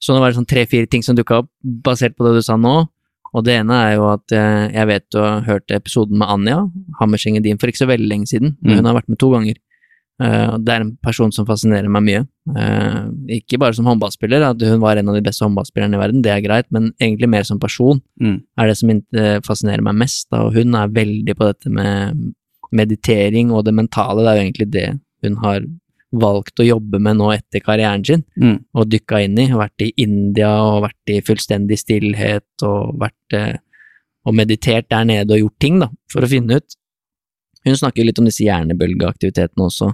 [0.00, 2.56] Så nå var det sånn tre-fire ting som dukka opp, basert på det du sa
[2.56, 2.88] nå.
[3.32, 6.58] Og det ene er jo at eh, jeg vet du har hørt episoden med Anja
[7.00, 8.56] Hammerseng Edin for ikke så veldig lenge siden.
[8.60, 8.74] Mm.
[8.76, 9.56] Hun har vært med to ganger.
[10.22, 12.20] Eh, det er en person som fascinerer meg mye.
[12.52, 12.98] Eh,
[13.40, 16.34] ikke bare som håndballspiller, at hun var en av de beste håndballspillerne i verden, det
[16.34, 18.42] er greit, men egentlig mer som person Mm.
[18.58, 18.92] er det som
[19.48, 20.28] fascinerer meg mest.
[20.32, 22.34] Og hun er veldig på dette med
[22.72, 24.22] meditering og det mentale.
[24.22, 24.88] Det er jo egentlig det
[25.24, 25.60] hun har
[26.12, 28.64] valgt å jobbe med nå etter karrieren sin, Mm.
[28.74, 29.46] og dykka inn i.
[29.48, 33.56] Vært i India og vært i fullstendig stillhet og vært eh,
[34.24, 36.76] og meditert der nede og gjort ting, da, for å finne ut.
[37.64, 39.92] Hun snakker litt om disse hjernebølgeaktivitetene også,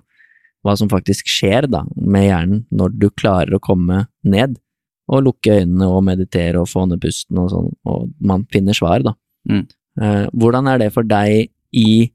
[0.65, 4.59] hva som faktisk skjer da med hjernen når du klarer å komme ned
[5.09, 9.01] og lukke øynene og meditere og få ned pusten og sånn, og man finner svar,
[9.07, 9.15] da.
[9.49, 9.63] Mm.
[10.01, 12.11] Eh, hvordan er det for deg i,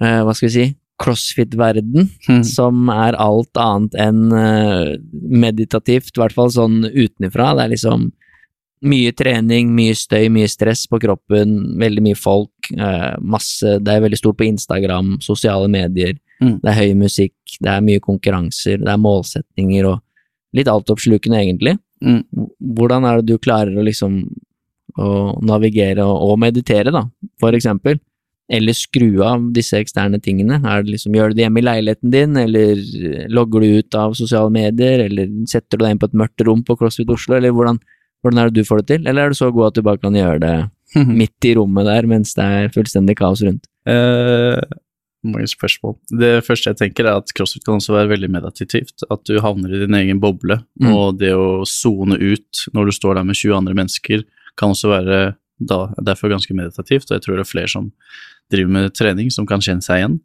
[0.00, 0.66] eh, hva skal vi si,
[1.00, 2.42] crossfit-verden, Mm.
[2.44, 4.96] som er alt annet enn eh,
[5.30, 7.54] meditativt, i hvert fall sånn utenifra.
[7.56, 8.10] Det er liksom
[8.82, 14.00] mye trening, mye støy, mye stress på kroppen, veldig mye folk, eh, masse Det er
[14.00, 16.60] veldig stort på Instagram, sosiale medier, Mm.
[16.62, 20.00] det er høy musikk, det er mye konkurranser, det er målsetninger og
[20.54, 21.78] litt altoppslukende, egentlig.
[22.02, 22.24] Mm.
[22.74, 24.24] Hvordan er det du klarer å liksom
[24.98, 27.04] å navigere og meditere, da,
[27.38, 28.00] for eksempel?
[28.50, 30.56] Eller skru av disse eksterne tingene?
[30.66, 32.80] Er det liksom, gjør du det hjemme i leiligheten din, eller
[33.30, 36.64] logger du ut av sosiale medier, eller setter du deg inn på et mørkt rom
[36.66, 37.78] på CrossFit Oslo, eller hvordan,
[38.24, 39.06] hvordan er det du får det til?
[39.06, 40.54] Eller er du så god at du bare kan gjøre det
[41.22, 43.68] midt i rommet der, mens det er fullstendig kaos rundt?
[43.86, 44.58] Uh,
[45.22, 45.94] mange spørsmål.
[46.18, 49.04] Det første jeg tenker er at crossfit kan også være veldig meditativt.
[49.12, 50.90] At du havner i din egen boble, Mm.
[50.96, 54.24] og det å sone ut når du står der med 20 andre mennesker,
[54.58, 55.18] kan også være
[55.60, 57.90] da, derfor ganske meditativt, og jeg tror det er flere som
[58.52, 60.18] driver med trening som kan kjenne seg igjen.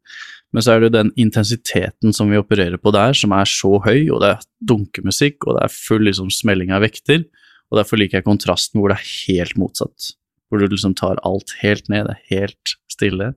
[0.55, 4.07] Men så er det den intensiteten som vi opererer på der, som er så høy,
[4.13, 7.25] og det er dunkemusikk, og det er full liksom, smelling av vekter,
[7.71, 10.13] og derfor liker jeg kontrasten hvor det er helt motsatt.
[10.47, 13.33] Hvor du liksom tar alt helt ned, det er helt stille,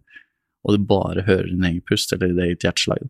[0.62, 3.09] og du bare hører din egen pust eller ditt eget hjerteslag.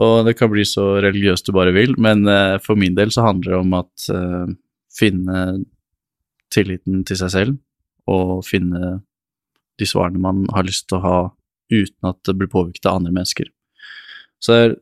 [0.00, 3.26] Og det kan bli så religiøst du bare vil, men eh, for min del så
[3.26, 4.52] handler det om at uh,
[4.96, 5.40] finne
[6.52, 7.58] tilliten til seg selv,
[8.10, 9.00] og finne
[9.80, 11.18] de svarene man har lyst til å ha
[11.70, 13.50] uten at det blir påvirket av andre mennesker.
[14.42, 14.76] Så det er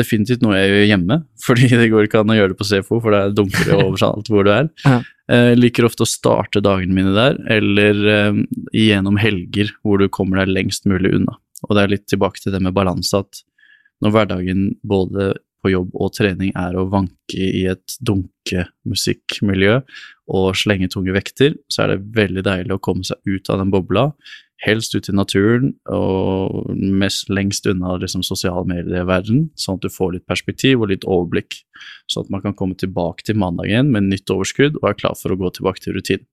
[0.00, 3.00] definitivt noe jeg gjør hjemme, fordi det går ikke an å gjøre det på CFO,
[3.02, 4.70] for det er dunkere overalt hvor du er.
[4.84, 5.00] Ja.
[5.26, 8.44] Jeg liker ofte å starte dagene mine der, eller eh,
[8.78, 11.34] gjennom helger hvor du kommer deg lengst mulig unna.
[11.66, 13.42] Og det er litt tilbake til det med balanse, at
[14.04, 15.32] når hverdagen både
[15.66, 19.80] på jobb og trening er å vanke i et dunkemusikkmiljø
[20.36, 23.72] og slenge tunge vekter, så er det veldig deilig å komme seg ut av den
[23.74, 24.12] bobla,
[24.64, 30.14] helst ut i naturen og mest lengst unna liksom, sosiale medier-verden, sånn at du får
[30.14, 31.60] litt perspektiv og litt overblikk,
[32.10, 35.34] sånn at man kan komme tilbake til mandagen med nytt overskudd og er klar for
[35.34, 36.26] å gå tilbake til rutinen.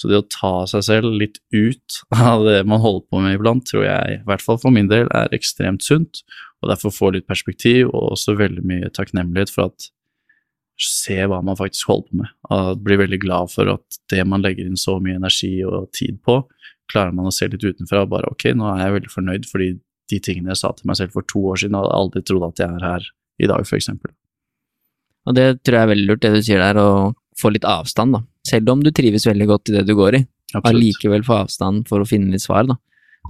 [0.00, 3.66] Så det å ta seg selv litt ut av det man holder på med iblant,
[3.68, 6.22] tror jeg, i hvert fall for min del, er ekstremt sunt,
[6.60, 9.90] og derfor få litt perspektiv og også veldig mye takknemlighet for at
[10.80, 14.44] se hva man faktisk holder på med, og bli veldig glad for at det man
[14.44, 16.40] legger inn så mye energi og tid på,
[16.90, 19.70] klarer man å se litt utenfra og bare ok, nå er jeg veldig fornøyd fordi
[20.10, 22.48] de tingene jeg sa til meg selv for to år siden, hadde jeg aldri trodd
[22.48, 23.06] at jeg er her
[23.40, 24.12] i dag, for eksempel.
[25.28, 28.16] Og det tror jeg er veldig lurt, det du sier der, å få litt avstand,
[28.16, 28.24] da.
[28.48, 30.22] Selv om du trives veldig godt i det du går i,
[30.64, 32.80] allikevel få avstand for å finne litt svar, da.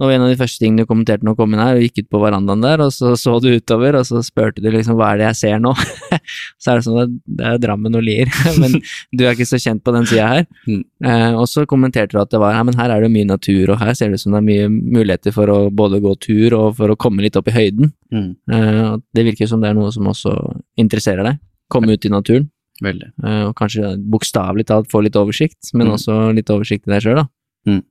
[0.01, 1.99] Og en av de første tingene du kommenterte når du kom inn her, og gikk
[2.01, 5.11] ut på verandaen der, og så så du utover, og så spurte du liksom hva
[5.13, 5.75] er det jeg ser nå?
[6.61, 8.31] så er det sånn at det er Drammen og Lier,
[8.63, 8.79] men
[9.13, 10.47] du er ikke så kjent på den sida her.
[10.65, 10.81] Mm.
[11.05, 13.75] Eh, og så kommenterte du at det var ja, men her er det mye natur,
[13.75, 16.57] og her ser det ut som det er mye muligheter for å både gå tur
[16.57, 17.93] og for å komme litt opp i høyden.
[18.11, 20.33] Mm, Eh, det virker som det er noe som også
[20.81, 21.37] interesserer deg.
[21.71, 22.49] Komme ut i naturen.
[22.81, 23.11] veldig.
[23.23, 25.93] Eh, og kanskje bokstavelig talt få litt oversikt, men Mm.
[25.93, 27.25] også litt oversikt i deg sjøl, da.
[27.69, 27.83] Mm.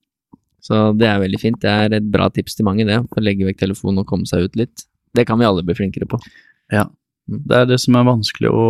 [0.64, 1.60] Så det er veldig fint.
[1.62, 3.00] Det er et bra tips til mange, det.
[3.00, 4.86] Å legge vekk telefonen og komme seg ut litt.
[5.16, 6.20] Det kan vi alle bli flinkere på.
[6.72, 6.86] Ja.
[7.30, 8.62] Det er det som er vanskelig å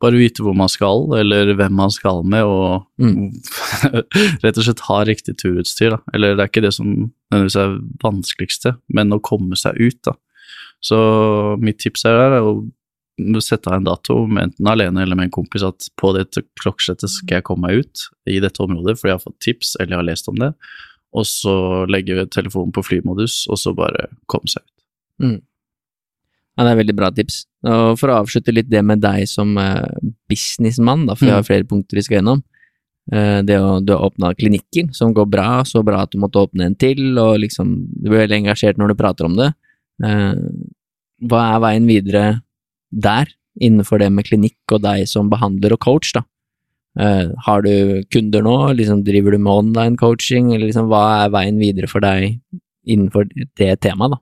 [0.00, 3.32] bare vite hvor man skal, eller hvem man skal med, og Mm.
[4.44, 5.96] rett og slett ha riktig turutstyr.
[5.96, 5.98] Da.
[6.14, 6.86] Eller det er ikke det som
[7.32, 7.74] nødvendigvis er
[8.04, 10.14] vanskeligste, men å komme seg ut, da.
[10.84, 10.96] Så
[11.60, 12.54] mitt tips her er å
[13.42, 17.38] sette av en dato, enten alene eller med en kompis, at på dette klokkeslettet skal
[17.38, 20.08] jeg komme meg ut i dette området, fordi jeg har fått tips eller jeg har
[20.08, 20.50] lest om det,
[21.14, 21.54] og så
[21.90, 24.62] legge telefonen på flymodus, og så bare komme seg
[25.22, 25.42] ut.
[26.54, 27.40] Ja, det er veldig bra tips.
[27.66, 29.88] Og for å avslutte litt det med deg som eh,
[30.30, 31.36] businessmann, da, for vi Mm.
[31.38, 32.42] har flere punkter vi skal gjennom.
[33.12, 36.38] Eh, det å, du har åpna klinikker, som går bra, så bra at du måtte
[36.42, 37.72] åpne en til, og liksom,
[38.02, 39.50] du blir veldig engasjert når du prater om det.
[40.04, 40.34] Eh,
[41.26, 42.24] hva er veien videre
[42.90, 43.26] der,
[43.60, 46.22] innenfor det med klinikk og deg som behandler og coach, da?
[47.00, 51.32] Eh, har du kunder nå, liksom driver du med online coaching, eller liksom hva er
[51.34, 52.38] veien videre for deg
[52.86, 53.26] innenfor
[53.58, 54.20] det temaet, da?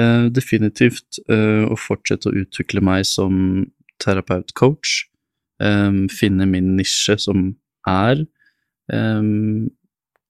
[0.00, 3.66] Eh, definitivt eh, å fortsette å utvikle meg som
[4.02, 5.02] terapeut-coach.
[6.10, 7.54] finne min nisje som
[7.86, 8.24] er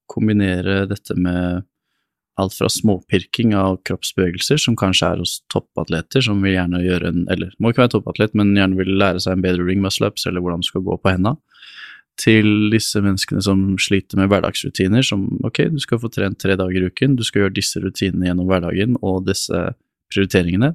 [0.05, 1.65] Kombinere dette med
[2.35, 7.25] alt fra småpirking av kroppsbevegelser, som kanskje er hos toppatleter, som vil gjerne gjøre en
[7.31, 10.43] Eller må ikke være toppatlet, men gjerne vil lære seg en bedre ring muscle-ups, eller
[10.43, 11.35] hvordan du skal gå på henda.
[12.21, 16.85] Til disse menneskene som sliter med hverdagsrutiner, som ok, du skal få trent tre dager
[16.85, 19.65] i uken, du skal gjøre disse rutinene gjennom hverdagen og disse
[20.13, 20.71] prioriteringene.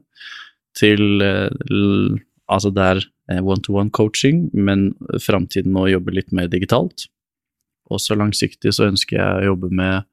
[0.77, 2.19] Til eh,
[2.51, 3.01] altså det er
[3.33, 4.91] eh, one-to-one coaching, men
[5.23, 7.09] framtiden å jobbe litt mer digitalt.
[7.91, 10.07] Også langsiktig så ønsker jeg å jobbe med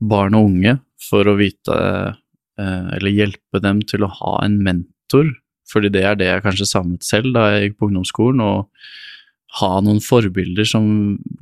[0.00, 5.28] barn og unge for å vite eh, eller hjelpe dem til å ha en mentor,
[5.70, 8.90] fordi det er det jeg kanskje savnet selv da jeg gikk på ungdomsskolen, og
[9.58, 10.84] ha noen forbilder som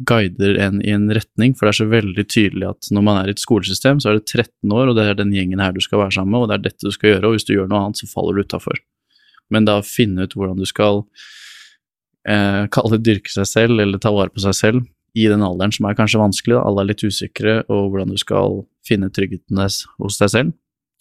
[0.09, 3.29] guider en i en retning, for det er så veldig tydelig at når man er
[3.29, 5.83] i et skolesystem, så er det 13 år, og det er den gjengen her du
[5.85, 7.69] skal være sammen med, og det er dette du skal gjøre, og hvis du gjør
[7.69, 8.81] noe annet, så faller du utafor.
[9.53, 11.03] Men da finne ut hvordan du skal
[12.29, 15.73] eh, kalle det dyrke seg selv, eller ta vare på seg selv, i den alderen
[15.75, 16.65] som er kanskje vanskelig, da.
[16.65, 20.57] alle er litt usikre, og hvordan du skal finne tryggheten hos deg selv.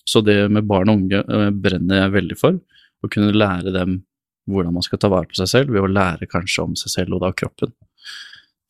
[0.08, 2.60] Så det med barn og unge eh, brenner jeg veldig for,
[3.04, 4.02] å kunne lære dem
[4.48, 7.18] hvordan man skal ta vare på seg selv, ved å lære kanskje om seg selv
[7.18, 7.74] og da kroppen,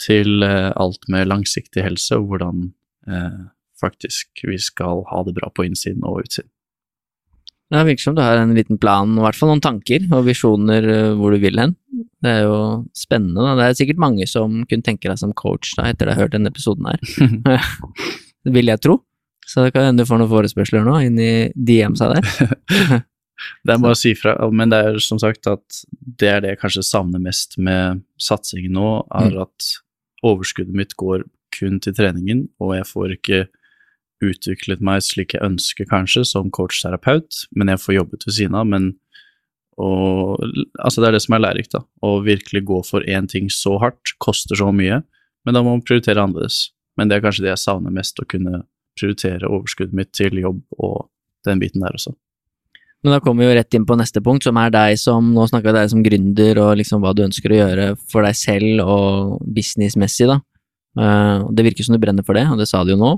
[0.03, 2.67] til eh, alt med langsiktig helse, og hvordan
[3.09, 3.39] eh,
[3.81, 6.51] faktisk vi skal ha det bra på innsiden og utsiden.
[7.67, 10.85] Det virker som du har en liten plan, i hvert fall noen tanker og visjoner
[10.87, 11.75] eh, hvor du vil hen.
[12.23, 12.59] Det er jo
[12.95, 13.57] spennende, da.
[13.59, 16.33] Det er sikkert mange som kunne tenke deg som coach da, etter å ha hørt
[16.33, 17.59] denne episoden her.
[18.47, 19.01] det vil jeg tro.
[19.47, 23.03] Så det kan hende du får noen forespørsler nå, inn i DM-sa der.
[23.65, 26.55] Det er bare å si fra, men det er som sagt at det er det
[26.55, 29.41] jeg kanskje savner mest med satsingen nå, er Mm.
[29.41, 29.67] at
[30.25, 31.23] overskuddet mitt går
[31.53, 33.47] kun til treningen, og jeg får ikke
[34.25, 38.65] utviklet meg slik jeg ønsker kanskje, som coach-terapeut, men jeg får jobbet ved siden av,
[38.65, 38.95] men
[39.77, 40.41] og,
[40.81, 41.83] altså det er det som er lærerikt, da.
[42.01, 45.03] Å virkelig gå for én ting så hardt, koster så mye,
[45.45, 46.71] men da må man prioritere annerledes.
[46.97, 48.63] Men det er kanskje det jeg savner mest, å kunne
[48.97, 51.11] prioritere overskuddet mitt til jobb og
[51.45, 52.15] den biten der også.
[53.03, 55.45] Men da kommer vi jo rett inn på neste punkt, som er deg som Nå
[55.47, 58.81] snakker vi deg som gründer, og liksom hva du ønsker å gjøre for deg selv
[58.83, 60.39] og businessmessig, da.
[60.99, 63.13] Eh, Det virker som du brenner for det, og det sa du jo nå.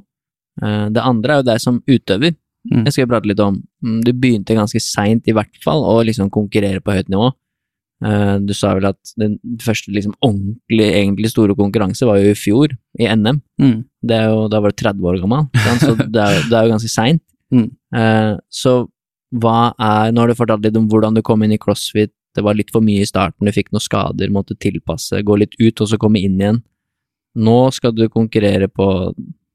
[0.62, 2.36] Eh, Det andre er jo deg som utøver.
[2.70, 2.84] Mm.
[2.86, 6.30] Jeg skal prate litt om mm, Du begynte ganske seint, i hvert fall, å liksom
[6.30, 7.32] konkurrere på høyt nivå.
[8.04, 12.36] Eh, Du sa vel at den første liksom ordentlig, egentlig store konkurranse var jo i
[12.36, 13.42] fjor, i NM.
[13.62, 13.86] Mm.
[14.04, 15.48] Det jo, da var du 30 år gammel,
[15.80, 17.24] så det er, det er jo ganske seint.
[17.50, 17.72] Mm.
[18.52, 18.90] Så
[19.30, 22.44] hva er Nå har du fortalt litt om hvordan du kom inn i crossfit, det
[22.46, 25.82] var litt for mye i starten, du fikk noen skader, måtte tilpasse, gå litt ut
[25.82, 26.62] og så komme inn igjen.
[27.40, 28.88] Nå skal du konkurrere på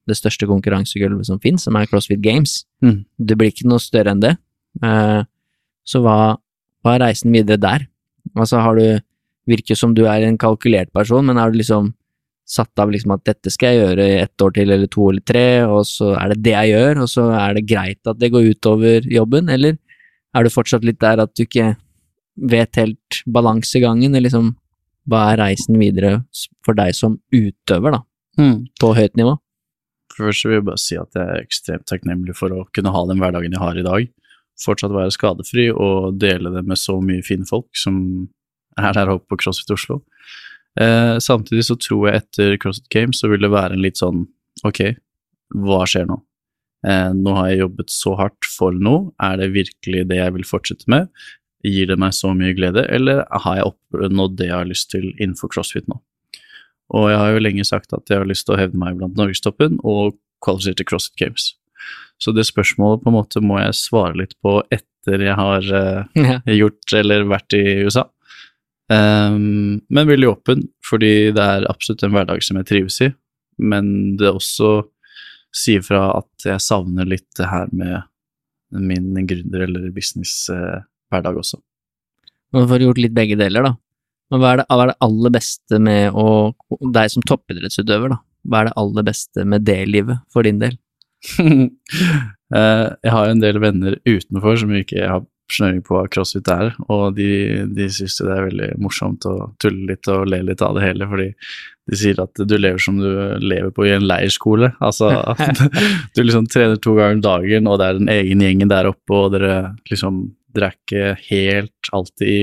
[0.09, 2.62] det største konkurransegulvet som finnes, som er CrossFit Games.
[2.84, 3.05] Mm.
[3.18, 4.34] Det blir ikke noe større enn det.
[4.84, 5.22] Eh,
[5.88, 6.36] så hva,
[6.84, 7.86] hva er reisen videre der?
[8.34, 8.86] Altså, har du
[9.44, 11.90] Virker som du er en kalkulert person, men er du liksom
[12.44, 15.24] satt av liksom at dette skal jeg gjøre i ett år til, eller to eller
[15.24, 18.30] tre, og så er det det jeg gjør, og så er det greit at det
[18.34, 19.78] går utover jobben, eller
[20.34, 21.70] er du fortsatt litt der at du ikke
[22.50, 24.52] vet helt balansegangen, eller liksom
[25.08, 26.18] hva er reisen videre
[26.64, 28.02] for deg som utøver, da,
[28.36, 28.66] Mm.
[28.80, 29.38] på høyt nivå?
[30.16, 33.18] Først vil jeg bare si at jeg er ekstremt takknemlig for å kunne ha den
[33.22, 34.08] hverdagen jeg har i dag.
[34.58, 38.28] Fortsatt være skadefri og dele det med så mye fine folk som
[38.78, 40.02] er der oppe på CrossFit Oslo.
[40.80, 44.24] Eh, samtidig så tror jeg etter CrossFit Games så vil det være en litt sånn
[44.66, 44.80] ok,
[45.64, 46.18] hva skjer nå?
[46.88, 50.48] Eh, nå har jeg jobbet så hardt for noe, er det virkelig det jeg vil
[50.48, 51.09] fortsette med?
[51.64, 55.09] Gir det meg så mye glede, eller har jeg oppnådd det jeg har lyst til
[55.14, 56.01] innenfor CrossFit nå?
[56.94, 59.16] Og jeg har jo lenge sagt at jeg har lyst til å hevde meg blant
[59.16, 61.55] norgestoppen og kvalifisere til CrossFit Games.
[62.20, 66.52] Så det spørsmålet på en måte må jeg svare litt på etter jeg har eh,
[66.60, 68.06] gjort eller vært i USA.
[68.94, 73.10] Ehm, men veldig åpen, fordi det er absolutt en hverdag som jeg trives i.
[73.58, 74.82] Men det også
[75.54, 78.02] sier fra at jeg savner litt det her med
[78.74, 81.60] min gründer- eller business-hverdag også.
[82.54, 83.74] Man får gjort litt begge deler, da.
[84.32, 86.28] Men hva er det, hva er det aller beste med å
[86.94, 88.18] Deg som toppidrettsutøver, da.
[88.44, 90.78] Hva er det aller beste med det livet, for din del?
[92.54, 95.22] Eh, jeg har en del venner utenfor som ikke har
[95.52, 99.90] snøring på hva crossfit er, og de, de syns det er veldig morsomt å tulle
[99.92, 101.28] litt og le litt av det hele, fordi
[101.90, 103.10] de sier at du lever som du
[103.44, 104.72] lever på i en leirskole.
[104.84, 105.60] Altså at
[106.16, 109.20] du liksom trener to ganger om dagen, og det er den egen gjengen der oppe,
[109.20, 112.42] og dere liksom Dere er ikke helt alltid i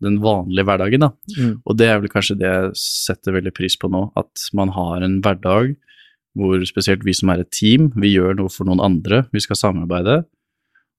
[0.00, 1.10] den vanlige hverdagen, da.
[1.36, 1.50] Mm.
[1.68, 5.04] Og det er vel kanskje det jeg setter veldig pris på nå, at man har
[5.04, 5.74] en hverdag
[6.38, 9.58] hvor spesielt vi som er et team, vi gjør noe for noen andre, vi skal
[9.60, 10.22] samarbeide,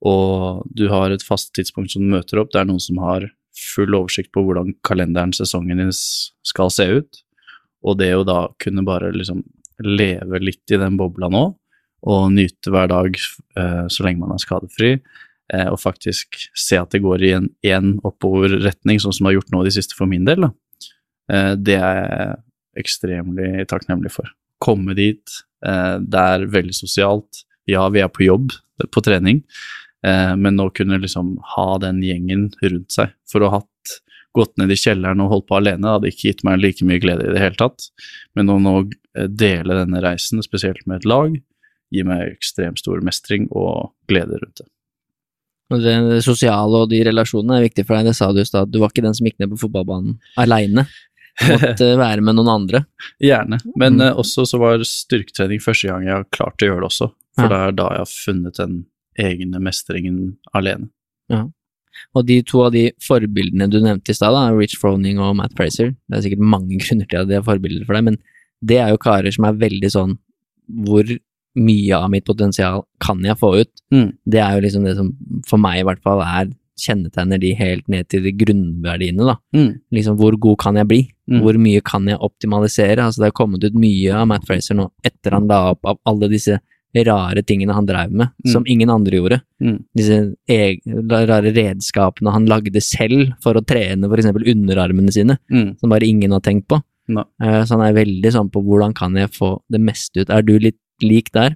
[0.04, 3.30] og du har et fast tidspunkt som du møter opp, det er noen som har
[3.54, 7.22] full oversikt på hvordan kalenderen, sesongen din skal se ut,
[7.84, 9.44] og det å da kunne bare liksom
[9.84, 11.44] leve litt i den bobla nå,
[12.04, 14.92] og nyte hver dag eh, så lenge man er skadefri,
[15.54, 19.40] eh, og faktisk se at det går i en én oppoverretning, sånn som det har
[19.40, 20.50] gjort nå de siste for min del.
[21.32, 23.40] Eh, det er jeg ekstremt
[23.72, 24.28] takknemlig for.
[24.64, 27.46] Komme dit, eh, det er veldig sosialt.
[27.70, 28.52] Ja, vi er på jobb,
[28.92, 29.44] på trening,
[30.04, 33.14] men å kunne liksom ha den gjengen rundt seg.
[33.32, 33.62] For å ha
[34.36, 37.28] gått ned i kjelleren og holdt på alene hadde ikke gitt meg like mye glede
[37.30, 37.90] i det hele tatt.
[38.36, 38.76] Men å nå
[39.16, 41.36] eh, dele denne reisen, spesielt med et lag,
[41.94, 44.68] gir meg ekstremt stor mestring og glede rundt det.
[45.74, 48.70] Det, det sosiale og de relasjonene er viktig for deg, det sa du i stad.
[48.74, 50.84] Du var ikke den som gikk ned på fotballbanen aleine.
[51.50, 52.84] Måtte være med noen andre.
[53.24, 54.02] Gjerne, men Mm.
[54.10, 57.08] eh, også så var styrketrening første gang jeg har klart å gjøre det også.
[57.38, 57.50] For Ja.
[57.54, 58.76] det er da jeg har funnet den
[59.20, 60.90] egne mestringen alene.
[62.18, 65.94] Og de to av de forbildene du nevnte i stad, Rich Froning og Matt Fraser,
[66.10, 68.20] det er sikkert mange grunner til at de er forbilder for deg, men
[68.64, 70.14] det er jo karer som er veldig sånn
[70.88, 71.10] Hvor
[71.60, 73.72] mye av mitt potensial kan jeg få ut?
[73.94, 74.14] Mm.
[74.26, 75.10] Det er jo liksom det som
[75.46, 79.36] for meg i hvert fall er kjennetegner de helt ned til de grunnverdiene, da.
[79.54, 79.76] Mm.
[79.94, 81.02] Liksom hvor god kan jeg bli?
[81.30, 81.42] Mm.
[81.44, 83.04] Hvor mye kan jeg optimalisere?
[83.04, 86.00] Altså det har kommet ut mye av Matt Fraser nå etter han la opp av
[86.10, 86.58] alle disse
[87.02, 88.52] rare tingene han drev med, Mm.
[88.52, 89.84] som ingen andre gjorde Mm.
[89.96, 90.36] disse
[91.10, 95.80] rare redskapene han lagde selv for å trene eksempel underarmene sine, Mm.
[95.80, 96.82] som bare ingen har tenkt på.
[97.08, 97.26] No.
[97.42, 100.30] Eh, Så han er veldig sånn på hvordan kan jeg få det meste ut.
[100.30, 101.56] Er du litt lik der?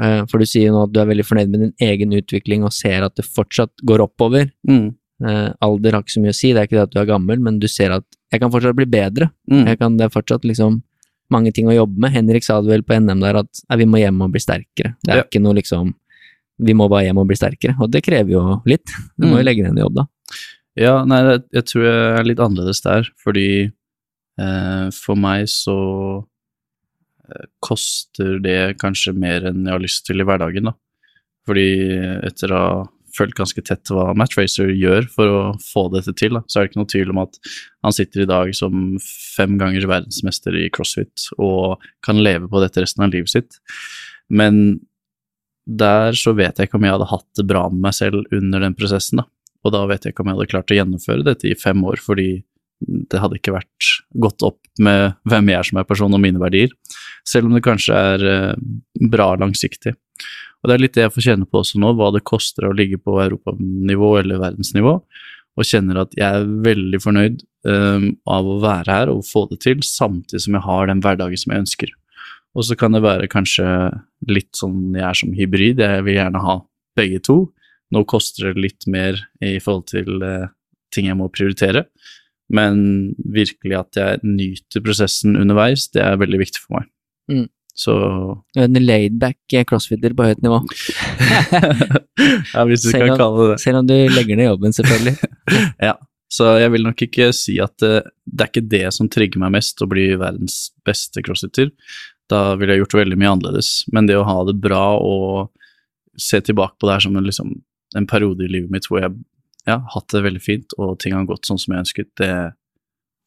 [0.00, 2.64] Eh, For du sier jo nå at du er veldig fornøyd med din egen utvikling
[2.64, 4.50] og ser at det fortsatt går oppover.
[4.68, 4.94] Mm.
[5.26, 7.06] Eh, Alder har ikke så mye å si, det er ikke det at du er
[7.06, 9.30] gammel, men du ser at jeg kan fortsatt bli bedre.
[9.50, 9.66] Mm.
[9.66, 10.82] Jeg kan, det fortsatt liksom
[11.30, 12.12] mange ting å jobbe med.
[12.14, 14.94] Henrik sa det vel på NM der at nei, vi må hjem og bli sterkere.
[15.04, 15.24] Det er Ja.
[15.24, 15.94] ikke noe liksom
[16.60, 18.84] Vi må bare hjem og bli sterkere, og det krever jo litt.
[19.16, 19.38] Du må Mm.
[19.38, 20.04] jo legge ned en jobb, da.
[20.76, 23.70] Ja, nei, jeg tror jeg er litt annerledes der, fordi
[24.40, 26.24] eh, for meg så
[27.30, 30.72] eh, koster det kanskje mer enn jeg har lyst til i hverdagen, da.
[31.46, 31.68] Fordi
[32.26, 32.88] etter å ha
[33.18, 36.66] fulgt ganske tett hva Matt Racer gjør for å få dette til, da, så er
[36.66, 37.40] det ikke noe tvil om at
[37.86, 42.84] han sitter i dag som fem ganger verdensmester i crossfit og kan leve på dette
[42.84, 43.60] resten av livet sitt.
[44.28, 44.78] Men
[45.68, 48.64] der så vet jeg ikke om jeg hadde hatt det bra med meg selv under
[48.64, 49.28] den prosessen, da.
[49.66, 52.00] Og da vet jeg ikke om jeg hadde klart å gjennomføre dette i fem år,
[52.00, 52.30] fordi
[52.78, 53.88] det hadde ikke vært
[54.22, 56.70] gått opp med hvem jeg er som er person og mine verdier,
[57.26, 58.60] selv om det kanskje er eh,
[59.10, 59.96] bra langsiktig.
[60.58, 62.74] Og det er litt det jeg får kjenne på også nå, hva det koster å
[62.76, 64.94] ligge på europanivå eller verdensnivå,
[65.58, 69.60] og kjenner at jeg er veldig fornøyd um, av å være her og få det
[69.64, 71.94] til, samtidig som jeg har den hverdagen som jeg ønsker.
[72.58, 73.66] Og så kan det være kanskje
[74.30, 76.60] litt sånn jeg er som hybrid, jeg vil gjerne ha
[76.98, 77.38] begge to.
[77.94, 80.48] Nå koster det litt mer i forhold til uh,
[80.94, 81.86] ting jeg må prioritere,
[82.54, 86.90] men virkelig at jeg nyter prosessen underveis, det er veldig viktig for meg.
[87.28, 87.46] Mm.
[87.78, 87.92] Så
[88.58, 90.56] En laidback crossfitter på høyt nivå,
[92.54, 93.60] Ja, hvis du om- kalle det det.
[93.62, 95.16] selv om du legger ned jobben, selvfølgelig.
[95.88, 95.94] Ja,
[96.32, 99.54] så jeg vil nok ikke si at det, det er ikke det som trigger meg
[99.54, 101.70] mest, å bli verdens beste crossfitter.
[102.28, 103.70] Da ville jeg gjort veldig mye annerledes.
[103.94, 105.48] Men det å ha det bra og
[106.20, 107.54] se tilbake på det her som en, liksom,
[107.96, 109.14] en periode i livet mitt hvor jeg
[109.68, 112.32] ja, hatt det veldig fint, og ting har gått sånn som jeg ønsket, det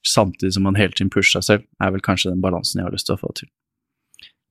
[0.06, 2.94] samtidig som man hele tiden pusher seg selv, er vel kanskje den balansen jeg har
[2.96, 3.48] lyst til å få til.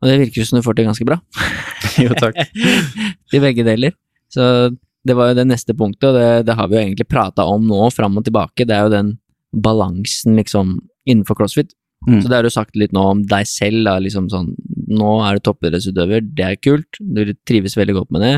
[0.00, 1.18] Og det virker jo som du får til ganske bra.
[2.04, 2.38] jo, takk.
[3.36, 3.96] I begge deler.
[4.32, 4.44] Så
[5.06, 7.66] det var jo det neste punktet, og det, det har vi jo egentlig prata om
[7.68, 8.66] nå, fram og tilbake.
[8.68, 9.12] Det er jo den
[9.50, 10.78] balansen, liksom,
[11.08, 11.72] innenfor crossfit.
[12.08, 12.20] Mm.
[12.20, 14.54] Så det har du sagt litt nå om deg selv, da, liksom sånn
[14.90, 18.32] Nå er du toppidrettsutøver, det er kult, du trives veldig godt med det,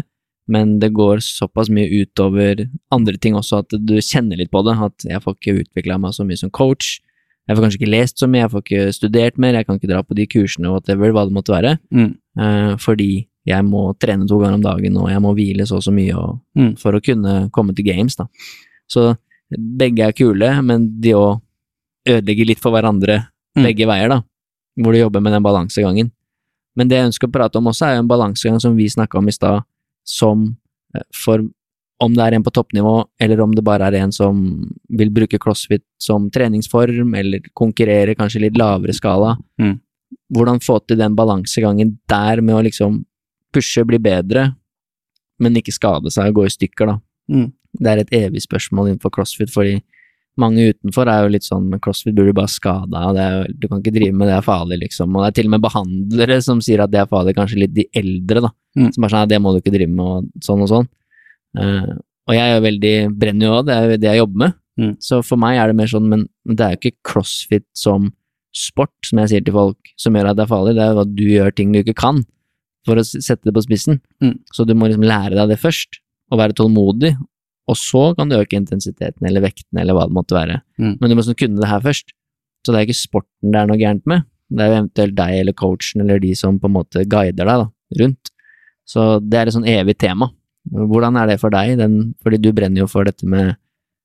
[0.53, 4.75] men det går såpass mye utover andre ting også at du kjenner litt på det.
[4.85, 6.99] At jeg får ikke utvikla meg så mye som coach.
[7.48, 9.90] Jeg får kanskje ikke lest så mye, jeg får ikke studert mer, jeg kan ikke
[9.90, 11.73] dra på de kursene, whatever, hva det måtte være.
[11.93, 12.10] Mm.
[12.39, 15.82] Eh, fordi jeg må trene to ganger om dagen, og jeg må hvile så og
[15.82, 16.77] så mye og, Mm.
[16.78, 18.27] for å kunne komme til games, da.
[18.89, 19.16] Så
[19.51, 21.40] begge er kule, men de òg
[22.06, 23.64] ødelegger litt for hverandre Mm.
[23.64, 24.23] begge veier, da.
[24.78, 26.10] Hvor du jobber med den balansegangen.
[26.77, 29.19] Men det jeg ønsker å prate om også, er jo en balansegang som vi snakka
[29.19, 29.62] om i stad,
[30.06, 30.56] som
[30.94, 31.39] eh, for
[32.02, 34.40] om det er en på toppnivå, eller om det bare er en som
[34.89, 39.36] vil bruke crossfit som treningsform, eller konkurrere kanskje litt lavere skala.
[39.60, 39.77] Mm.
[40.35, 43.02] Hvordan få til den balansegangen der med å liksom
[43.55, 44.51] pushe, bli bedre,
[45.43, 46.98] men ikke skade seg og gå i stykker, da.
[47.32, 47.51] Mm.
[47.73, 49.78] Det er et evig spørsmål innenfor crossfit, fordi
[50.40, 53.69] mange utenfor er jo litt sånn med crossfit burde du bare skada, og er du
[53.69, 55.12] kan ikke drive med det, det er farlig, liksom.
[55.12, 57.74] Og det er til og med behandlere som sier at det er farlig, kanskje litt
[57.77, 58.52] de eldre, da.
[58.78, 58.90] Mm.
[58.97, 60.90] Som er sånn, det må du ikke drive med, og sånn og sånn.
[61.59, 61.93] Eh,
[62.31, 64.59] og jeg er veldig, brenner jo av, det er jo det jeg jobber med.
[64.81, 64.93] Mm.
[65.05, 68.12] Så for meg er det mer sånn, men, men det er jo ikke crossfit som
[68.57, 71.03] sport, som jeg sier til folk, som gjør at det er farlig, det er jo
[71.03, 72.23] at du gjør ting du ikke kan,
[72.87, 74.01] for å sette det på spissen.
[74.24, 74.37] Mm.
[74.55, 76.01] Så du må liksom lære deg det først,
[76.33, 77.15] og være tålmodig,
[77.70, 80.59] og så kan du øke intensiteten eller vekten eller hva det måtte være.
[80.81, 80.97] Mm.
[80.99, 82.11] Men du må sånn kunne det her først.
[82.62, 85.39] Så det er ikke sporten det er noe gærent med, det er jo eventuelt deg
[85.41, 87.66] eller coachen eller de som på en måte guider deg da,
[88.03, 88.33] rundt.
[88.89, 90.29] Så det er et sånn evig tema.
[90.71, 93.57] Hvordan er det for deg, den, fordi du brenner jo for dette med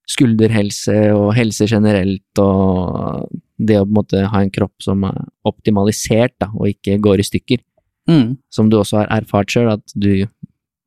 [0.10, 3.28] skulderhelse og helse generelt, og
[3.60, 5.18] det å på en måte ha en kropp som er
[5.48, 7.64] optimalisert, da, og ikke går i stykker.
[8.10, 8.38] Mm.
[8.54, 10.26] Som du også har erfart sjøl, at du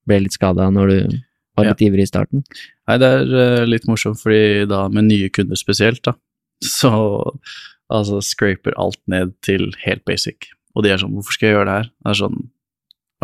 [0.09, 0.99] ble litt skada når du
[1.59, 1.75] var Ja.
[1.75, 2.45] litt ivrig i starten.
[2.89, 6.15] Nei, det er eh, litt morsomt, fordi da med nye kunder spesielt, da,
[6.65, 6.91] så
[7.91, 10.49] altså scraper alt ned til helt basic.
[10.75, 11.91] Og de er sånn, hvorfor skal jeg gjøre det her?
[11.91, 12.39] Det er sånn,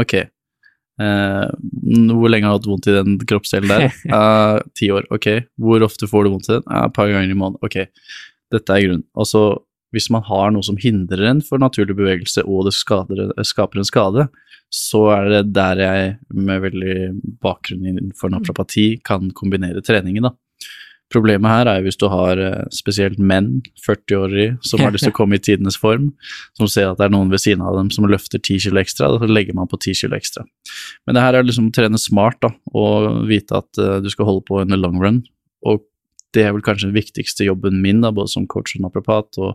[0.02, 0.14] ok,
[1.00, 1.46] eh,
[2.16, 3.86] hvor lenge har du hatt vondt i den kroppsdelen der?
[4.16, 5.28] Eh, Ti år, ok.
[5.60, 6.66] Hvor ofte får du vondt i den?
[6.70, 7.78] Eh, Et par ganger i måneden, ok.
[8.54, 9.06] Dette er grunnen.
[9.18, 9.44] Altså,
[9.94, 13.88] hvis man har noe som hindrer en for naturlig bevegelse, og det skader, skaper en
[13.88, 14.26] skade,
[14.72, 16.96] så er det der jeg med veldig
[17.42, 20.32] bakgrunn innenfor naprapati kan kombinere treningen, da.
[21.14, 25.18] Problemet her er hvis du har eh, spesielt menn, 40-årige, som har lyst til å
[25.20, 26.08] komme i tidenes form,
[26.58, 29.12] som ser at det er noen ved siden av dem som løfter 10 kg ekstra,
[29.14, 30.46] da legger man på 10 kg ekstra.
[31.06, 34.26] Men det her er liksom å trene smart, da, og vite at uh, du skal
[34.26, 35.22] holde på in the long run.
[35.66, 35.84] Og
[36.34, 39.54] det er vel kanskje den viktigste jobben min, da, både som coach og naprapat, å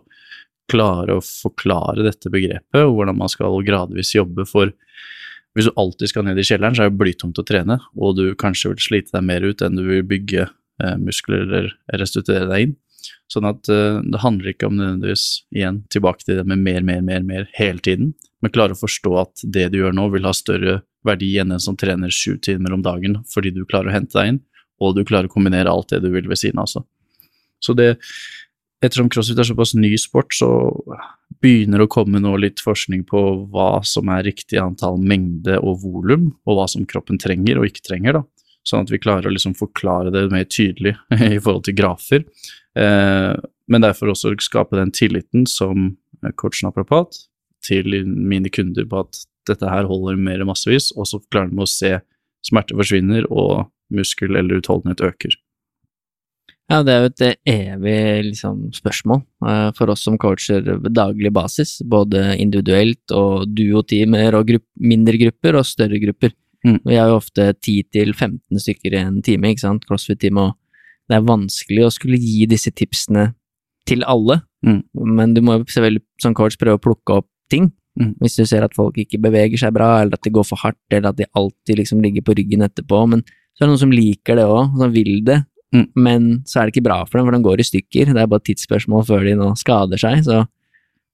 [0.72, 4.72] klare å forklare dette begrepet, og hvordan man skal gradvis jobbe for
[5.52, 8.24] hvis du alltid skal ned i kjelleren, så er det blytungt å trene, og du
[8.40, 10.46] kanskje vil slite deg mer ut enn du vil bygge
[11.00, 12.76] muskler eller restituere deg inn.
[13.32, 17.02] Sånn at eh, det handler ikke om nødvendigvis, igjen, tilbake til det med mer, mer,
[17.04, 20.34] mer, mer hele tiden, men klare å forstå at det du gjør nå vil ha
[20.36, 24.18] større verdi enn en som trener sju timer om dagen fordi du klarer å hente
[24.18, 24.40] deg inn,
[24.82, 26.84] og du klarer å kombinere alt det du vil ved siden av også.
[27.62, 27.94] Så det,
[28.82, 30.50] ettersom crossfit er såpass ny sport, så
[31.42, 33.22] begynner det å komme nå litt forskning på
[33.54, 37.86] hva som er riktig antall mengde og volum, og hva som kroppen trenger og ikke
[37.86, 38.41] trenger, da.
[38.68, 40.94] Sånn at vi klarer å liksom forklare det mer tydelig
[41.34, 42.24] i forhold til grafer.
[42.78, 43.34] Eh,
[43.72, 45.96] men derfor også skape den tilliten som
[46.38, 47.24] coach naprapat
[47.66, 51.70] til mine kunder på at dette her holder mer massevis, og så klarer de å
[51.70, 51.96] se
[52.46, 55.34] smerte forsvinner og muskel eller utholdenhet øker.
[56.70, 60.94] Ja, det er jo et eh, evig liksom, spørsmål eh, for oss som coacher ved
[60.94, 66.32] daglig basis, både individuelt og duoteamer og grupp, mindre grupper og større grupper.
[66.66, 66.78] Mm.
[66.86, 70.54] Vi har jo ofte 10-15 stykker i en time, ikke sant, crossfit-time, og
[71.10, 73.34] det er vanskelig å skulle gi disse tipsene
[73.86, 74.82] til alle, Mm.
[74.94, 77.72] men du må jo selvfølgelig som coach prøve å plukke opp ting.
[77.98, 78.14] Mm.
[78.22, 80.78] Hvis du ser at folk ikke beveger seg bra, eller at de går for hardt,
[80.90, 83.22] eller at de alltid liksom ligger på ryggen etterpå, men
[83.58, 85.44] så er det noen som liker det òg, som vil det,
[85.74, 85.86] Mm.
[85.96, 88.12] men så er det ikke bra for dem, for de går i stykker.
[88.12, 90.46] Det er bare et tidsspørsmål før de nå skader seg, så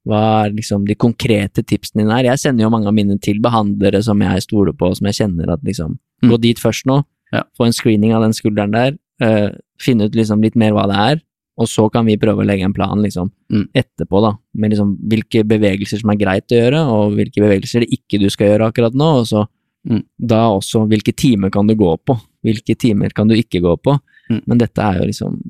[0.07, 2.25] hva er liksom de konkrete tipsene dine her?
[2.25, 5.53] Jeg sender jo mange av mine til behandlere som jeg stoler på, som jeg kjenner
[5.53, 6.31] at liksom Mm.
[6.33, 7.45] Gå dit først nå, Ja.
[7.57, 10.97] få en screening av den skulderen der, uh, finne ut liksom litt mer hva det
[10.97, 11.23] er,
[11.57, 13.69] og så kan vi prøve å legge en plan liksom Mm.
[13.73, 17.91] etterpå, da, med liksom hvilke bevegelser som er greit å gjøre, og hvilke bevegelser det
[17.91, 19.47] ikke du skal gjøre akkurat nå, og så
[19.89, 20.03] Mm.
[20.27, 24.01] da også hvilke timer kan du gå på, hvilke timer kan du ikke gå på,
[24.29, 24.43] Mm.
[24.45, 25.41] men dette er jo liksom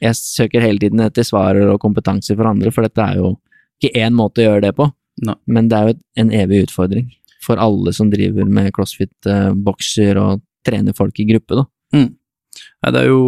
[0.00, 3.38] Jeg søker hele tiden etter svarer og kompetanse for andre, for dette er jo
[3.76, 4.88] ikke én måte å gjøre det på,
[5.26, 5.36] no.
[5.46, 7.08] men det er jo en evig utfordring
[7.46, 11.66] for alle som driver med crossfit, eh, bokser og trener folk i gruppe, da.
[12.82, 13.22] Nei, det er jo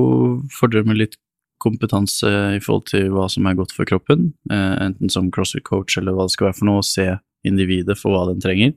[0.54, 1.16] fordeler med litt
[1.62, 6.16] kompetanse i forhold til hva som er godt for kroppen, eh, enten som crossfit-coach eller
[6.16, 7.08] hva det skal være for noe, å se
[7.46, 8.74] individet for hva den trenger,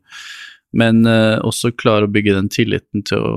[0.78, 3.34] men eh, også klare å bygge den tilliten til å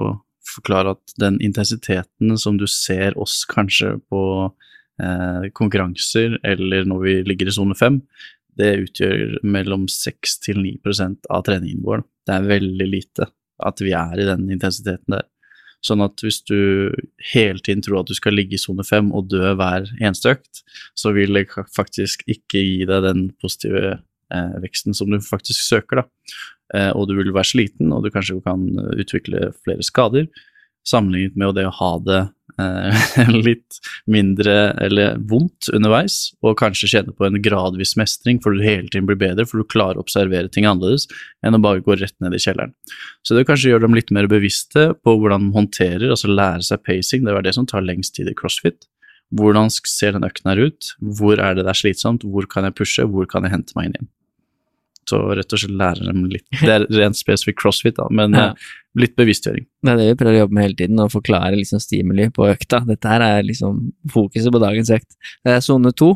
[0.55, 4.20] forklare at den intensiteten som du ser oss kanskje på
[5.03, 8.01] eh, konkurranser eller når vi ligger i sone fem,
[8.59, 12.05] det utgjør mellom 6 til 9% av treningen vår.
[12.27, 13.29] Det er veldig lite
[13.65, 15.27] at vi er i den intensiteten der.
[15.85, 16.95] Sånn at hvis du
[17.35, 20.62] hele tiden tror at du skal ligge i sone fem og dø hver eneste økt,
[20.97, 21.47] så vil det
[21.77, 23.99] faktisk ikke gi deg den positive
[24.33, 26.07] eh, veksten som du faktisk søker, da.
[26.75, 28.65] Eh, og du vil være sliten, og du kanskje kan
[28.97, 30.31] utvikle flere skader,
[30.89, 32.23] sammenlignet med det å ha det
[33.47, 33.78] litt
[34.10, 39.09] mindre eller vondt underveis, og kanskje kjenne på en gradvis mestring, for du hele tiden
[39.09, 41.09] blir bedre, for du klarer å observere ting annerledes
[41.44, 42.74] enn å bare gå rett ned i kjelleren.
[43.26, 46.85] Så det kanskje gjør dem litt mer bevisste på hvordan de håndterer, altså lære seg
[46.86, 48.86] pacing, det var det som tar lengst tid i crossfit.
[49.35, 52.76] Hvordan ser den økten her ut, hvor er det det er slitsomt, hvor kan jeg
[52.78, 54.12] pushe, hvor kan jeg hente meg inn igjen.
[55.10, 58.47] Så rett og slett lære dem litt, det er rent spesifikt crossfit, da, men Ja.
[58.51, 58.55] eh,
[58.97, 59.66] litt bevisstgjøring.
[59.85, 62.47] Det er det vi prøver å jobbe med hele tiden, å forklare liksom stimuli på
[62.52, 62.81] økta.
[62.86, 65.16] Dette her er liksom fokuset på dagens økt.
[65.44, 66.12] Det er sone to.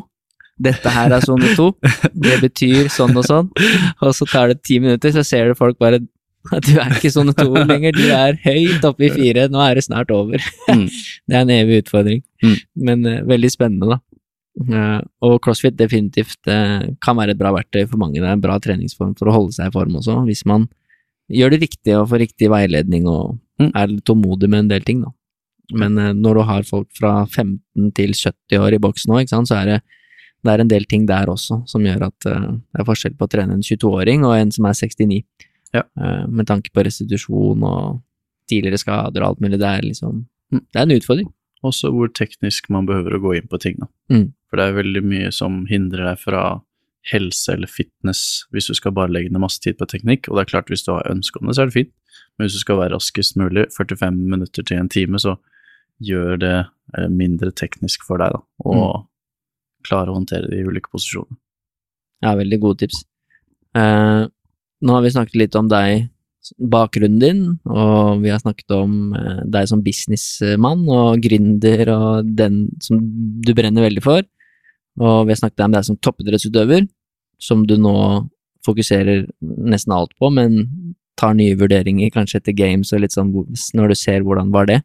[0.59, 1.69] Dette her er sone to.
[2.13, 3.51] Det betyr sånn og sånn.
[4.01, 5.99] Og så tar det ti minutter, så ser du folk bare
[6.63, 9.83] du er ikke sone to lenger, du er høyt oppe i fire, nå er det
[9.83, 10.39] snart over.
[10.71, 10.85] Mm.
[11.29, 12.55] Det er en evig utfordring, Mm.
[12.87, 13.97] men uh, veldig spennende, da.
[14.59, 18.19] Eh, og crossfit definitivt eh, kan være et bra verktøy for mange.
[18.19, 20.65] Det er en bra treningsform for å holde seg i form også, hvis man
[21.31, 23.71] gjør det riktig og får riktig veiledning og Mm.
[23.75, 25.09] er tålmodig med en del ting, da.
[25.75, 29.57] Men eh, når du har folk fra 15 til 70 år i boksen nå, så
[29.59, 29.81] er det,
[30.45, 33.29] det er en del ting der også som gjør at det er forskjell på å
[33.29, 35.23] trene en 22-åring og en som er 69.
[35.73, 35.83] Ja.
[36.31, 37.99] Med tanke på restitusjon og
[38.49, 39.59] tidligere skader og alt mulig.
[39.59, 40.63] Det er liksom Mm.
[40.71, 41.27] Det er en utfordring.
[41.63, 43.85] Også hvor teknisk man behøver å gå inn på ting, da.
[44.09, 44.33] Mm.
[44.49, 46.43] For det er veldig mye som hindrer deg fra
[47.09, 50.27] helse eller fitness hvis du skal bare legge ned masse tid på teknikk.
[50.27, 51.93] Og det er klart, hvis du har ønske om det, så er det fint.
[52.37, 55.35] Men hvis du skal være raskest mulig, 45 minutter til en time, så
[56.03, 56.55] gjør det
[56.95, 58.43] eh, mindre teknisk for deg, da.
[58.71, 59.05] Og
[59.87, 61.39] klare å håndtere de ulike posisjonene.
[62.23, 63.03] Ja, veldig gode tips.
[63.79, 64.23] Eh,
[64.79, 66.07] nå har vi snakket litt om deg,
[66.71, 72.65] bakgrunnen din, og vi har snakket om eh, deg som businessmann og gründer og den
[72.83, 72.99] som
[73.43, 74.23] du brenner veldig for.
[74.99, 76.87] Og vi har snakket om deg som toppidrettsutøver,
[77.39, 77.95] som du nå
[78.67, 80.65] fokuserer nesten alt på, men
[81.19, 83.31] tar nye vurderinger, kanskje etter games og litt sånn
[83.75, 84.81] når du ser hvordan var det.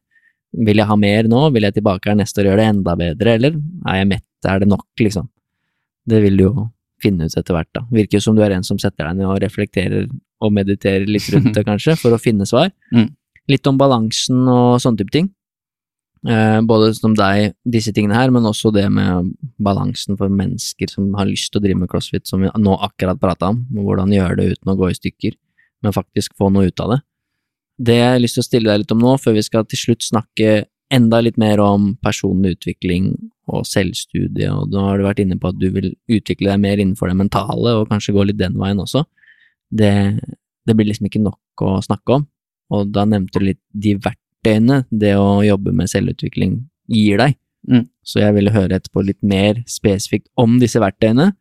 [0.55, 1.49] Vil jeg ha mer nå?
[1.55, 3.59] Vil jeg tilbake her neste år og gjøre det enda bedre, eller
[3.91, 5.29] er jeg mett, er det nok, liksom?
[6.07, 6.69] Det vil du jo
[7.03, 7.83] finne ut etter hvert, da.
[7.95, 10.07] Virker som du er en som setter deg ned og reflekterer
[10.45, 12.71] og mediterer litt rundt det, kanskje, for å finne svar.
[12.95, 13.11] Mm.
[13.51, 15.33] Litt om balansen og sånne type ting.
[16.25, 21.11] Eh, både som deg, disse tingene her, men også det med balansen for mennesker som
[21.19, 24.39] har lyst til å drive med crossfit, som vi nå akkurat prata om, hvordan gjøre
[24.39, 25.37] det uten å gå i stykker,
[25.85, 27.01] men faktisk få noe ut av det.
[27.85, 29.83] Det jeg har lyst til å stille deg litt om nå, før vi skal til
[29.83, 30.65] slutt snakke
[30.95, 33.13] enda litt mer om personlig utvikling
[33.51, 36.81] og selvstudie, og nå har du vært inne på at du vil utvikle deg mer
[36.81, 39.05] innenfor det mentale, og kanskje gå litt den veien også.
[39.69, 39.93] Det,
[40.65, 42.29] det blir liksom ikke nok å snakke om,
[42.73, 46.59] og da nevnte du litt de verktøyene det å jobbe med selvutvikling
[46.93, 47.37] gir deg.
[47.69, 47.87] Mm.
[48.05, 51.33] Så jeg ville høre etterpå litt mer spesifikt om disse verktøyene,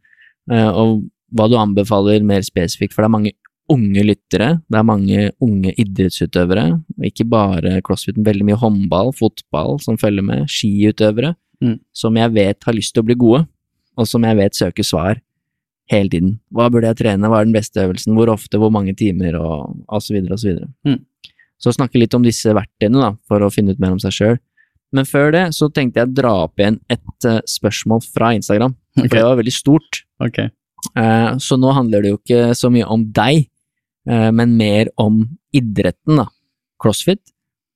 [0.51, 1.03] eh, og
[1.33, 3.33] hva du anbefaler mer spesifikt, for det er mange
[3.73, 9.13] unge lyttere, det er mange unge idrettsutøvere, og ikke bare crossfit, men veldig mye håndball,
[9.15, 11.79] fotball som følger med, skiutøvere, Mm.
[11.95, 13.45] som jeg vet har lyst til å bli gode,
[13.95, 15.21] og som jeg vet søker svar
[15.91, 16.39] hele tiden.
[16.51, 19.77] Hva burde jeg trene, hva er den beste øvelsen, hvor ofte, hvor mange timer, og,
[19.87, 20.67] og så videre og så videre.
[20.83, 20.99] Mm.
[21.63, 24.41] Så snakke litt om disse verktøyene, da, for å finne ut mer om seg sjøl.
[24.93, 28.75] Men før det så tenkte jeg å dra opp igjen et uh, spørsmål fra Instagram,
[28.97, 29.15] for Ok.
[29.15, 30.03] det var veldig stort.
[30.21, 30.51] Okay.
[30.93, 33.47] Uh, så nå handler det jo ikke så mye om deg,
[34.11, 35.23] uh, men mer om
[35.55, 36.27] idretten, da.
[36.83, 37.23] Crossfit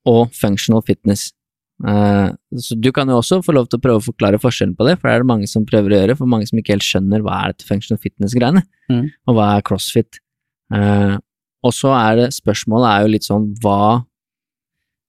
[0.07, 1.31] og functional fitness.
[1.77, 4.95] Så du kan jo også få lov til å prøve å forklare forskjellen på det,
[4.97, 7.22] for det er det mange som prøver å gjøre, for mange som ikke helt skjønner
[7.22, 9.03] hva er dette functional fitness-greiene, mm.
[9.30, 10.18] og hva er crossfit.
[10.73, 11.14] Eh,
[11.66, 14.04] og så er det spørsmålet er jo litt sånn hva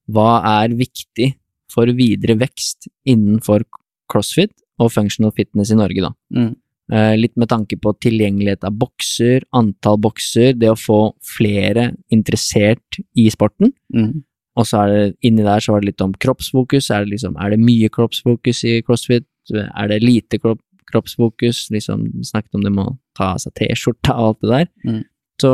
[0.08, 0.30] hva
[0.62, 1.34] er viktig
[1.68, 3.66] for videre vekst innenfor
[4.08, 6.12] crossfit og functional fitness i Norge, da?
[6.32, 6.54] Mm.
[6.88, 11.00] Eh, litt med tanke på tilgjengelighet av bokser, antall bokser, det å få
[11.36, 13.74] flere interessert i sporten.
[13.92, 14.22] Mm.
[14.58, 16.88] Og så er det inni der så var det litt om kroppsfokus.
[16.94, 19.28] Er det liksom, er det mye kroppsfokus i crossfit?
[19.52, 21.66] Er det lite kropp, kroppsfokus?
[21.74, 24.72] Liksom, vi snakket om det med å ta av seg T-skjorta og alt det der.
[24.88, 25.04] Mm.
[25.44, 25.52] Så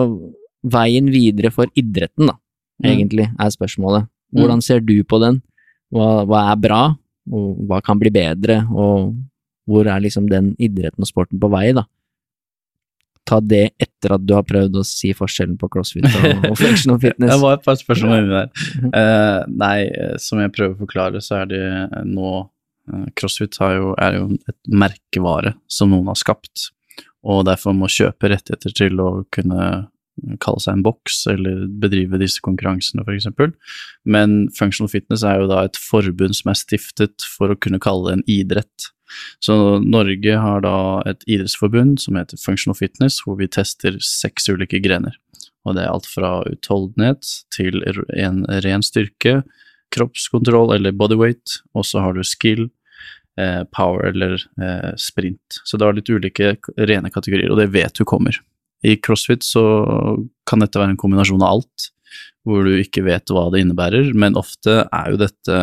[0.65, 2.39] veien videre for idretten, da,
[2.83, 2.91] Mm.
[2.91, 4.09] egentlig, er spørsmålet.
[4.35, 5.43] Hvordan ser du på den?
[5.95, 6.97] Hva, hva er bra,
[7.31, 9.15] og hva kan bli bedre, og
[9.69, 11.85] hvor er liksom den idretten og sporten på vei, da?
[13.25, 16.99] Ta det etter at du har prøvd å si forskjellen på crossfit og, og functional
[17.01, 17.31] fitness.
[17.33, 18.51] Det var et par spørsmål inni der.
[18.91, 23.57] Eh, nei, eh, som jeg prøver å forklare, så er det eh, nå uh, CrossFit
[23.63, 26.69] har jo, er jo et merkevare som noen har skapt,
[27.25, 29.87] og derfor må kjøpe rettigheter til å kunne
[30.43, 33.29] kalle seg en boks eller bedrive disse konkurransene, f.eks.
[34.07, 38.11] Men functional fitness er jo da et forbund som er stiftet for å kunne kalle
[38.11, 38.91] det en idrett.
[39.45, 40.77] Så Norge har da
[41.09, 45.17] et idrettsforbund som heter Functional Fitness, hvor vi tester seks ulike grener.
[45.65, 49.43] Og det er alt fra utholdenhet til en ren styrke,
[49.95, 52.67] kroppskontroll eller bodyweight, og så har du skill,
[53.39, 55.61] eh, power eller eh, sprint.
[55.65, 58.41] Så det har litt ulike rene kategorier, og det vet du kommer.
[58.85, 59.65] I crossfit så
[60.49, 61.89] kan dette være en kombinasjon av alt,
[62.45, 65.61] hvor du ikke vet hva det innebærer, men ofte er jo dette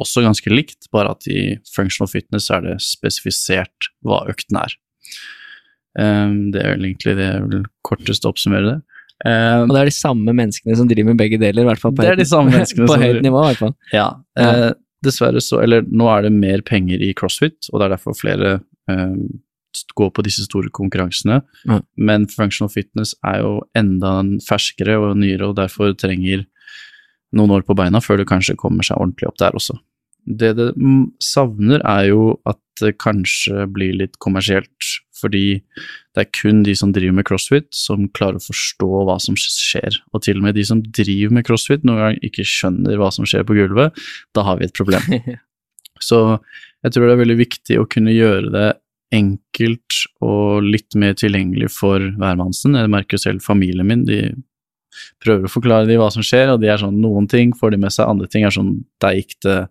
[0.00, 4.74] også ganske likt, bare at i functional fitness er det spesifisert hva økten er.
[5.94, 8.78] Um, det er vel egentlig det jeg vil kortest oppsummere det.
[9.24, 11.94] Um, og det er de samme menneskene som driver med begge deler, i hvert fall
[11.94, 13.42] på, det de på høyt nivå.
[13.44, 13.76] i hvert fall.
[13.94, 14.08] Ja,
[14.38, 14.50] ja.
[14.50, 14.70] Uh,
[15.04, 18.54] dessverre så Eller nå er det mer penger i crossfit, og det er derfor flere
[19.98, 21.40] går på disse store konkurransene.
[21.68, 21.80] Mm.
[21.96, 26.46] Men functional fitness er jo enda ferskere og nyere, og derfor trenger
[27.34, 29.76] noen år på beina før det kanskje kommer seg ordentlig opp der også.
[30.24, 30.70] Det det
[31.20, 34.88] savner, er jo at det kanskje blir litt kommersielt,
[35.20, 35.60] fordi
[36.14, 39.98] det er kun de som driver med crossfit, som klarer å forstå hva som skjer.
[40.14, 43.28] Og til og med de som driver med crossfit, noen gang ikke skjønner hva som
[43.28, 44.00] skjer på gulvet.
[44.34, 45.04] Da har vi et problem.
[46.02, 46.20] Så
[46.84, 48.70] jeg tror det er veldig viktig å kunne gjøre det
[49.14, 52.76] enkelt og litt mer tilgjengelig for hvermannsen.
[52.78, 54.34] Jeg merker selv familien min, de
[55.22, 57.80] prøver å forklare dem hva som skjer, og de er sånn noen ting får de
[57.82, 59.64] med seg, andre ting er sånn der gikk det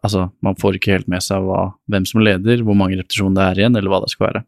[0.00, 3.42] Altså, man får ikke helt med seg hva, hvem som leder, hvor mange repetisjoner det
[3.44, 4.40] er igjen, eller hva det skal være.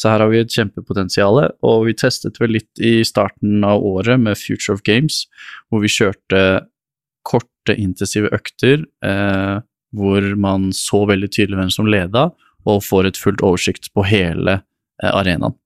[0.00, 4.18] Så her har vi et kjempepotensial, og vi testet vel litt i starten av året
[4.18, 5.20] med Future of Games,
[5.70, 6.40] hvor vi kjørte
[7.26, 9.62] korte, intensive økter eh,
[9.96, 12.28] hvor man så veldig tydelig hvem som leda,
[12.66, 15.56] og får et fullt oversikt på hele eh, arenaen.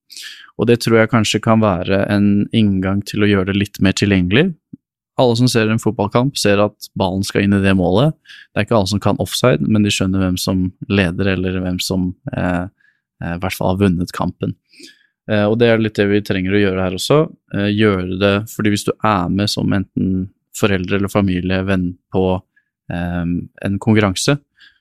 [0.60, 3.96] Og det tror jeg kanskje kan være en inngang til å gjøre det litt mer
[3.96, 4.50] tilgjengelig.
[5.20, 8.12] Alle som ser en fotballkamp, ser at ballen skal inn i det målet.
[8.52, 11.80] Det er ikke alle som kan offside, men de skjønner hvem som leder, eller hvem
[11.84, 12.66] som eh,
[13.24, 14.54] eh, i hvert fall har vunnet kampen.
[15.30, 17.22] Eh, og det er litt det vi trenger å gjøre her også.
[17.56, 22.24] Eh, gjøre det fordi hvis du er med som enten foreldre eller familie, venn på
[22.92, 24.36] eh, en konkurranse,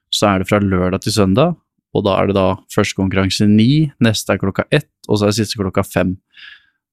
[0.09, 1.57] så er det fra lørdag til søndag,
[1.95, 5.33] og da er det da første konkurranse ni, neste er klokka ett, og så er
[5.33, 6.15] det siste klokka fem.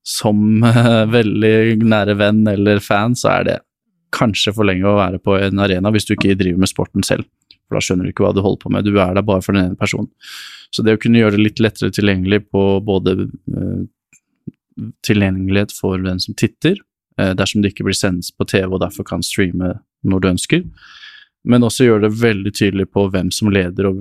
[0.06, 3.56] Som uh, veldig nære venn eller fan, så er det
[4.16, 7.27] kanskje for lenge å være på en arena hvis du ikke driver med sporten selv,
[7.66, 9.56] for da skjønner du ikke hva du holder på med, du er der bare for
[9.56, 10.09] den ene personen.
[10.73, 13.82] Så det å kunne gjøre det litt lettere tilgjengelig på både uh,
[15.06, 16.78] tilgjengelighet for den som titter,
[17.20, 19.74] uh, dersom det ikke blir sendt på TV og derfor kan streame
[20.06, 20.64] når du ønsker,
[21.47, 24.01] men også gjøre det veldig tydelig på hvem som leder og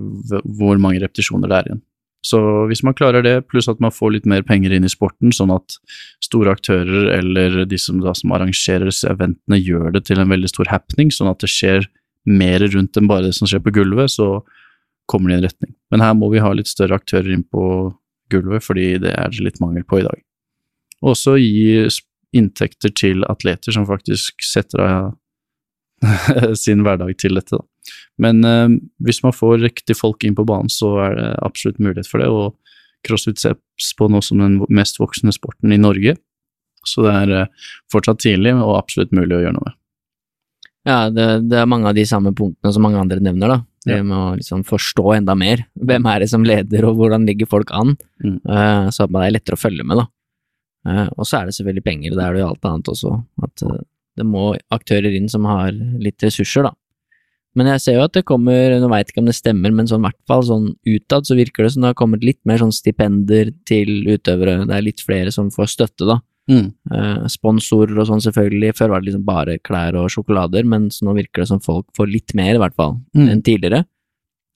[0.58, 1.84] hvor mange repetisjoner det er igjen.
[2.26, 2.40] Så
[2.72, 5.54] hvis man klarer det, pluss at man får litt mer penger inn i sporten, sånn
[5.54, 5.76] at
[6.26, 10.50] store aktører eller de som, da, som arrangerer disse eventene, gjør det til en veldig
[10.50, 11.86] stor happening, sånn at det skjer
[12.26, 14.40] mer rundt enn bare det som skjer på gulvet, så
[15.06, 15.76] kommer det i en retning.
[15.94, 17.94] Men her må vi ha litt større aktører inn på
[18.34, 20.18] gulvet, fordi det er det litt mangel på i dag.
[21.04, 21.86] Og også gi
[22.36, 25.14] inntekter til atleter som faktisk setter av
[26.64, 27.60] sin hverdag til dette.
[27.60, 27.96] Da.
[28.22, 32.10] Men eh, hvis man får riktig folk inn på banen, så er det absolutt mulighet
[32.10, 32.30] for det.
[32.32, 32.56] Og
[33.06, 36.16] crossfit ses på nå som den mest voksende sporten i Norge.
[36.86, 39.80] Så det er eh, fortsatt tidlig og absolutt mulig å gjøre noe med.
[40.86, 43.62] Ja, det, det, er mange av de samme punktene som mange andre nevner, da.
[43.86, 45.64] Det med å liksom forstå enda mer.
[45.78, 47.96] Hvem er det som leder, og hvordan ligger folk an?
[48.22, 48.38] Mm.
[48.46, 50.06] Uh, så det er lettere å følge med, da.
[50.86, 53.14] Uh, og så er det selvfølgelig penger, det er det jo alt annet også.
[53.46, 53.82] At uh,
[54.16, 56.76] det må aktører inn som har litt ressurser, da.
[57.56, 60.04] Men jeg ser jo at det kommer, nå veit ikke om det stemmer, men sånn
[60.04, 63.54] hvert fall sånn utad så virker det som det har kommet litt mer sånn stipender
[63.68, 66.20] til utøvere, det er litt flere som får støtte, da.
[66.52, 66.68] Mm.
[66.94, 71.16] Eh, sponsorer og sånn selvfølgelig, før var det liksom bare klær og sjokolader, mens nå
[71.16, 73.30] virker det som folk får litt mer, i hvert fall, mm.
[73.32, 73.86] enn tidligere.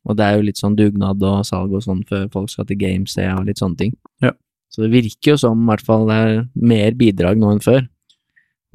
[0.09, 2.79] Og det er jo litt sånn dugnad og salg og sånn før folk skal til
[2.81, 3.95] Games og litt sånne ting.
[4.23, 4.33] Ja.
[4.69, 7.87] Så det virker jo som, i hvert fall, det er mer bidrag nå enn før.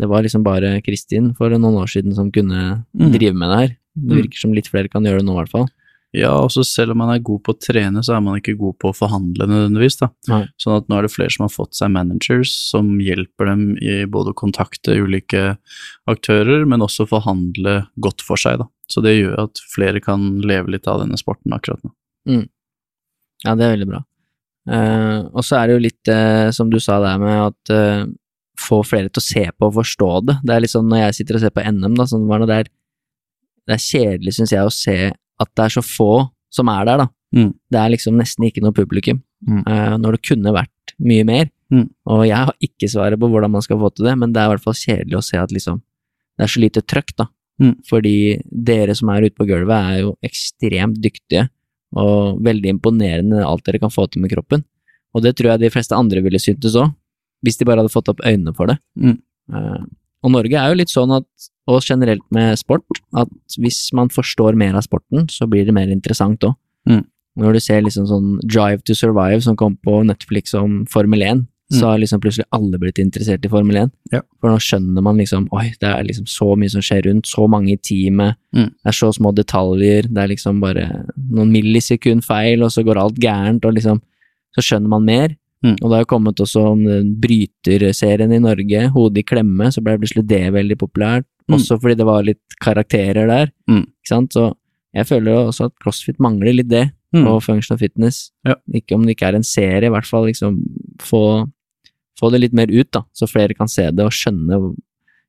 [0.01, 3.09] Det var liksom bare Kristin for noen år siden som kunne mm.
[3.15, 3.73] drive med det her.
[3.95, 4.21] Det mm.
[4.23, 5.69] virker som litt flere kan gjøre det nå, i hvert fall.
[6.15, 8.77] Ja, også selv om man er god på å trene, så er man ikke god
[8.79, 9.97] på å forhandle nødvendigvis.
[9.99, 10.09] da.
[10.31, 10.45] Nei.
[10.62, 13.97] Sånn at nå er det flere som har fått seg managers som hjelper dem i
[14.07, 15.57] både å kontakte ulike
[16.11, 18.62] aktører, men også forhandle godt for seg.
[18.62, 18.69] da.
[18.91, 21.91] Så det gjør at flere kan leve litt av denne sporten akkurat nå.
[22.31, 22.47] Mm.
[23.45, 24.05] Ja, det er veldig bra.
[24.71, 28.07] Eh, og så er det jo litt, eh, som du sa der med at uh,
[28.61, 30.39] få flere til å se på og forstå det.
[30.47, 32.71] Det er litt sånn når jeg sitter og ser på NM, da, sånn det er,
[33.67, 36.13] det er kjedelig, syns jeg, å se at det er så få
[36.55, 37.09] som er der, da.
[37.35, 37.51] Mm.
[37.73, 39.65] Det er liksom nesten ikke noe publikum, mm.
[39.67, 41.49] uh, når det kunne vært mye mer.
[41.75, 41.89] Mm.
[42.15, 44.47] Og jeg har ikke svaret på hvordan man skal få til det, men det er
[44.47, 45.83] i hvert fall kjedelig å se at liksom
[46.35, 47.29] det er så lite trøkk, da.
[47.63, 47.75] Mm.
[47.87, 48.17] Fordi
[48.51, 51.49] dere som er ute på gulvet, er jo ekstremt dyktige
[51.95, 54.65] og veldig imponerende alt dere kan få til med kroppen.
[55.15, 56.91] Og det tror jeg de fleste andre ville syntes òg,
[57.45, 58.79] hvis de bare hadde fått opp øynene for det.
[58.99, 59.19] Mm.
[59.55, 59.85] Eh,
[60.25, 61.27] og Norge er jo litt sånn at,
[61.69, 62.85] og generelt med sport,
[63.16, 63.29] at
[63.61, 66.57] hvis man forstår mer av sporten, så blir det mer interessant òg.
[66.89, 67.05] Mm.
[67.41, 71.45] Når du ser liksom sånn Drive to Survive som kom på Netflix om Formel 1,
[71.75, 73.91] så har liksom plutselig alle blitt interessert i Formel 1.
[74.12, 74.21] Ja.
[74.39, 77.49] For nå skjønner man liksom Oi, det er liksom så mye som skjer rundt, så
[77.51, 78.69] mange i teamet, Mm.
[78.71, 80.85] det er så små detaljer, det er liksom bare
[81.19, 84.01] noen millisekund feil, og så går alt gærent, og liksom
[84.55, 85.33] Så skjønner man mer.
[85.65, 85.77] Mm.
[85.81, 86.82] Og det har kommet også om
[87.23, 91.24] bryterserien i Norge, Hodet i klemme, så ble plutselig det veldig populært.
[91.49, 91.57] Mm.
[91.57, 93.86] Også fordi det var litt karakterer der, Mm.
[93.86, 94.32] ikke sant.
[94.32, 94.55] Så
[94.95, 97.27] jeg føler jo også at CrossFit mangler litt det, Mm.
[97.28, 98.31] og functional fitness.
[98.45, 98.55] Ja.
[98.74, 100.59] Ikke om det ikke er en serie, i hvert fall liksom
[100.99, 101.49] få,
[102.20, 104.74] få det litt mer ut, da, så flere kan se det og skjønne,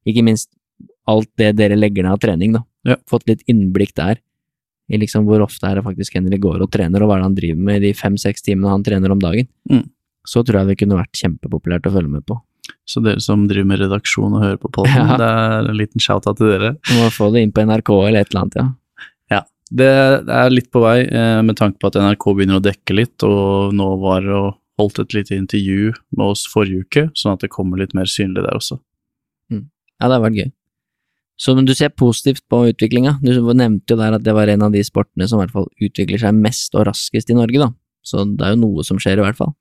[0.06, 0.50] ikke minst
[1.08, 2.64] alt det dere legger ned av trening, da.
[2.86, 2.96] Ja.
[3.08, 4.18] Fått litt innblikk der,
[4.90, 7.26] i liksom hvor ofte er det faktisk Henry går og trener, og hva er det
[7.30, 9.48] han driver med i de fem-seks timene han trener om dagen.
[9.70, 9.90] Mm.
[10.26, 12.40] Så tror jeg det kunne vært kjempepopulært å følge med på.
[12.86, 15.18] Så dere som driver med redaksjon og hører på podden, Ja.
[15.18, 16.74] det er en liten shout-out til dere.
[16.90, 18.74] Du må få det inn på NRK eller et eller annet, ja.
[19.74, 19.88] Det
[20.30, 23.74] er litt på vei, eh, med tanke på at NRK begynner å dekke litt, og
[23.74, 27.82] nå var og holdt et lite intervju med oss forrige uke, sånn at det kommer
[27.82, 28.78] litt mer synlig der også.
[29.50, 30.52] Ja, det har vært gøy.
[31.40, 33.18] Så men du ser positivt på utviklinga.
[33.24, 35.68] Du nevnte jo der at det var en av de sportene som i hvert fall
[35.82, 37.70] utvikler seg mest og raskest i Norge, da.
[38.06, 39.56] Så det er jo noe som skjer, i hvert fall.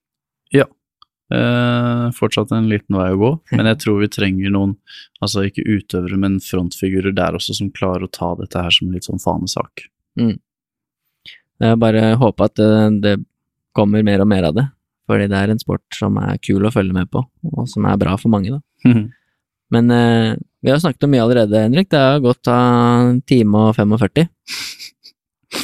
[1.32, 4.74] Eh, fortsatt en liten vei å gå, men jeg tror vi trenger noen,
[5.24, 9.08] altså ikke utøvere, men frontfigurer der også, som klarer å ta dette her som litt
[9.08, 9.86] sånn fanesak.
[11.64, 12.68] Jeg bare håper at det,
[13.00, 13.14] det
[13.74, 14.66] kommer mer og mer av det,
[15.08, 17.98] fordi det er en sport som er kul å følge med på, og som er
[18.04, 18.60] bra for mange, da.
[19.72, 21.88] Men eh, vi har snakket om mye allerede, Henrik.
[21.90, 24.28] Det har gått av en time og 45,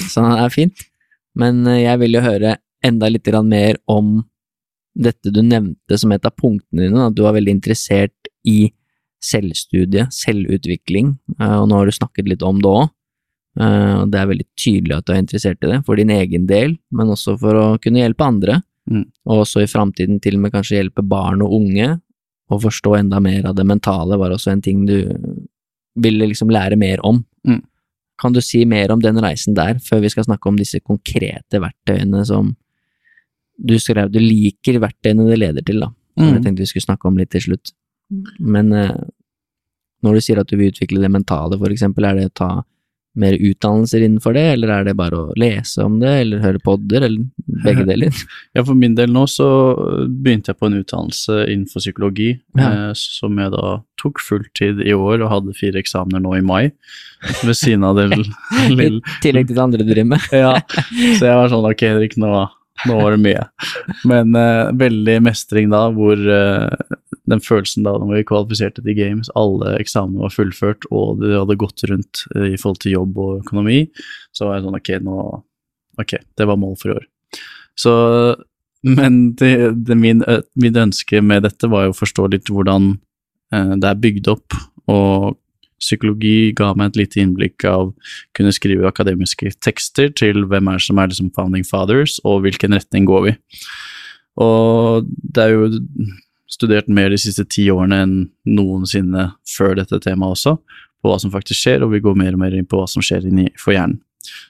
[0.08, 0.82] så det er fint.
[1.38, 4.22] Men eh, jeg vil jo høre enda litt mer om
[5.00, 8.70] dette du nevnte som et av punktene dine, at du var veldig interessert i
[9.24, 12.88] selvstudie, selvutvikling, eh, og nå har du snakket litt om det òg.
[13.60, 17.08] Det er veldig tydelig at du er interessert i det, for din egen del, men
[17.10, 18.60] også for å kunne hjelpe andre,
[18.90, 19.04] Mm.
[19.28, 22.00] og også i framtiden til og med kanskje hjelpe barn og unge,
[22.50, 24.96] og forstå enda mer av det mentale var også en ting du
[26.00, 27.20] ville liksom lære mer om.
[27.46, 27.60] Mm.
[28.18, 31.60] Kan du si mer om den reisen der, før vi skal snakke om disse konkrete
[31.62, 32.56] verktøyene som
[33.66, 35.90] du skrev du liker verktøyene det leder til, da.
[36.18, 36.26] Mm.
[36.26, 36.42] jeg Mm.
[36.44, 37.72] tenkte vi skulle snakke om litt til slutt.
[38.40, 38.96] Men eh,
[40.02, 42.50] når du sier at du vil utvikle det mentale, for eksempel, er det å ta
[43.20, 47.02] mer utdannelser innenfor det, eller er det bare å lese om det, eller høre podder,
[47.08, 47.24] eller
[47.66, 48.14] begge deler?
[48.54, 49.48] Ja, for min del nå så
[50.06, 52.68] begynte jeg på en utdannelse innenfor psykologi, Ja.
[52.90, 56.70] eh, som jeg da tok fulltid i år og hadde fire eksamener nå i mai,
[57.42, 60.30] ved siden av det lille I tillegg til det andre du driver med.
[60.32, 60.54] Ja,
[61.18, 62.30] så jeg var sånn ok, Henrik, nå,
[62.88, 63.44] nå var det mye.
[64.08, 66.96] Men uh, veldig mestring da, hvor uh,
[67.30, 71.58] den følelsen da når vi kvalifiserte til games, alle eksamene var fullført, og det hadde
[71.60, 73.82] gått rundt uh, i forhold til jobb og økonomi,
[74.36, 75.20] så var jeg sånn ok, nå
[76.00, 77.02] Ok, det var mål for i år.
[77.76, 77.92] Så
[78.86, 79.50] Men det,
[79.84, 80.22] det min,
[80.56, 82.94] mitt ønske med dette var jo å forstå litt hvordan
[83.50, 84.56] det er bygd opp,
[84.88, 85.34] og
[85.80, 87.92] psykologi ga meg et lite innblikk av
[88.36, 93.08] kunne skrive akademiske tekster til hvem er som er liksom founding fathers, og hvilken retning
[93.08, 93.36] går vi.
[94.40, 95.80] Og det er jo
[96.50, 98.14] studert mer de siste ti årene enn
[98.48, 100.56] noensinne før dette temaet også,
[101.00, 103.04] på hva som faktisk skjer, og vi går mer og mer inn på hva som
[103.04, 104.00] skjer inni for hjernen.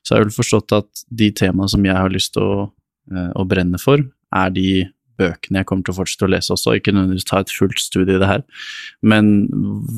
[0.03, 2.65] Så jeg har vel forstått at de temaene som jeg har lyst til å,
[3.15, 4.03] eh, å brenne for,
[4.35, 4.71] er de
[5.21, 8.17] bøkene jeg kommer til å fortsette å lese også, ikke nødvendigvis ta et fullt studie
[8.17, 8.43] i det her,
[9.07, 9.33] men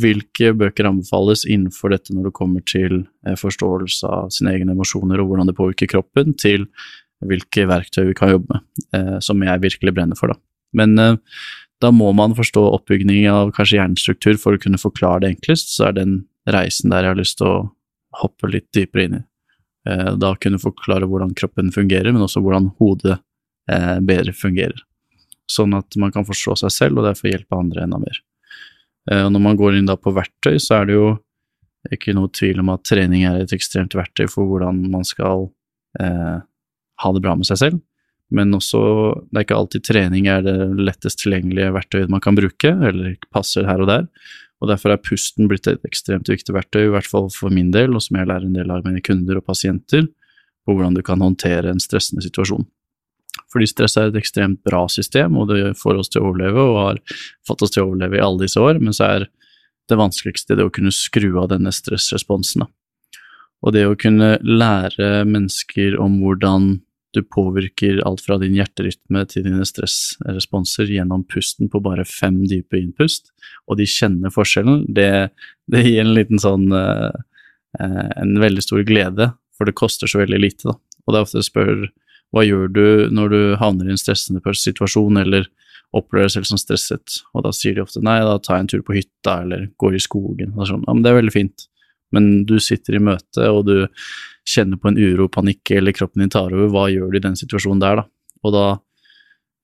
[0.03, 5.23] hvilke bøker anbefales innenfor dette når det kommer til eh, forståelse av sine egne emosjoner
[5.23, 6.69] og hvordan det påvirker kroppen, til
[7.23, 10.40] hvilke verktøy vi kan jobbe med, eh, som jeg virkelig brenner for, da.
[10.78, 11.19] Men eh,
[11.82, 15.90] da må man forstå oppbygning av kanskje hjernestruktur for å kunne forklare det enklest, så
[15.90, 16.16] er den
[16.51, 17.61] reisen der jeg har lyst til å
[18.23, 19.23] hoppe litt dypere inn i.
[20.23, 23.16] Da kunne forklare hvordan kroppen fungerer, men også hvordan hodet
[24.07, 24.78] bedre fungerer.
[25.53, 28.23] Sånn at man kan forstå seg selv, og derfor hjelpe andre enda mer.
[29.11, 31.07] Eh, og Når man går inn da på verktøy, så er det jo
[31.93, 35.49] ikke noe tvil om at trening er et ekstremt verktøy for hvordan man skal
[36.01, 36.39] eh,
[37.03, 37.81] ha det bra med seg selv.
[38.33, 38.81] Men også,
[39.29, 43.66] det er ikke alltid trening er det lettest tilgjengelige verktøyet man kan bruke, eller passer
[43.69, 44.07] her og der.
[44.62, 47.97] Og derfor er pusten blitt et ekstremt viktig verktøy, i hvert fall for min del,
[47.99, 50.07] og som jeg lærer en del av mine kunder og pasienter,
[50.62, 52.65] på hvordan du kan håndtere en stressende situasjon.
[53.53, 56.79] Fordi stress er et ekstremt bra system, og det får oss til å overleve, og
[56.81, 57.01] har
[57.49, 59.27] fått oss til å overleve i alle disse år, men så er
[59.91, 62.65] det vanskeligste det å kunne skru av denne stressresponsen.
[63.62, 66.81] Og det å kunne lære mennesker om hvordan
[67.12, 72.79] du påvirker alt fra din hjerterytme til dine stressresponser gjennom pusten på bare fem dype
[72.81, 73.29] innpust,
[73.69, 75.29] og de kjenner forskjellen, det,
[75.69, 77.12] det gir en liten sånn uh,
[77.81, 80.74] En veldig stor glede, for det koster så veldig lite, da.
[81.07, 81.87] Og det er ofte jeg spør
[82.32, 85.48] hva gjør du når du havner i en stressende situasjon, eller
[85.92, 88.70] opplever deg selv som stresset, og da sier de ofte nei, da tar jeg en
[88.72, 90.84] tur på hytta, eller går i skogen, og sånn.
[90.86, 91.66] Ja, men det er veldig fint.
[92.12, 93.76] Men du sitter i møte, og du
[94.48, 97.36] kjenner på en uro, panikk, eller kroppen din tar over, hva gjør du i den
[97.38, 98.06] situasjonen der, da?
[98.42, 98.66] Og da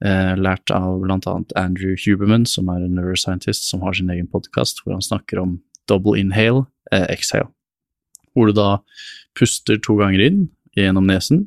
[0.04, 4.82] eh, lært av annet Andrew Huberman, som er en neuroscientist som har sin egen podkast,
[4.84, 5.56] hvor han snakker om
[5.88, 7.48] double inhale, eh, exhale.
[8.36, 8.70] Hvor du da
[9.38, 10.44] puster to ganger inn
[10.76, 11.46] gjennom nesen,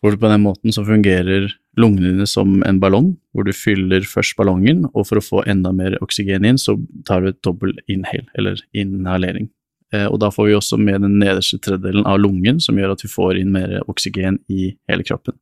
[0.00, 1.50] hvor på den måten så fungerer
[1.80, 5.72] lungene dine som en ballong, hvor du fyller først ballongen, og for å få enda
[5.76, 6.78] mer oksygen inn, så
[7.08, 9.50] tar du et dobbel inhale, eller inhalering.
[9.92, 13.04] Eh, og da får vi også med den nederste tredjedelen av lungen, som gjør at
[13.04, 15.36] vi får inn mer oksygen i hele kroppen.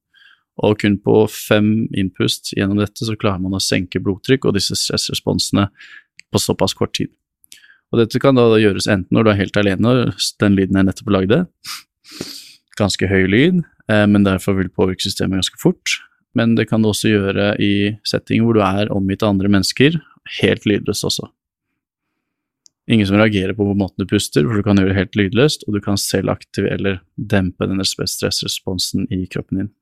[0.58, 4.74] Og kun på fem innpust gjennom dette så klarer man å senke blodtrykk og disse
[4.74, 5.68] stressresponsene
[6.32, 7.12] på såpass kort tid.
[7.92, 9.94] Og dette kan da gjøres enten når du er helt alene,
[10.42, 11.44] den lyden jeg nettopp lagde,
[12.80, 15.98] ganske høy lyd, eh, men derfor vil påvirke systemet ganske fort.
[16.38, 19.98] Men det kan du også gjøre i settinger hvor du er omgitt av andre mennesker,
[20.40, 21.28] helt lydløst også.
[22.88, 25.76] Ingen som reagerer på måten du puster, for du kan gjøre det helt lydløst, og
[25.76, 29.72] du kan selv aktivere eller dempe den stressresponsen i kroppen din.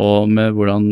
[0.00, 0.90] Og med hvordan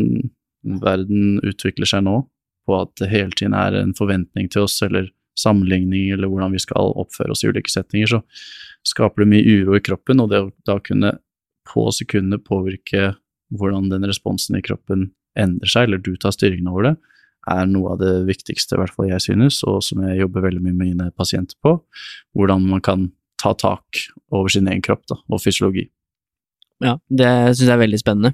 [0.81, 2.23] verden utvikler seg nå,
[2.63, 6.61] på at det hele tiden er en forventning til oss, eller sammenligning, eller hvordan vi
[6.63, 8.21] skal oppføre oss i ulike settinger, så
[8.87, 11.17] skaper det mye uro i kroppen, og det å da kunne
[11.69, 13.13] på sekundet påvirke
[13.53, 16.93] hvordan den responsen i kroppen endrer seg, eller du tar styringen over det,
[17.51, 20.61] er noe av det viktigste, i hvert fall jeg synes, og som jeg jobber veldig
[20.63, 21.75] mye med mine pasienter på.
[22.37, 23.09] Hvordan man kan
[23.41, 25.89] ta tak over sin egen kropp da, og fysiologi.
[26.83, 28.31] Ja, det syns jeg er veldig spennende.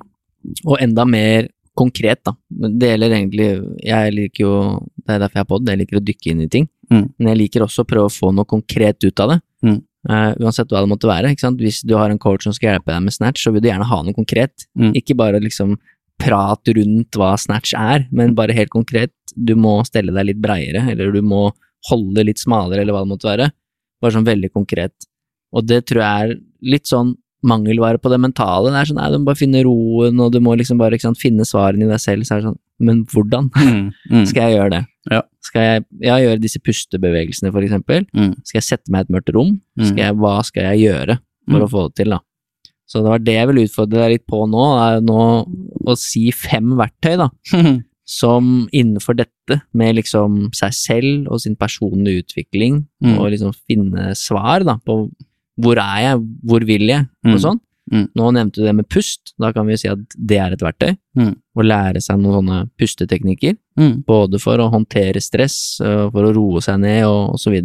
[0.65, 1.49] Og enda mer
[1.79, 2.35] konkret, da.
[2.49, 3.47] Det gjelder egentlig
[3.83, 4.53] Jeg liker jo
[4.95, 6.67] Det er derfor jeg er på det, jeg liker å dykke inn i ting.
[6.91, 7.05] Mm.
[7.17, 9.39] Men jeg liker også å prøve å få noe konkret ut av det.
[9.65, 9.79] Mm.
[10.07, 11.33] Uh, uansett hva det måtte være.
[11.59, 13.87] Hvis du har en coach som skal hjelpe deg med snatch, så vil du gjerne
[13.89, 14.67] ha noe konkret.
[14.79, 14.93] Mm.
[14.95, 15.75] Ikke bare liksom
[16.19, 19.11] prat rundt hva snatch er, men bare helt konkret.
[19.35, 21.49] Du må stelle deg litt breiere, eller du må
[21.89, 23.49] holde litt smalere, eller hva det måtte være.
[24.03, 24.95] Bare sånn veldig konkret.
[25.55, 26.39] Og det tror jeg er
[26.75, 27.15] litt sånn
[27.47, 28.71] mangelvare på det mentale.
[28.71, 31.19] Det er sånn, nei, du må bare finne roen, og du må liksom bare sant,
[31.19, 32.27] finne svarene i deg selv.
[32.27, 33.91] Så er det sånn, men hvordan Mm.
[34.11, 34.25] Mm.
[34.27, 34.81] skal jeg gjøre det?
[35.11, 35.21] Ja.
[35.41, 38.05] Skal jeg jeg gjøre disse pustebevegelsene, for eksempel?
[38.13, 38.33] Mm.
[38.45, 39.55] Skal jeg sette meg i et mørkt rom?
[39.79, 39.85] Mm.
[39.85, 41.19] Skal jeg, hva skal jeg gjøre
[41.49, 41.65] for Mm.
[41.65, 42.19] å få det til, da?
[42.89, 45.19] Så det var det jeg ville utfordre deg litt på nå, er nå
[45.85, 47.29] å si fem verktøy, da,
[48.09, 53.17] som innenfor dette, med liksom seg selv og sin personlige utvikling, Mm.
[53.19, 55.11] og liksom finne svar, da, på
[55.59, 57.39] hvor er jeg, hvor vil jeg, og Mm.
[57.39, 57.59] sånn.
[57.91, 58.07] Mm.
[58.15, 60.97] Nå nevnte du det med pust, da kan vi si at det er et verktøy.
[61.17, 61.35] Mm.
[61.59, 64.03] Å lære seg noen sånne pusteteknikker, Mm.
[64.07, 67.57] både for å håndtere stress, øh, for å roe seg ned og, osv.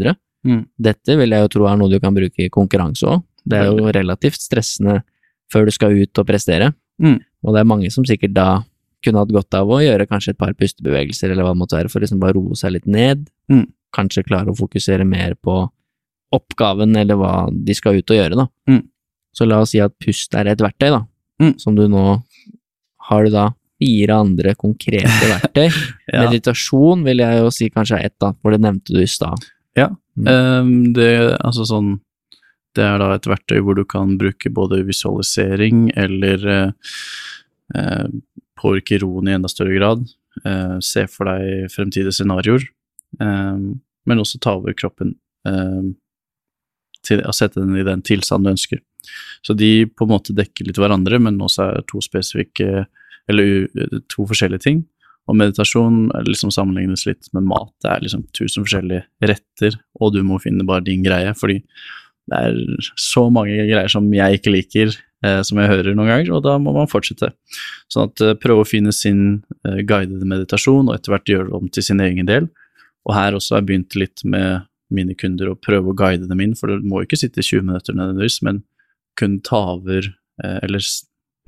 [0.44, 0.66] Mm.
[0.80, 3.22] Dette vil jeg jo tro er noe du kan bruke i konkurranse òg.
[3.46, 5.02] Det er jo relativt stressende
[5.52, 6.72] før du skal ut og prestere.
[7.00, 7.20] Mm.
[7.44, 8.64] Og det er mange som sikkert da
[9.04, 11.90] kunne hatt godt av å gjøre kanskje et par pustebevegelser eller hva det måtte være,
[11.90, 13.28] for liksom bare roe seg litt ned.
[13.52, 13.66] Mm.
[13.94, 15.68] Kanskje klare å fokusere mer på
[16.32, 18.46] oppgaven eller hva de skal ut og gjøre, da.
[18.68, 18.82] Mm.
[19.34, 21.06] Så la oss si at pust er et verktøy, da,
[21.40, 21.58] Mm.
[21.60, 22.22] som du nå
[23.06, 23.50] Har du da
[23.80, 25.68] fire andre konkrete verktøy?
[26.14, 26.28] Ja.
[26.28, 29.46] Meditasjon vil jeg jo si kanskje er ett, da, for det nevnte du i stad.
[29.74, 29.88] Ja.
[30.14, 30.28] Mm.
[30.28, 31.09] um, det,
[31.42, 31.88] altså sånn,
[32.78, 38.06] det er da et verktøy hvor du kan bruke både visualisering eller uh,
[38.60, 40.06] påvirke roen i enda større grad.
[40.44, 42.68] Uh, se for deg fremtidige scenarioer,
[43.22, 43.66] ehm,
[44.06, 45.92] men også ta over kroppen Uh,
[47.05, 48.80] til å sette den i den tilstanden du ønsker.
[49.44, 52.86] Så de på en måte dekker litt hverandre, men også er to spesifikke
[53.30, 53.68] eller
[54.12, 54.84] to forskjellige ting.
[55.30, 57.72] Og meditasjon liksom sammenlignes litt med mat.
[57.80, 61.62] Det er liksom tusen forskjellige retter, og du må finne bare din greie, fordi
[62.28, 64.92] det er så mange greier som jeg ikke liker,
[65.24, 67.32] eh, som jeg hører noen ganger, og da må man fortsette.
[67.92, 71.59] Sånn at eh, prøve å finne sin eh, guidede meditasjon, og etter hvert gjøre det
[71.59, 72.48] om til sin egen del.
[73.05, 74.64] Og her også har jeg begynt litt med
[74.94, 77.68] mine kunder å prøve å guide dem inn, for du må ikke sitte i 20
[77.68, 78.62] minutter nødvendigvis, men
[79.18, 80.09] kun ta over,
[80.42, 80.84] eh, eller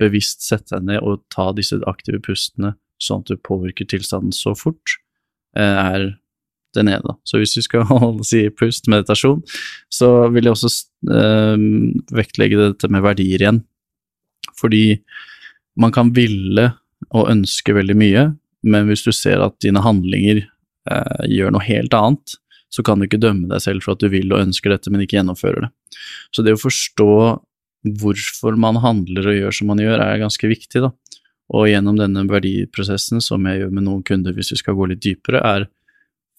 [0.01, 4.53] bevisst sette deg ned og ta disse aktive pustene, sånn at du påvirker tilstanden så
[4.57, 4.97] fort,
[5.57, 6.09] eh, er
[6.75, 7.15] det ene.
[7.25, 9.41] Så hvis vi skal holde, si pust, meditasjon,
[9.93, 10.71] så vil jeg også
[11.13, 11.67] øh,
[12.15, 13.63] vektlegge dette med verdier igjen.
[14.57, 14.99] Fordi
[15.77, 16.71] man kan ville
[17.13, 18.27] og ønske veldig mye,
[18.67, 22.37] men hvis du ser at dine handlinger øh, gjør noe helt annet,
[22.73, 25.03] så kan du ikke dømme deg selv for at du vil og ønsker dette, men
[25.03, 25.69] ikke gjennomfører det.
[26.35, 27.11] Så det å forstå
[28.01, 30.91] hvorfor man handler og gjør som man gjør, er ganske viktig, da.
[31.55, 35.03] Og gjennom denne verdiprosessen, som jeg gjør med noen kunder hvis vi skal gå litt
[35.05, 35.67] dypere, er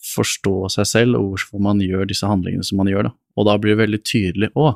[0.09, 3.15] forstå seg selv og hvorfor man gjør disse handlingene som man gjør, da.
[3.39, 4.75] Og da blir det veldig tydelig å,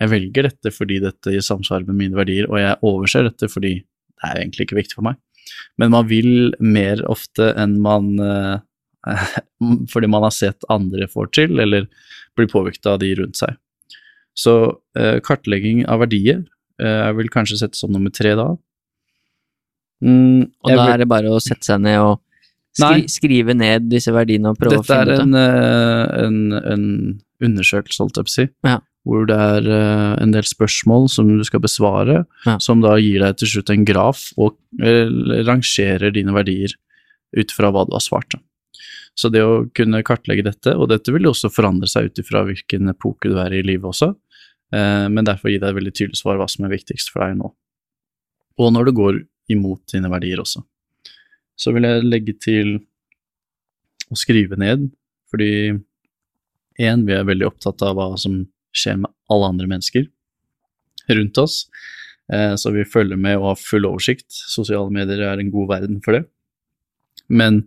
[0.00, 3.74] jeg velger dette fordi dette gir samsvar med mine verdier, og jeg overser dette fordi
[3.80, 5.20] det er egentlig ikke viktig for meg.
[5.80, 8.58] Men man vil mer ofte enn man eh,
[9.92, 11.86] Fordi man har sett andre får til, eller
[12.36, 13.54] blir påvirket av de rundt seg.
[14.40, 14.56] Så
[14.96, 16.42] eh, kartlegging av verdier
[16.80, 18.48] eh, jeg vil kanskje sette som nummer tre da.
[20.00, 20.92] Mm, og da vil...
[20.94, 22.20] er det bare å sette seg ned og
[22.76, 26.60] skri skrive ned disse verdiene og prøve Dette å finne ut Dette er en, en,
[26.60, 26.86] en,
[27.40, 28.76] undersøkelse, holdt jeg på å si, ja.
[29.08, 32.56] hvor det er uh, en del spørsmål som du skal besvare, ja.
[32.60, 35.08] som da gir deg til slutt en graf og uh,
[35.48, 36.76] rangerer dine verdier
[37.36, 38.36] ut fra hva du har svart.
[39.16, 42.44] Så det å kunne kartlegge dette, og dette vil jo også forandre seg ut ifra
[42.46, 44.12] hvilken epoke du er i livet også,
[44.70, 47.48] men derfor gi deg et veldig tydelig svar hva som er viktigst for deg nå.
[48.60, 49.16] Og når det går
[49.50, 50.62] imot dine verdier også.
[51.58, 52.76] Så vil jeg legge til
[54.10, 54.88] å skrive ned,
[55.30, 55.50] fordi
[56.80, 58.42] én, vi er veldig opptatt av hva som
[58.76, 60.06] skjer med alle andre mennesker
[61.10, 61.64] rundt oss,
[62.32, 64.28] eh, så vi følger med og har full oversikt.
[64.30, 66.24] Sosiale medier er en god verden for det.
[67.28, 67.64] Men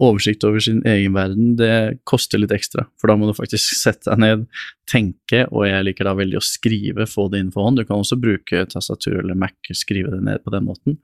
[0.00, 2.86] oversikt over sin egen verden, det koster litt ekstra.
[3.00, 4.46] For da må du faktisk sette deg ned,
[4.90, 7.80] tenke, og jeg liker da veldig å skrive, få det inn for hånd.
[7.80, 10.96] Du kan også bruke tastatur eller Mac, skrive det ned på den måten.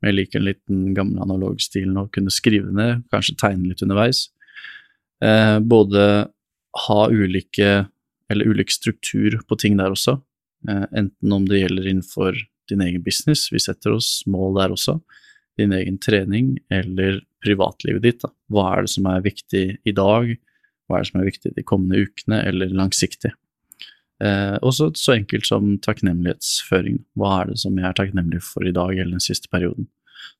[0.00, 3.70] Men jeg liker en liten gammel analog stil å kunne skrive det ned, kanskje tegne
[3.70, 4.26] litt underveis.
[5.22, 6.06] Eh, både
[6.86, 7.72] ha ulike,
[8.32, 10.16] eller ulik struktur på ting der også,
[10.68, 12.38] eh, enten om det gjelder innenfor
[12.70, 15.00] din egen business, vi setter oss mål der også,
[15.58, 18.22] din egen trening eller privatlivet ditt.
[18.22, 18.32] Da.
[18.52, 20.34] Hva er det som er viktig i dag,
[20.88, 23.32] hva er det som er viktig de kommende ukene, eller langsiktig.
[24.22, 27.00] Eh, også så enkelt som takknemlighetsføring.
[27.18, 29.88] Hva er det som jeg er takknemlig for i dag eller den siste perioden?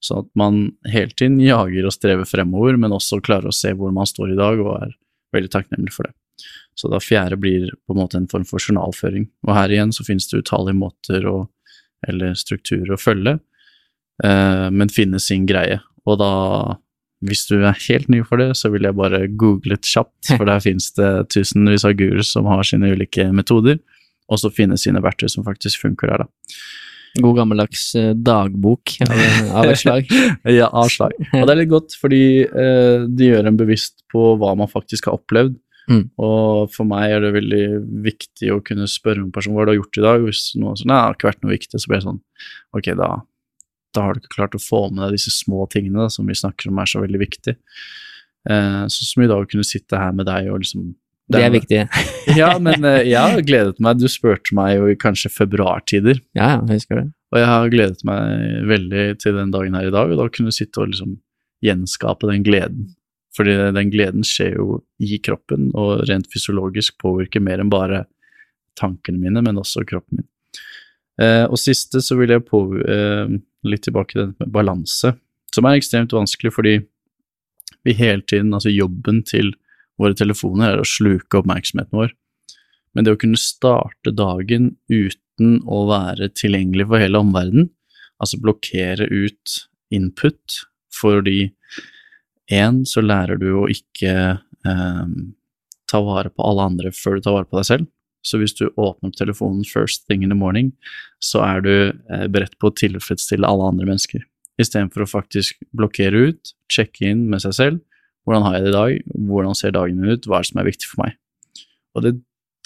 [0.03, 3.95] Så at man hele tiden jager og strever fremover, men også klarer å se hvor
[3.95, 4.95] man står i dag, og er
[5.35, 6.15] veldig takknemlig for det.
[6.79, 9.27] Så da fjerde blir på en måte en form for journalføring.
[9.47, 11.37] Og her igjen så finnes det utallige måter å,
[12.09, 13.37] eller strukturer å følge,
[14.24, 15.81] eh, men finne sin greie.
[16.07, 16.33] Og da,
[17.23, 20.47] hvis du er helt ny for det, så vil jeg bare google litt kjapt, for
[20.49, 23.81] der finnes det tusenvis av guruer som har sine ulike metoder,
[24.32, 26.59] og så finne sine verktøy som faktisk funker der, da.
[27.20, 29.19] God gammeldags eh, dagbok av,
[29.61, 30.09] av et slag.
[30.49, 31.12] ja, av slag.
[31.36, 35.11] Og det er litt godt, fordi eh, det gjør en bevisst på hva man faktisk
[35.11, 35.59] har opplevd.
[35.90, 36.07] Mm.
[36.23, 37.66] Og for meg er det veldig
[38.07, 40.24] viktig å kunne spørre en person hva du har gjort i dag.
[40.24, 42.23] Hvis noe sånn, det har ikke vært noe viktig, så blir det sånn
[42.73, 43.11] Ok, da
[43.97, 46.36] da har du ikke klart å få med deg disse små tingene da, som vi
[46.39, 47.55] snakker om er så veldig viktig.
[48.51, 50.93] Eh, sånn som i dag å kunne sitte her med deg og liksom
[51.32, 51.82] Det er viktig.
[52.40, 54.01] ja, men eh, jeg har gledet meg.
[54.01, 56.20] Du spurte meg jo i kanskje februartider.
[56.36, 57.06] Ja, jeg husker det.
[57.32, 60.52] Og jeg har gledet meg veldig til den dagen her i dag, og da kunne
[60.52, 61.14] du sitte og liksom
[61.64, 62.90] gjenskape den gleden.
[63.36, 68.05] Fordi den gleden skjer jo i kroppen, og rent fysiologisk påvirker mer enn bare
[68.77, 70.28] tankene mine, men også kroppen min.
[71.20, 73.34] Eh, og siste så vil jeg på eh,
[73.68, 75.12] litt tilbake til dette med balanse,
[75.52, 76.78] som er ekstremt vanskelig fordi
[77.82, 79.52] vi hele tiden, altså jobben til
[80.01, 82.14] våre telefoner er å sluke oppmerksomheten vår.
[82.93, 87.70] Men det å kunne starte dagen uten å være tilgjengelig for hele omverdenen,
[88.22, 89.56] altså blokkere ut
[89.93, 90.60] input,
[90.93, 91.51] fordi
[92.52, 95.16] én, så lærer du å ikke eh,
[95.90, 97.90] ta vare på alle andre før du tar vare på deg selv.
[98.27, 100.73] Så hvis du åpner opp telefonen first thing in the morning,
[101.23, 104.23] så er du eh, beredt på å tilfredsstille alle andre mennesker.
[104.62, 107.82] Istedenfor å faktisk blokkere ut, sjekke inn med seg selv.
[108.27, 109.15] Hvordan har jeg det i dag?
[109.31, 110.28] Hvordan ser dagen min ut?
[110.28, 111.19] Hva er det som er viktig for meg?
[111.97, 112.15] Og det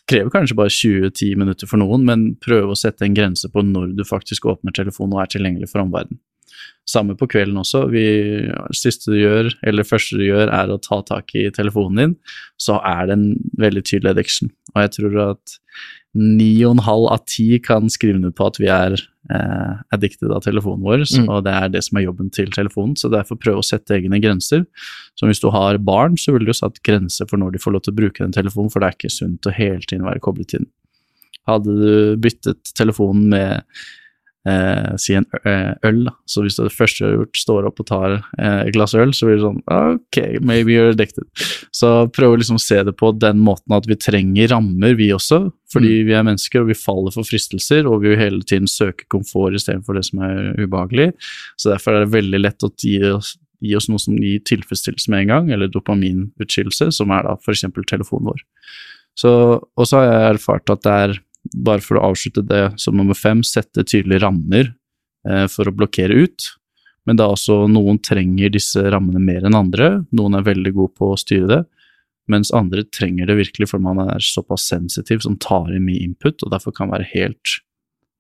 [0.07, 3.97] krever kanskje bare 20-10 minutter for noen, men prøve å sette en grense på når
[3.99, 6.21] du faktisk åpner telefonen og er tilgjengelig for omverdenen.
[6.87, 7.83] Samme på kvelden også.
[7.91, 8.05] Vi,
[8.77, 12.15] siste du gjør, eller første du gjør, er å ta tak i telefonen din,
[12.63, 13.27] så er det en
[13.59, 14.53] veldig tydelig addiction.
[14.77, 15.57] Og jeg tror at
[16.17, 20.33] ni og en halv av ti kan skrive ned på at vi er eh, addicted
[20.33, 21.27] av telefonen vår, mm.
[21.33, 22.95] og det er det som er jobben til telefonen.
[22.97, 24.65] Så derfor prøve å sette egne grenser.
[25.19, 27.85] Så hvis du har barn, så vil du satt grenser for når de får lov
[27.85, 30.57] til å bruke den telefonen, for det er ikke sunt å hele tiden være koblet
[30.57, 30.69] inn.
[31.47, 33.85] Hadde du byttet telefonen med
[34.49, 35.27] eh, si en
[35.87, 36.15] øl, da.
[36.29, 39.15] Så hvis det første du har gjort, står opp og tar eh, et glass øl,
[39.17, 41.27] så blir det sånn ok, maybe you're addicted.
[41.75, 45.47] Så prøv å liksom se det på den måten at vi trenger rammer, vi også.
[45.73, 49.09] Fordi vi er mennesker, og vi faller for fristelser, og vi vil hele tiden søke
[49.13, 51.11] komfort istedenfor det som er ubehagelig.
[51.59, 55.11] Så derfor er det veldig lett å gi oss, gi oss noe som gir tilfredsstillelse
[55.13, 57.67] med en gang, eller dopaminutskillelse, som er da f.eks.
[57.91, 58.45] telefonen vår.
[59.17, 59.31] Så,
[59.65, 61.15] og så har jeg erfart at det er,
[61.55, 64.73] bare for å avslutte det som nummer fem, sette tydelige rammer
[65.29, 66.49] eh, for å blokkere ut.
[67.07, 69.91] Men da også noen trenger disse rammene mer enn andre.
[70.17, 71.61] Noen er veldig gode på å styre det,
[72.27, 76.43] mens andre trenger det virkelig fordi man er såpass sensitiv som tar inn mye input,
[76.43, 77.61] og derfor kan være helt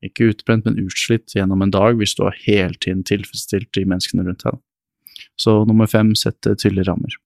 [0.04, 4.26] ikke utbrent, men utslitt gjennom en dag hvis du har hele tiden tilfredsstilt de menneskene
[4.26, 4.60] rundt deg.
[5.40, 7.16] Så nummer fem, sette tydelige rammer.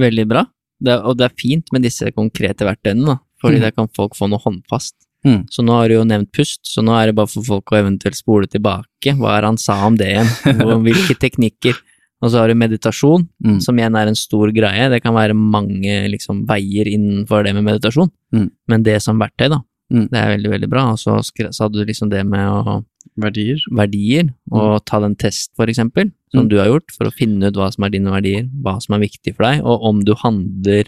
[0.00, 0.44] Veldig bra.
[0.80, 3.62] Det, er- og det er fint med disse konkrete verktøyene, da, fordi Mm.
[3.62, 4.94] da kan folk få noe håndfast.
[5.24, 5.46] Mm.
[5.50, 7.78] Så nå har du jo nevnt pust, så nå er det bare for folk å
[7.80, 9.14] eventuelt spole tilbake.
[9.16, 10.26] Hva er han sa om det igjen?
[10.86, 11.74] Hvilke teknikker?
[12.22, 13.60] Og så har du meditasjon, Mm.
[13.60, 14.88] som igjen er en stor greie.
[14.90, 18.50] Det kan være mange liksom, veier innenfor det med meditasjon, Mm.
[18.68, 19.60] men det som verktøy, da,
[19.92, 20.08] Mm.
[20.10, 20.90] det er veldig, veldig bra.
[20.92, 22.84] Og så, sa du liksom det med å
[23.18, 23.56] Verdier.
[23.72, 26.48] verdier, og ta den test, for eksempel, som Mm.
[26.48, 29.06] du har gjort, for å finne ut hva som er dine verdier, hva som er
[29.08, 30.84] viktig for deg, og om du handler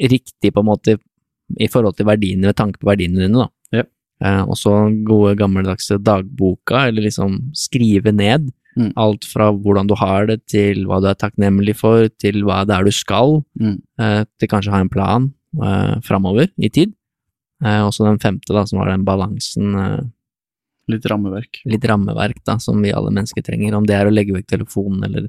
[0.00, 0.98] riktig, på en måte,
[1.60, 3.48] i forhold til verdiene, ved tanke på verdiene dine, da.
[3.72, 3.84] Ja.
[4.24, 4.72] Eh, og så
[5.04, 8.88] gode, gammeldagse dagboka, eller liksom skrive ned Mm.
[8.96, 12.74] alt fra hvordan du har det, til hva du er takknemlig for, til hva det
[12.74, 13.76] er du skal, Mm.
[14.00, 15.32] eh, til kanskje ha en plan
[15.62, 16.92] eh, framover i tid.
[17.64, 20.00] Eh, også den femte, da, som var den balansen eh,
[20.90, 21.60] Litt rammeverk.
[21.64, 25.04] litt rammeverk da, som vi alle mennesker trenger, om det er å legge vekk telefonen
[25.04, 25.28] eller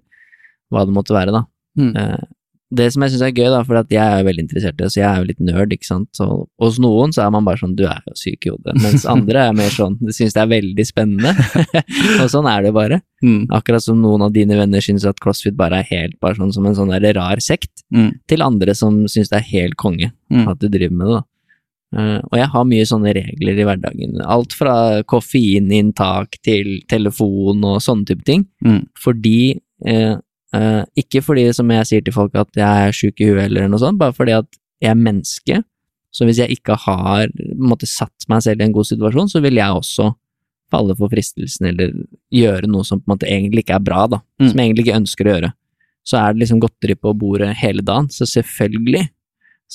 [0.74, 1.46] hva det måtte være, da.
[1.78, 1.94] Mm.
[2.74, 4.84] Det som jeg syns er gøy, da, for at jeg er jo veldig interessert i
[4.84, 6.26] det, så jeg er jo litt nerd, ikke sant, så
[6.60, 9.44] hos noen så er man bare sånn du er jo syk i hodet, mens andre
[9.52, 11.36] er mer sånn de syns det er veldig spennende,
[12.24, 13.02] og sånn er det bare.
[13.22, 13.46] Mm.
[13.54, 16.66] Akkurat som noen av dine venner syns at CrossFit bare er helt bare sånn som
[16.66, 18.16] en sånn der rar sekt, Mm.
[18.28, 20.48] til andre som syns det er helt konge Mm.
[20.50, 21.24] at du driver med det, da.
[21.96, 24.18] Uh, og jeg har mye sånne regler i hverdagen.
[24.26, 28.46] Alt fra koffeininntak til telefon og sånne type ting.
[28.66, 28.82] Mm.
[29.00, 30.16] Fordi eh,
[31.00, 33.82] Ikke fordi, som jeg sier til folk, at jeg er sjuk i huet eller noe
[33.82, 34.48] sånt, bare fordi at
[34.84, 35.62] jeg er menneske.
[36.16, 39.60] Så hvis jeg ikke har måtte, satt meg selv i en god situasjon, så vil
[39.60, 40.14] jeg også
[40.72, 41.92] falle for fristelsen eller
[42.34, 44.22] gjøre noe som på en måte egentlig ikke er bra, da.
[44.40, 44.48] Mm.
[44.48, 45.52] Som jeg egentlig ikke ønsker å gjøre.
[46.06, 49.04] Så er det liksom godteri på bordet hele dagen, så selvfølgelig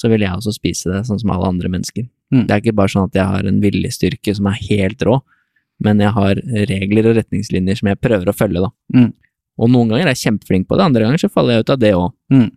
[0.01, 2.07] så vil jeg også spise det, sånn som alle andre mennesker.
[2.31, 2.44] Mm.
[2.47, 5.19] Det er ikke bare sånn at jeg har en viljestyrke som er helt rå,
[5.82, 6.40] men jeg har
[6.70, 8.70] regler og retningslinjer som jeg prøver å følge, da.
[8.94, 9.11] Mm.
[9.61, 11.78] Og noen ganger er jeg kjempeflink på det, andre ganger så faller jeg ut av
[11.82, 12.11] det òg.
[12.32, 12.49] Mm.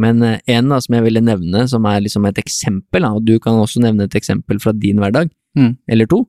[0.00, 3.24] Men eh, en da, som jeg ville nevne, som er liksom et eksempel, da, og
[3.26, 5.72] du kan også nevne et eksempel fra din hverdag, Mm.
[5.90, 6.28] eller to,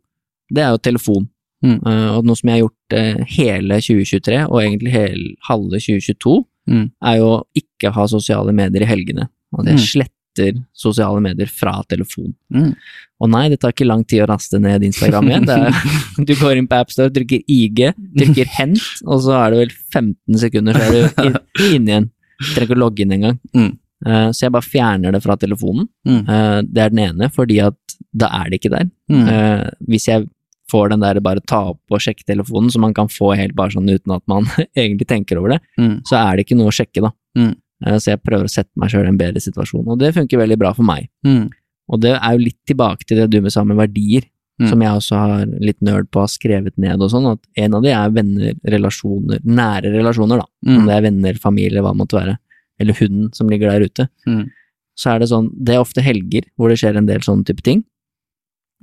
[0.50, 1.28] det er jo telefon.
[1.64, 1.76] Mm.
[1.86, 6.40] Eh, og noe som jeg har gjort eh, hele 2023, og egentlig hele halve 2022,
[6.68, 6.88] Mm.
[7.06, 9.30] er jo ikke ha sosiale medier i helgene.
[9.58, 9.86] At jeg Mm.
[10.32, 12.34] Sletter sosiale medier fra telefon.
[12.54, 12.74] Mm.
[13.22, 15.50] Og nei, det tar ikke lang tid å raste ned Instagram igjen.
[15.50, 15.76] Er,
[16.28, 20.42] du går inn på AppStore, trykker IG, trykker hent, og så er det vel 15
[20.42, 21.38] sekunder, så er du inn,
[21.76, 22.10] inn igjen.
[22.42, 23.40] Du trenger ikke å logge inn engang.
[23.56, 23.72] Mm.
[24.02, 25.88] Uh, så jeg bare fjerner det fra telefonen.
[26.08, 26.22] Mm.
[26.26, 27.78] Uh, det er den ene, fordi at
[28.18, 28.88] da er det ikke der.
[29.14, 30.26] Eh, hvis jeg
[30.72, 33.72] får den der bare ta opp og sjekke telefonen, som man kan få helt bare
[33.72, 35.94] sånn uten at man egentlig tenker over det, Mm.
[36.10, 37.12] så er det ikke noe å sjekke, da.
[37.38, 37.54] Mm.
[37.86, 40.38] Eh, så jeg prøver å sette meg sjøl i en bedre situasjon, og det funker
[40.42, 41.10] veldig bra for meg.
[41.26, 41.50] Mm.
[41.92, 44.28] Og det er jo litt tilbake til det du med sammen verdier,
[44.62, 44.68] Mm.
[44.70, 47.82] som jeg også har litt nerd på har skrevet ned og sånn, at en av
[47.82, 50.46] de er venner, relasjoner, nære relasjoner, da.
[50.68, 50.86] Om Mm.
[50.86, 52.38] det er venner, familie, hva det måtte være.
[52.80, 54.10] Eller hunden som ligger der ute.
[54.28, 54.52] Mm.
[54.96, 57.64] Så er det sånn, det er ofte helger hvor det skjer en del sånne type
[57.64, 57.84] ting.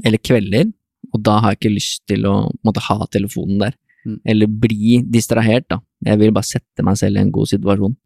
[0.05, 0.73] Eller kvelder,
[1.15, 3.75] og da har jeg ikke lyst til å måtte ha telefonen der.
[4.07, 4.21] Mm.
[4.27, 5.79] Eller bli distrahert, da.
[6.05, 7.97] Jeg vil bare sette meg selv i en god situasjon.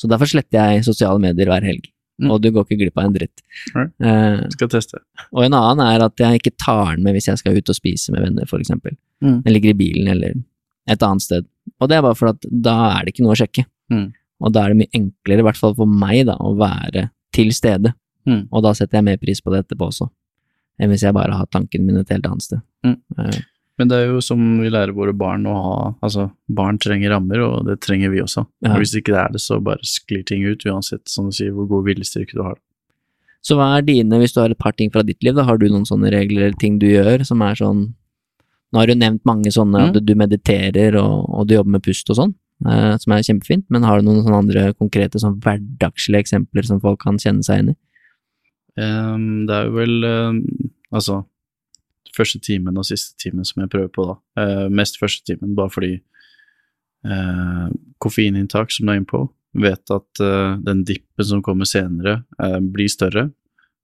[0.00, 1.90] Så derfor sletter jeg sosiale medier hver helg.
[2.20, 2.30] Mm.
[2.34, 3.42] Og du går ikke glipp av en dritt.
[3.76, 3.86] Nei.
[4.04, 5.00] Uh, Skal teste.
[5.32, 7.76] og en annen er at jeg ikke tar den med hvis jeg skal ut og
[7.76, 8.96] spise med venner, eksempel.
[9.24, 9.38] Mm.
[9.46, 10.36] Den ligger i bilen eller
[10.90, 11.48] et annet sted.
[11.80, 13.64] Og det er bare for at da er det ikke noe å sjekke.
[13.92, 14.10] Mm.
[14.40, 17.52] Og da er det mye enklere, i hvert fall for meg, da, å være til
[17.56, 17.94] stede.
[18.28, 18.46] Mm.
[18.48, 20.08] Og da setter jeg mer pris på det etterpå også,
[20.80, 22.62] enn hvis jeg bare har tankene mine et helt annet sted.
[22.86, 22.96] Mm.
[23.16, 23.40] Eh,
[23.80, 27.40] Men det er jo som vi lærer våre barn å ha Altså, barn trenger rammer,
[27.46, 28.44] og det trenger vi også.
[28.60, 28.74] Ja.
[28.74, 31.54] Og hvis ikke det er det, så bare sklir ting ut, uansett som du sier,
[31.56, 32.58] hvor god viljestyrke du har.
[33.40, 35.56] Så hva er dine, hvis du har et par ting fra ditt liv, da har
[35.56, 37.86] du noen sånne regler eller ting du gjør som er sånn
[38.70, 39.96] Nå har du nevnt mange sånne, Mm.
[39.96, 42.34] at du mediterer og, og du jobber med pust og sånn,
[42.70, 46.78] eh, som er kjempefint, men har du noen sånne andre konkrete sånn hverdagslige eksempler som
[46.78, 47.76] folk kan kjenne seg inn i?
[48.78, 50.38] Um, det er jo vel um,
[50.94, 51.24] Altså,
[52.16, 54.16] første timen og siste timen som jeg prøver på, da.
[54.42, 55.92] Eh, mest første timen, bare fordi
[57.04, 57.66] eh,
[58.02, 59.24] koffeininntak, som du er inne på,
[59.58, 63.28] vet at eh, den dippen som kommer senere, eh, blir større.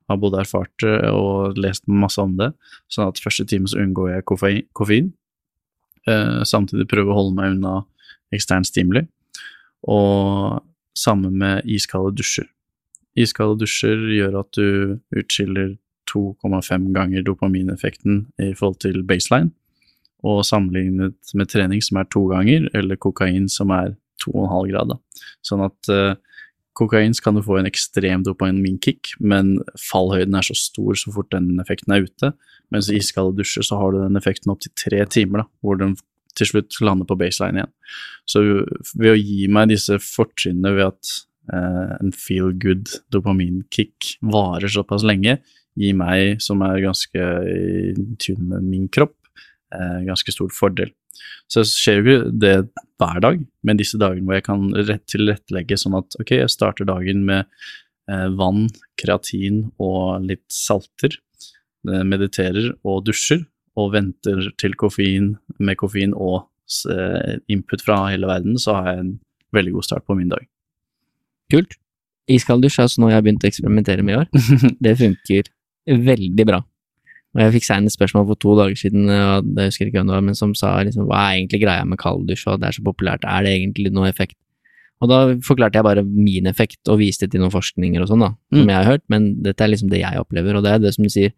[0.07, 2.53] Har både erfart det og lest masse om det,
[2.93, 4.67] sånn at første time så unngår jeg koffein.
[4.77, 5.13] koffein.
[6.07, 7.81] Eh, samtidig prøve å holde meg unna
[8.35, 9.07] ekstern stimuli.
[9.87, 10.63] Og
[10.97, 12.47] samme med iskalde dusjer.
[13.19, 15.77] Iskalde dusjer gjør at du utskiller
[16.11, 19.53] 2,5 ganger dopamineffekten i forhold til baseline,
[20.27, 24.95] og sammenlignet med trening som er to ganger, eller kokain som er 2,5 grad.
[24.95, 25.27] Da.
[25.47, 26.17] Sånn at uh,
[26.77, 31.55] kokain kan du få en ekstrem dopaminkick, men fallhøyden er så stor så fort den
[31.63, 32.33] effekten er ute,
[32.75, 35.81] mens i iskalde dusjer så har du den effekten opp til tre timer, da, hvor
[35.81, 35.97] den
[36.37, 37.73] til slutt lander på baseline igjen.
[38.29, 38.43] Så
[38.99, 41.13] ved å gi meg disse fortrinnene ved at
[41.53, 45.39] uh, en feel good dopaminkick varer såpass lenge,
[45.77, 49.17] gir meg, som er ganske i tune med min kropp,
[49.75, 50.93] uh, ganske stor fordel.
[51.53, 52.55] Så skjer jo ikke det
[53.01, 56.89] hver dag, men disse dagene hvor jeg kan rett tilrettelegge sånn at ok, jeg starter
[56.89, 57.47] dagen med
[58.11, 58.67] uh, vann,
[59.01, 61.21] kreatin og litt salter,
[61.87, 63.45] mediterer og dusjer,
[63.79, 66.49] og venter til koffein med koffein og
[67.53, 69.13] input fra hele verden, så har jeg en
[69.55, 70.49] veldig god start på min dag.
[71.53, 71.77] Kult.
[72.27, 74.57] Iskald dusj er også noe jeg har begynt å eksperimentere med i år.
[74.85, 75.51] Det funker
[75.87, 76.63] veldig bra.
[77.37, 80.15] Og jeg fikk seinest spørsmål for to dager siden, og det husker ikke hvem det
[80.17, 82.85] var, men som sa liksom hva er egentlig greia med kalddusj, og det er så
[82.87, 84.37] populært, er det egentlig noe effekt?
[85.05, 88.31] Og da forklarte jeg bare min effekt og viste til noen forskninger og sånn, da,
[88.53, 88.69] som Mm.
[88.73, 91.05] jeg har hørt, men dette er liksom det jeg opplever, og det er det som
[91.05, 91.33] du sier,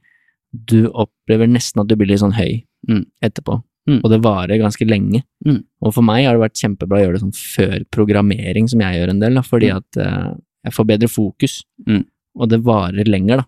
[0.54, 3.06] du opplever nesten at du blir litt sånn høy Mm.
[3.20, 4.00] etterpå, Mm.
[4.04, 5.24] og det varer ganske lenge.
[5.44, 5.64] Mm.
[5.82, 8.94] Og for meg har det vært kjempebra å gjøre det sånn før programmering, som jeg
[9.02, 9.76] gjør en del, da, fordi Mm.
[9.76, 10.34] at uh,
[10.64, 12.04] jeg får bedre fokus, Mm.
[12.38, 13.44] og det varer lenger, da.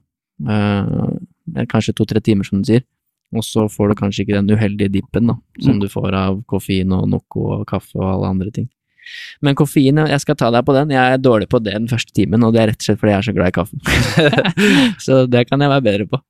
[0.48, 2.84] Eh, kanskje to-tre timer, som du sier.
[3.34, 5.80] Og så får du kanskje ikke den uheldige dippen da, som Mm.
[5.80, 8.68] du får av koffein og Noco og kaffe og alle andre ting.
[9.42, 10.90] Men koffein, jeg skal ta deg på den.
[10.90, 13.12] Jeg er dårlig på det den første timen, og det er rett og slett fordi
[13.12, 13.76] jeg er så glad i kaffe.
[15.06, 16.20] så det kan jeg være bedre på.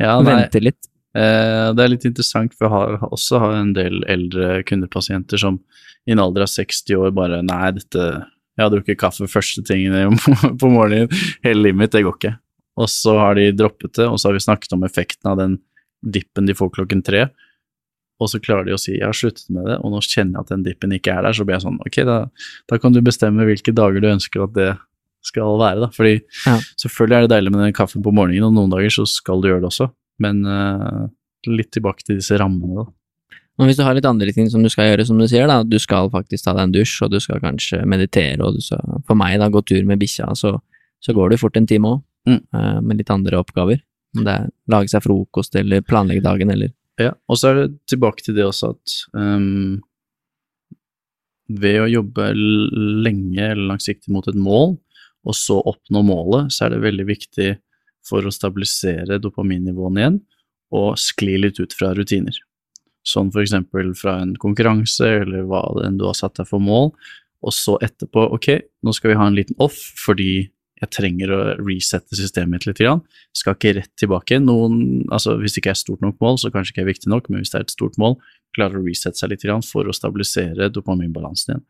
[0.00, 0.88] Ja, Vente litt.
[1.16, 5.60] Eh, det er litt interessant, for jeg har også har en del eldre kundepasienter som
[6.06, 8.04] i en alder av 60 år bare Nei, dette
[8.58, 10.16] Jeg har drukket kaffe første tingen
[10.60, 11.08] på morgenen,
[11.44, 12.32] hele livet mitt, det går ikke.
[12.78, 15.58] Og så har de droppet det, og så har vi snakket om effekten av den
[16.06, 17.28] dippen de får klokken tre.
[18.18, 20.40] Og så klarer de å si 'jeg har sluttet med det', og nå kjenner jeg
[20.40, 22.30] at den dippen ikke er der, så blir jeg sånn ok, da,
[22.68, 24.78] da kan du bestemme hvilke dager du ønsker at det
[25.22, 25.88] skal være, da.
[25.88, 26.58] Fordi Ja.
[26.78, 29.48] selvfølgelig er det deilig med den kaffen på morgenen, og noen dager så skal du
[29.48, 29.90] gjøre det også.
[30.18, 31.08] Men uh,
[31.46, 32.92] litt tilbake til disse rammene, da.
[33.58, 35.64] Og hvis du har litt andre ting som du skal gjøre, som du sier, da,
[35.66, 39.02] du skal faktisk ta deg en dusj, og du skal kanskje meditere, og du skal,
[39.06, 40.60] for meg da, gå tur med bikkja, så,
[41.02, 42.84] så går det fort en time òg, Mm.
[42.84, 43.80] med litt andre oppgaver.
[44.16, 47.68] Om det er lage seg frokost, eller planlegge dagen, eller Ja, og så er det
[47.86, 49.78] tilbake til det også at um,
[51.48, 54.74] ved å jobbe lenge eller langsiktig mot et mål,
[55.28, 57.52] og så oppnå målet, så er det veldig viktig
[58.08, 60.18] for å stabilisere dopaminnivåene igjen,
[60.74, 62.36] og skli litt ut fra rutiner.
[63.06, 66.92] Sånn eksempel fra en konkurranse, eller hva enn du har satt deg for mål,
[67.38, 68.48] og så etterpå, ok,
[68.84, 70.48] nå skal vi ha en liten off, fordi
[70.78, 72.78] jeg trenger å resette systemet mitt litt.
[72.78, 73.02] Grann.
[73.36, 74.38] Skal ikke rett tilbake.
[74.42, 77.28] Noen, altså Hvis det ikke er stort nok mål, så kanskje ikke er viktig nok,
[77.28, 78.18] men hvis det er et stort mål,
[78.56, 81.64] klarer å resette seg litt grann for å stabilisere dopaminbalansen igjen.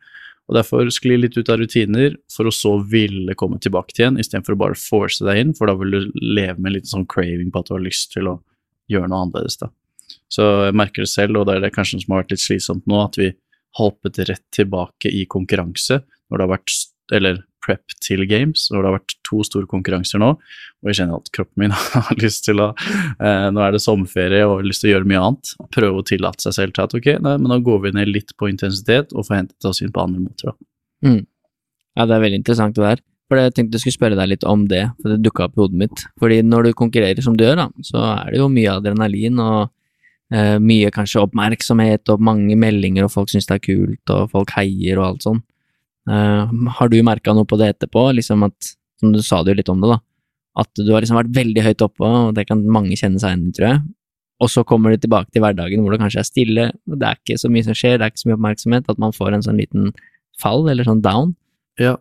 [0.48, 4.20] Og Derfor skli litt ut av rutiner, for å så ville komme tilbake til igjen,
[4.20, 7.08] istedenfor å bare force deg inn, for da vil du leve med en liten sånn
[7.08, 8.38] craving på at du har lyst til å
[8.88, 9.58] gjøre noe annerledes.
[9.60, 9.68] da.
[10.32, 12.88] Så jeg merker det selv, og det er det kanskje som har vært litt slitsomt
[12.88, 16.72] nå, at vi har hoppet rett tilbake i konkurranse når det har vært
[17.14, 21.18] eller prep til games, hvor det har vært to store konkurranser nå, og jeg kjenner
[21.18, 24.84] at kroppen min har lyst til å eh, Nå er det sommerferie og har lyst
[24.84, 25.52] til å gjøre mye annet.
[25.74, 28.34] Prøve å tillate seg selv til at ok, nei, men nå går vi ned litt
[28.38, 30.52] på intensitet og får hentet oss inn på andre måter.
[30.52, 30.58] da.
[31.98, 33.02] Ja, det er veldig interessant det der.
[33.28, 35.60] For jeg tenkte jeg skulle spørre deg litt om det, for det dukka opp i
[35.60, 36.04] hodet mitt.
[36.22, 39.58] Fordi når du konkurrerer som du gjør, da, så er det jo mye adrenalin og
[40.32, 44.54] eh, mye kanskje oppmerksomhet og mange meldinger, og folk syns det er kult, og folk
[44.56, 45.42] heier og alt sånn.
[46.08, 49.58] Eh, har du merka noe på det etterpå, liksom at, som du sa det jo
[49.60, 49.98] litt om det, da,
[50.62, 53.48] at du har liksom vært veldig høyt oppe, og det kan mange kjenne seg igjen
[53.48, 53.82] i, tror jeg.
[54.40, 57.18] Og så kommer du tilbake til hverdagen hvor det kanskje er stille, og det er
[57.18, 59.42] ikke så mye som skjer, det er ikke så mye oppmerksomhet, at man får en
[59.46, 59.88] sånn liten
[60.38, 61.34] fall, eller sånn down.
[61.78, 61.96] Ja,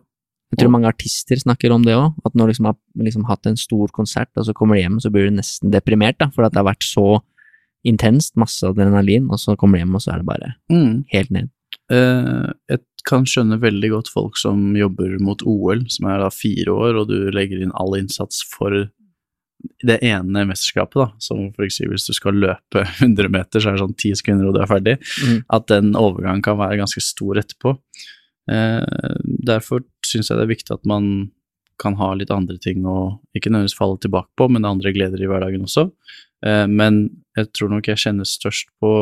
[0.50, 3.46] Jeg tror mange artister snakker om det òg, at når du liksom har liksom hatt
[3.50, 6.46] en stor konsert, og så kommer du hjem, så blir du nesten deprimert, da, for
[6.46, 7.20] at det har vært så
[7.84, 11.04] intenst, masse adrenalin, og så kommer du hjem, og så er det bare Mm.
[11.12, 11.50] helt ned.
[11.92, 16.74] Eh, jeg kan skjønne veldig godt folk som jobber mot OL, som er da fire
[16.74, 18.88] år, og du legger inn all innsats for
[19.82, 23.78] det ene mesterskapet, da, som for eksempel hvis du skal løpe 100 meter, så er
[23.78, 25.40] det sånn 10 sekunder og du er ferdig, Mm.
[25.56, 27.74] at den overgangen kan være ganske stor etterpå.
[28.50, 29.16] Eh,
[29.48, 31.30] derfor syns jeg det er viktig at man
[31.78, 35.28] kan ha litt andre ting å ikke nødvendigvis falle tilbake på, men andre gleder i
[35.30, 35.88] hverdagen også.
[36.46, 38.92] Eh, men jeg tror nok jeg kjenner størst på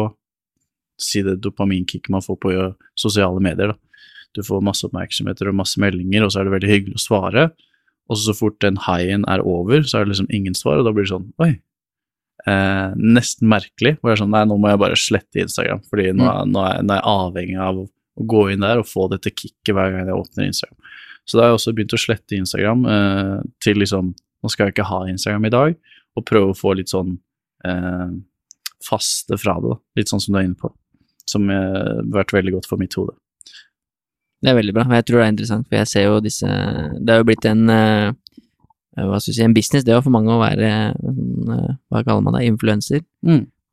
[1.00, 3.74] si det dopaminkicket man får på eh, sosiale medier.
[3.74, 4.02] da.
[4.36, 7.46] Du får masse oppmerksomheter og masse meldinger, og så er det veldig hyggelig å svare.
[8.12, 10.92] Og så fort den highen er over, så er det liksom ingen svar, og da
[10.94, 11.54] blir det sånn oi.
[12.46, 13.96] Eh, nesten merkelig.
[13.98, 16.62] Hvor jeg er sånn nei, nå må jeg bare slette Instagram, fordi nå er, nå
[16.62, 19.92] er, nå er jeg avhengig av å gå inn der og få dette kicket hver
[19.92, 20.94] gang jeg åpner Instagram.
[21.26, 24.14] Så da har jeg også begynt å slette Instagram eh, til liksom
[24.44, 25.76] Nå skal jeg ikke ha Instagram i dag,
[26.14, 27.14] og prøve å få litt sånn
[27.66, 28.10] eh,
[28.84, 29.78] faste fra det, da.
[29.98, 30.68] Litt sånn som du er inne på.
[31.30, 33.16] Som eh, har vært veldig godt for mitt hode.
[34.42, 36.46] Det er veldig bra, og jeg tror det er interessant, for jeg ser jo disse
[36.46, 38.14] Det er jo blitt en eh,
[38.96, 42.02] hva skal du si, en business, det er jo for mange å være eh, hva
[42.06, 43.02] kaller man det, influenser.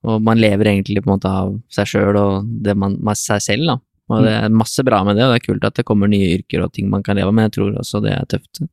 [0.04, 3.44] Og man lever egentlig på en måte av seg sjøl og det man, man seg
[3.44, 3.78] selv, da.
[4.12, 6.34] Og det er masse bra med det, og det er kult at det kommer nye
[6.36, 8.66] yrker og ting man kan leve av, men jeg tror også det er tøft,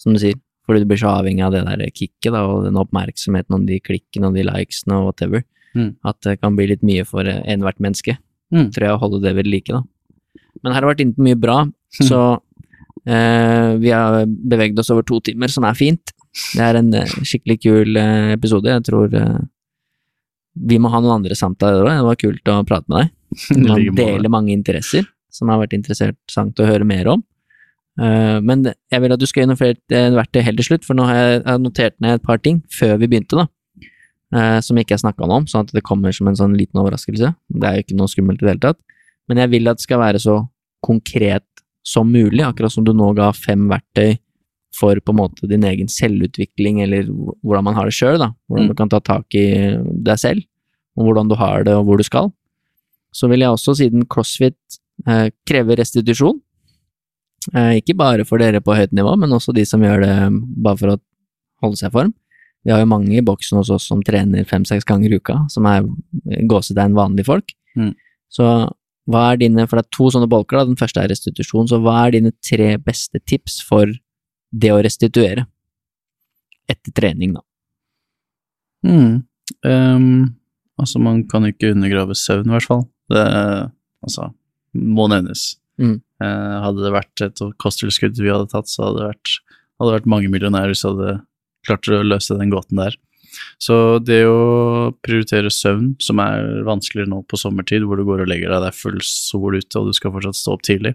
[0.00, 0.40] som du sier.
[0.66, 3.80] Fordi du blir så avhengig av det der kicket, da, og den oppmerksomheten om de
[3.82, 5.46] klikkene og de likesene og whatever.
[5.76, 5.90] Mm.
[6.08, 8.16] At det kan bli litt mye for eh, enhvert menneske.
[8.52, 8.70] Mm.
[8.74, 9.82] Tror jeg å holde det ved like, da.
[10.62, 11.62] Men her har vært inne på mye bra,
[12.10, 12.20] så
[13.06, 16.14] eh, vi har beveget oss over to timer, som er fint.
[16.52, 18.70] Det er en eh, skikkelig kul eh, episode.
[18.70, 19.40] Jeg tror eh,
[20.68, 21.96] vi må ha noen andre samtaler òg.
[21.96, 23.18] Det var kult å prate med deg.
[23.64, 27.22] Man deler mange interesser som har vært interessant å høre mer om.
[28.00, 31.06] Eh, men jeg vil at du skal et eh, verktøy helt til slutt, for nå
[31.08, 33.48] har jeg, jeg notert ned et par ting før vi begynte, da.
[34.34, 37.34] Eh, som ikke jeg snakka om, sånn at det kommer som en sånn liten overraskelse.
[37.48, 38.80] Det er jo ikke noe skummelt i det hele tatt.
[39.28, 40.40] Men jeg vil at det skal være så
[40.84, 41.44] konkret
[41.86, 44.16] som mulig, akkurat som du nå ga fem verktøy
[44.78, 47.04] for på en måte din egen selvutvikling, eller
[47.44, 48.30] hvordan man har det sjøl, da.
[48.48, 48.68] Hvordan Mm.
[48.70, 49.44] du kan ta tak i
[50.08, 50.42] deg selv,
[50.96, 52.32] og hvordan du har det, og hvor du skal.
[53.12, 54.56] Så vil jeg også, siden CrossFit
[55.06, 56.40] eh, krever restitusjon,
[57.54, 60.14] eh, ikke bare for dere på høyt nivå, men også de som gjør det
[60.62, 61.00] bare for å
[61.62, 62.14] holde seg i form.
[62.62, 65.66] Vi har jo mange i boksen hos oss som trener fem-seks ganger i uka, som
[65.66, 65.86] er
[66.50, 67.54] gåsetegn vanlige folk.
[67.78, 67.92] Mm.
[68.32, 68.46] Så
[69.10, 71.80] hva er dine, for det er to sånne bolker, da, den første er restitusjon, så
[71.82, 73.90] hva er dine tre beste tips for
[74.52, 75.48] det å restituere?
[76.70, 77.42] Etter trening, da.
[78.86, 79.24] Mm.
[79.66, 80.06] Um,
[80.78, 82.86] altså, man kan ikke undergrave søvn, i hvert fall.
[83.10, 83.24] Det
[84.06, 84.30] altså,
[84.78, 85.48] må nevnes.
[85.82, 85.98] Mm.
[86.22, 89.36] Uh, hadde det vært et kosttilskudd vi hadde tatt, så hadde det vært,
[89.80, 91.18] hadde det vært mange millionærer som hadde
[91.66, 92.96] klart å løse den gåten der.
[93.62, 98.30] Så det å prioritere søvn, som er vanskeligere nå på sommertid, hvor du går og
[98.30, 100.94] legger deg, det er full sol ute, og du skal fortsatt stå opp tidlig.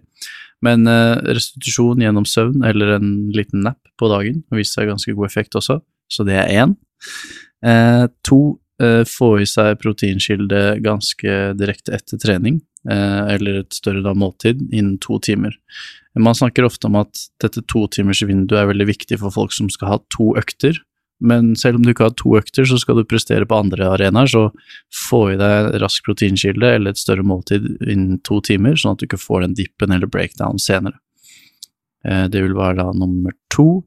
[0.66, 5.14] Men eh, restitusjon gjennom søvn, eller en liten nap på dagen, har vist seg ganske
[5.18, 5.80] god effekt også,
[6.14, 6.78] så det er én.
[7.66, 8.42] Eh, to,
[8.80, 12.60] få i seg proteinkilde ganske direkte etter trening,
[12.90, 15.56] eh, eller et større da måltid, innen to timer.
[16.18, 19.98] Man snakker ofte om at dette totimersvinduet er veldig viktig for folk som skal ha
[20.14, 20.78] to økter,
[21.20, 24.30] men selv om du ikke har to økter, så skal du prestere på andre arenaer,
[24.30, 24.44] så
[25.10, 29.08] få i deg rask proteinkilde eller et større måltid innen to timer, sånn at du
[29.08, 31.00] ikke får den dippen eller breakdown senere.
[32.06, 33.84] Eh, Det vil være da nummer to.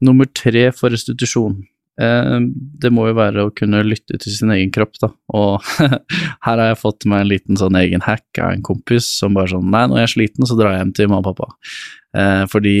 [0.00, 1.66] Nummer tre for restitusjon.
[2.00, 2.38] Eh,
[2.82, 5.10] Det må jo være å kunne lytte til sin egen kropp, da.
[5.36, 5.62] Og
[6.46, 9.52] her har jeg fått meg en liten sånn egen hack av en kompis som bare
[9.52, 11.54] sånn Nei, når jeg er sliten, så drar jeg hjem til mamma og pappa.
[12.18, 12.76] Eh, fordi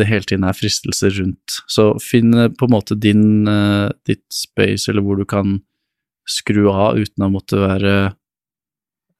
[0.00, 1.60] det hele tiden er fristelser rundt.
[1.72, 3.44] Så finn eh, på en måte din,
[4.08, 5.58] ditt space, eller hvor du kan
[6.28, 7.96] skru av uten å måtte være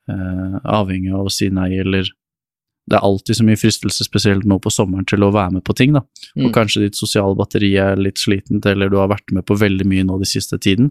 [0.05, 2.09] avhengig av å si nei, eller
[2.87, 5.75] Det er alltid så mye fristelse, spesielt nå på sommeren, til å være med på
[5.75, 6.03] ting, da.
[6.37, 6.53] Og Mm.
[6.53, 10.05] kanskje ditt sosiale batteri er litt slitent, eller du har vært med på veldig mye
[10.05, 10.91] nå de siste tiden.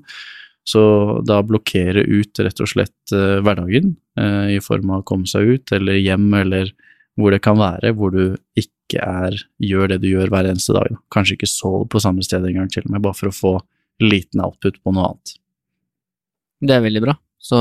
[0.66, 5.28] Så da blokkere ut rett og slett eh, hverdagen, eh, i form av å komme
[5.28, 6.72] seg ut, eller hjem, eller
[7.20, 10.88] hvor det kan være, hvor du ikke er, gjør det du gjør hver eneste dag.
[10.90, 10.98] Da.
[11.12, 13.54] Kanskje ikke sove på samme sted en gang til og med, bare for å få
[14.02, 15.36] liten output på noe annet.
[16.64, 17.18] Det er veldig bra.
[17.44, 17.60] Så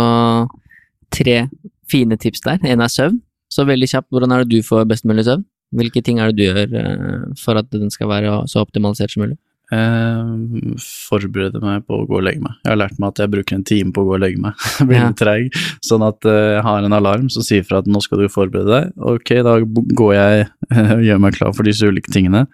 [1.11, 1.49] tre
[1.91, 2.59] fine tips der.
[2.65, 3.21] En er søvn.
[3.53, 5.45] Så veldig kjapt, hvordan er det du får best mulig søvn?
[5.77, 9.23] Hvilke ting er det du gjør eh, for at den skal være så optimalisert som
[9.27, 9.39] mulig?
[9.73, 10.75] Eh,
[11.09, 12.59] forberede meg på å gå og legge meg.
[12.65, 14.59] Jeg har lært meg at jeg bruker en time på å gå og legge meg.
[14.81, 15.07] Jeg blir Ja.
[15.09, 15.59] litt treig.
[15.85, 18.69] Sånn at eh, jeg har en alarm som sier fra at nå skal du forberede
[18.69, 18.93] deg.
[19.15, 19.55] Ok, da
[20.03, 20.47] går jeg
[20.77, 22.45] og gjør meg klar for disse ulike tingene.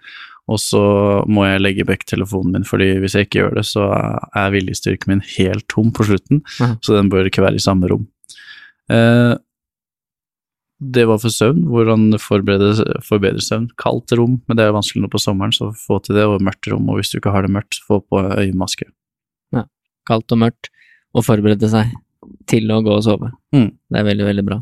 [0.49, 0.79] Og så
[1.29, 3.83] må jeg legge vekk telefonen min, fordi hvis jeg ikke gjør det, så
[4.39, 6.39] er viljestyrken min helt tom på slutten.
[6.57, 6.71] Ja.
[6.81, 8.07] Så den bør ikke være i samme rom.
[8.89, 9.35] Eh,
[10.79, 13.67] Det var for søvn, hvordan forbedre, søvn.
[13.81, 16.69] Kaldt rom, men det er vanskelig nå på sommeren, så få til det, og mørkt
[16.71, 16.87] rom.
[16.87, 18.87] Og hvis du ikke har det mørkt, få på øyemaske.
[20.09, 20.71] Kaldt og mørkt,
[21.13, 21.91] og forberede seg
[22.49, 23.31] til å gå og sove.
[23.55, 23.71] Mm.
[23.91, 24.61] Det er veldig, veldig bra.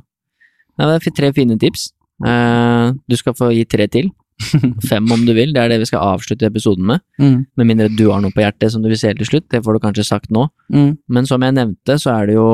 [0.77, 1.91] Ja, det er tre fine tips.
[2.26, 4.10] Eh, du skal få gi tre til.
[4.89, 7.02] Fem om du vil, det er det vi skal avslutte episoden med.
[7.22, 7.39] Mm.
[7.57, 9.77] Med mindre du har noe på hjertet som du vil se til slutt, det får
[9.77, 10.45] du kanskje sagt nå.
[10.73, 10.91] Mm.
[11.14, 12.49] Men som jeg nevnte, så er det jo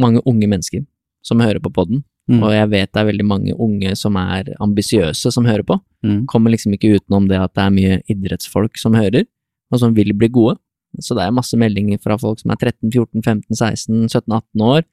[0.00, 0.82] mange unge mennesker
[1.24, 2.02] som hører på podden.
[2.30, 2.40] Mm.
[2.40, 5.78] Og jeg vet det er veldig mange unge som er ambisiøse som hører på.
[6.04, 6.24] Mm.
[6.30, 9.26] Kommer liksom ikke utenom det at det er mye idrettsfolk som hører,
[9.72, 10.56] og som vil bli gode.
[11.02, 14.64] Så det er masse meldinger fra folk som er 13, 14, 15, 16, 17, 18
[14.64, 14.84] år,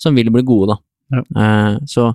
[0.00, 0.80] som vil bli gode, da.
[1.10, 1.24] Ja.
[1.36, 2.12] Uh, så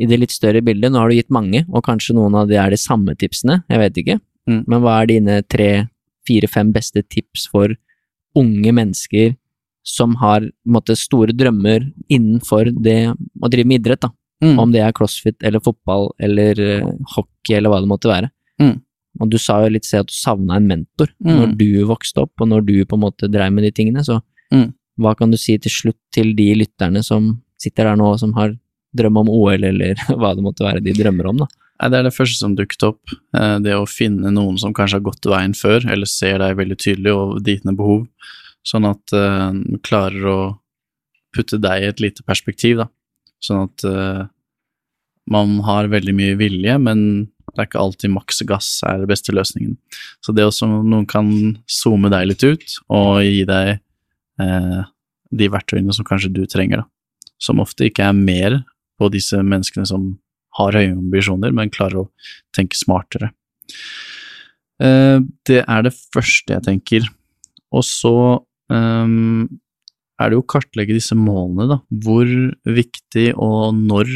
[0.00, 2.56] i det litt større bildet, nå har du gitt mange, og kanskje noen av de
[2.60, 4.62] er de samme tipsene, jeg vet ikke, Mm.
[4.70, 5.88] men hva er dine tre,
[6.26, 7.74] fire, fem beste tips for
[8.38, 9.34] unge mennesker
[9.86, 14.10] som har måte, store drømmer innenfor det å drive med idrett, da?
[14.44, 14.58] Mm.
[14.60, 18.28] Om det er crossfit eller fotball eller eh, hockey eller hva det måtte være.
[18.60, 18.74] Mm.
[19.22, 21.36] Og du sa jo litt selv at du savna en mentor Mm.
[21.38, 24.20] når du vokste opp, og når du på en måte dreiv med de tingene, så
[24.52, 24.74] Mm.
[25.00, 28.52] hva kan du si til slutt til de lytterne som sitter der nå som har
[28.96, 31.46] drøm om OL, eller hva det måtte være de drømmer om, da?
[31.80, 33.00] Nei, det er det første som dukket opp.
[33.36, 36.76] eh, Det å finne noen som kanskje har gått veien før, eller ser deg veldig
[36.76, 38.06] tydelig og dine behov,
[38.66, 40.38] sånn at du klarer å
[41.36, 42.88] putte deg i et lite perspektiv, da.
[43.44, 44.24] Sånn at uh,
[45.30, 47.00] man har veldig mye vilje, men
[47.56, 49.76] det er ikke alltid maks gass er den beste løsningen.
[50.24, 51.30] Så det også noen kan
[51.70, 53.78] zoome deg litt ut og gi deg
[54.42, 54.80] eh,
[55.40, 56.88] de verktøyene som kanskje du trenger, da.
[57.40, 58.58] Som ofte ikke er mer
[59.00, 60.14] på disse menneskene som
[60.58, 62.10] har høye ambisjoner, men klarer å
[62.56, 63.30] tenke smartere.
[64.82, 65.18] Eh,
[65.48, 67.08] det er det første jeg tenker.
[67.72, 68.14] Og så
[68.72, 71.78] er det å kartlegge disse målene, da.
[72.02, 72.26] Hvor
[72.64, 74.10] viktig og når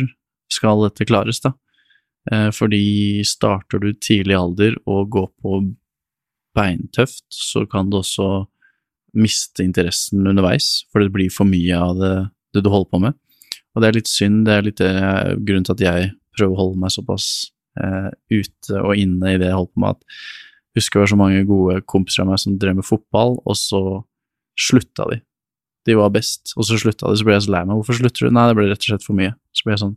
[0.50, 1.54] skal dette klares, da?
[2.32, 5.60] Eh, fordi starter du tidlig alder og går på
[6.56, 8.44] beintøft, så kan du også
[9.16, 12.14] miste interessen underveis, for det blir for mye av det,
[12.54, 13.16] det du holder på med.
[13.74, 16.82] Og det er litt synd, det er litt grunnen til at jeg prøver å holde
[16.82, 17.26] meg såpass
[17.80, 20.20] eh, ute og inne i det jeg holder på med, at
[20.70, 23.58] jeg husker det var så mange gode kompiser av meg som drev med fotball, og
[23.58, 23.82] så
[24.58, 25.20] slutta de.
[25.88, 27.78] De var best, og så slutta de, så ble jeg så lei meg.
[27.80, 28.34] Hvorfor slutter du?
[28.36, 29.34] Nei, det ble rett og slett for mye.
[29.56, 29.96] Så ble jeg sånn,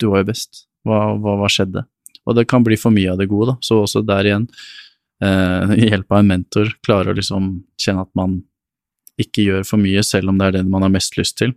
[0.00, 0.64] du var jo best.
[0.84, 1.84] Hva, hva, hva skjedde?
[2.24, 3.56] Og det kan bli for mye av det gode, da.
[3.64, 4.48] Så også der igjen,
[5.24, 8.42] eh, hjelp av en mentor, klare å liksom kjenne at man
[9.20, 11.54] ikke gjør for mye, selv om det er det man har mest lyst til.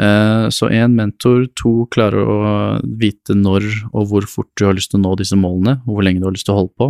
[0.00, 2.38] Eh, Så én mentor, to klarer å
[2.82, 6.06] vite når og hvor fort du har lyst til å nå disse målene, og hvor
[6.06, 6.88] lenge du har lyst til å holde på.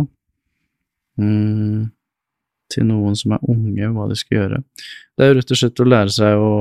[1.21, 1.91] Mm,
[2.73, 4.61] til noen som er unge, hva de skal gjøre.
[5.15, 6.53] Det er jo rett og slett å lære seg å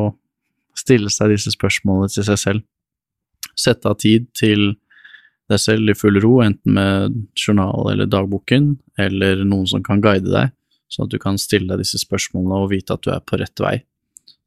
[0.78, 2.64] stille seg disse spørsmålene til seg selv.
[3.55, 4.74] Sette av tid til
[5.51, 10.31] deg selv i full ro, enten med journal eller dagboken, eller noen som kan guide
[10.32, 10.55] deg,
[10.93, 13.62] sånn at du kan stille deg disse spørsmålene og vite at du er på rett
[13.62, 13.76] vei.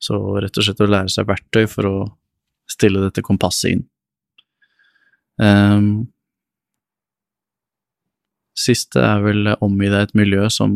[0.01, 1.95] Så rett og slett å lære seg verktøy for å
[2.69, 3.85] stille dette kompasset inn.
[5.38, 6.07] Um,
[8.57, 10.73] siste er vel omgi deg et miljø som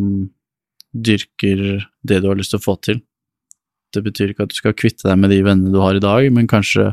[0.92, 3.02] dyrker det du har lyst til å få til.
[3.92, 6.28] Det betyr ikke at du skal kvitte deg med de vennene du har i dag,
[6.34, 6.92] men kanskje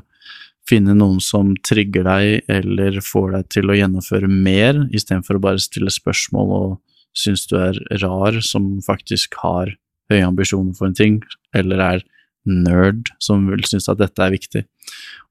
[0.68, 5.62] finne noen som trigger deg eller får deg til å gjennomføre mer, istedenfor å bare
[5.62, 6.76] stille spørsmål og
[7.16, 9.72] synes du er rar som faktisk har
[10.12, 11.20] høye ambisjoner for en ting,
[11.56, 12.04] eller er
[12.48, 14.64] nerd som vil synes at dette er viktig.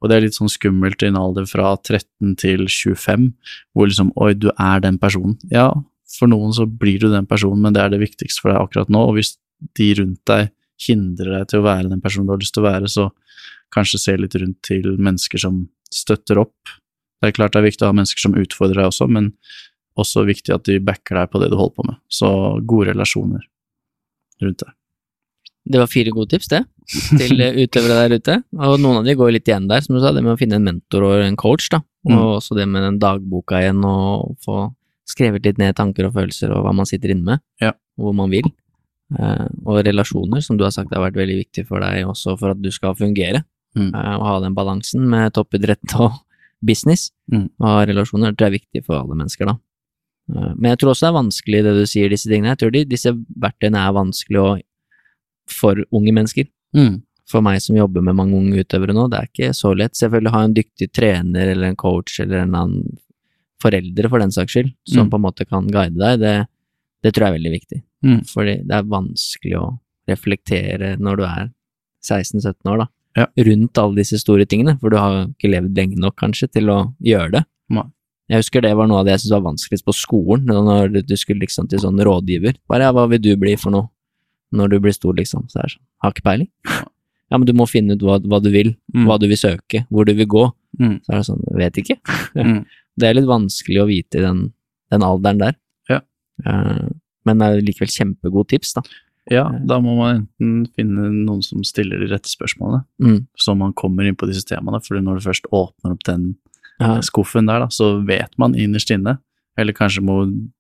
[0.01, 3.29] Og det er litt sånn skummelt i en alder fra 13 til 25,
[3.73, 5.37] hvor liksom oi, du er den personen.
[5.53, 5.71] Ja,
[6.07, 8.91] for noen så blir du den personen, men det er det viktigste for deg akkurat
[8.93, 9.35] nå, og hvis
[9.77, 10.51] de rundt deg
[10.87, 13.07] hindrer deg til å være den personen du har lyst til å være, så
[13.73, 16.75] kanskje se litt rundt til mennesker som støtter opp.
[17.19, 19.31] Det er klart det er viktig å ha mennesker som utfordrer deg også, men
[19.97, 21.97] også viktig at de backer deg på det du holder på med.
[22.13, 22.29] Så
[22.69, 23.47] gode relasjoner
[24.43, 24.73] rundt deg.
[25.67, 26.61] Det var fire gode tips, det,
[27.19, 28.35] til eh, utøvere der ute.
[28.55, 30.61] Og noen av de går litt igjen der, som du sa, det med å finne
[30.61, 31.81] en mentor og en coach, da.
[32.07, 32.21] Og Mm.
[32.37, 34.69] også det med den dagboka igjen, og få
[35.07, 37.73] skrevet litt ned tanker og følelser og hva man sitter inne med, Ja.
[37.97, 38.49] og hvor man vil.
[39.07, 42.51] Uh, og relasjoner, som du har sagt har vært veldig viktig for deg også for
[42.51, 43.45] at du skal fungere.
[43.77, 43.93] Mm.
[43.95, 46.17] Uh, å ha den balansen med toppidrett og
[46.65, 47.11] business.
[47.31, 47.47] Mm.
[47.63, 49.55] Ha relasjoner tror jeg er viktig for alle mennesker, da.
[50.27, 52.51] Uh, Men jeg tror også det er vanskelig det du sier, disse tingene.
[52.51, 54.47] Jeg tror de, disse verktøyene er vanskelig å,
[55.47, 56.51] for unge mennesker.
[56.75, 56.97] Mm.
[57.27, 59.95] For meg som jobber med mange unge utøvere nå, det er ikke så lett.
[59.99, 62.97] Selvfølgelig ha en dyktig trener eller en coach eller en annen
[63.61, 65.09] foreldre, for den saks skyld, som Mm.
[65.11, 66.47] på en måte kan guide deg, det,
[67.03, 67.83] det tror jeg er veldig viktig.
[68.05, 68.19] Mm.
[68.29, 71.49] Fordi det er vanskelig å reflektere når du er
[72.03, 72.87] 16-17 år, da.
[73.17, 73.25] Ja.
[73.41, 76.93] rundt alle disse store tingene, for du har ikke levd lenge nok kanskje til å
[77.01, 77.45] gjøre det.
[77.73, 77.83] Nei.
[78.29, 81.15] Jeg husker det var noe av det jeg syntes var vanskeligst på skolen, når du-
[81.17, 82.57] skulle liksom til sånn rådgiver.
[82.69, 83.89] Bare ja, hva vil du bli for noe
[84.53, 85.47] når du blir stor, liksom?
[85.49, 86.47] Så er det sånn, har ikke peiling.
[87.31, 89.05] Ja, men du må finne ut hva, hva du vil, Mm.
[89.07, 90.53] hva du vil søke, hvor du vil gå.
[90.79, 90.99] Mm.
[91.03, 91.97] Så er det sånn, vet ikke.
[92.37, 92.65] Mm.
[92.97, 94.39] Det er litt vanskelig å vite i den,
[94.91, 95.55] den alderen der.
[95.89, 95.99] Ja.
[96.45, 96.87] Eh,
[97.25, 98.81] men det er likevel kjempegode tips, da.
[99.29, 103.27] Ja, da må man enten finne noen som stiller de rette spørsmålene, Mm.
[103.37, 104.79] så man kommer inn på disse temaene.
[104.85, 106.35] For når du først åpner opp den
[106.79, 106.99] Ja.
[107.01, 109.17] skuffen der, da, så vet man innerst inne,
[109.57, 110.17] eller kanskje må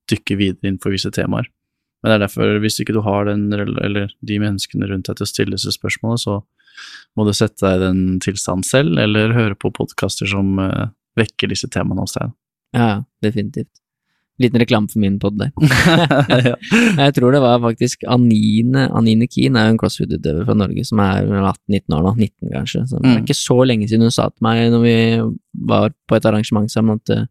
[0.09, 1.47] dykke videre inn for visse temaer.
[2.03, 5.25] Men det er derfor, hvis ikke du har den, eller de menneskene rundt deg til
[5.25, 6.43] å stille disse spørsmålene, så
[7.17, 10.87] må du sette deg i den tilstanden selv, eller høre på podkaster som uh,
[11.17, 12.31] vekker disse temaene hos deg.
[12.77, 13.69] ja, definitivt.
[14.39, 15.49] Liten reklame for min pod der.
[17.01, 21.01] Jeg tror det var faktisk Anine Anine Keen er jo en crossfit-utøver fra Norge som
[21.01, 22.83] er 18-19 år nå, 19 kanskje.
[22.85, 23.23] Så det er Mm.
[23.25, 24.95] ikke så lenge siden hun sa til meg når vi
[25.73, 27.25] var på et arrangement sammen at eh,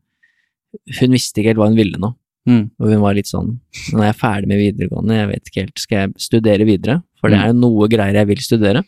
[1.00, 2.10] hun visste ikke helt hva hun ville nå.
[2.50, 2.64] Mm.
[2.78, 3.56] Og hun var litt sånn
[3.94, 6.98] Nå er jeg ferdig med videregående, jeg vet ikke helt, skal jeg studere videre?
[7.20, 7.42] For det Mm.
[7.44, 8.82] er jo noe greier jeg vil studere.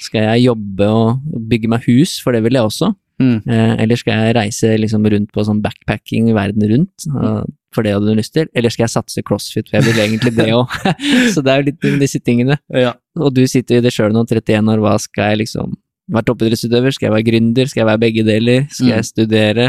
[0.00, 1.20] Skal jeg jobbe og
[1.50, 2.92] bygge meg hus, for det vil jeg også?
[3.18, 3.40] Mm.
[3.50, 7.40] Eh, eller skal jeg reise liksom rundt på sånn backpacking verden rundt, eh,
[7.74, 8.46] for det hadde du lyst til?
[8.54, 10.70] Eller skal jeg satse crossfit, for jeg vil egentlig det òg.
[11.34, 12.60] Så det er jo litt disse tingene.
[12.70, 12.94] Ja.
[13.18, 15.74] Og du sitter i det sjøl nå, 31 år, hva skal jeg liksom
[16.14, 16.94] være toppidrettsutøver?
[16.94, 17.68] Skal jeg være gründer?
[17.68, 18.68] Skal jeg være begge deler?
[18.70, 18.94] Skal Mm.
[18.94, 19.66] jeg studere?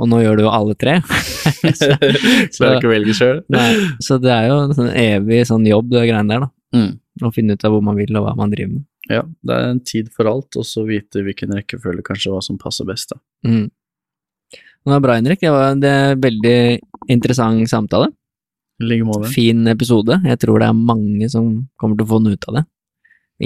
[0.00, 0.98] Og nå gjør du jo alle tre.
[1.80, 3.40] så, Klarer ikke å velge sjøl.
[3.52, 3.70] nei,
[4.04, 6.50] så det er jo en sånn evig sånn jobb, det greiene der, da.
[6.76, 6.92] Mm.
[7.26, 8.84] Å finne ut av hvor man vil, og hva man driver med.
[9.10, 12.58] Ja, det er en tid for alt, og så vite hvilken rekkefølge kanskje hva som
[12.60, 13.10] passer best.
[13.10, 13.20] da.
[13.48, 13.66] Mm.
[14.80, 15.42] Det var bra, Henrik.
[15.42, 16.58] Det var en eh, veldig
[17.12, 18.12] interessant samtale.
[18.80, 19.28] I like måte.
[19.34, 20.16] Fin episode.
[20.24, 22.64] Jeg tror det er mange som kommer til å få noe ut av det.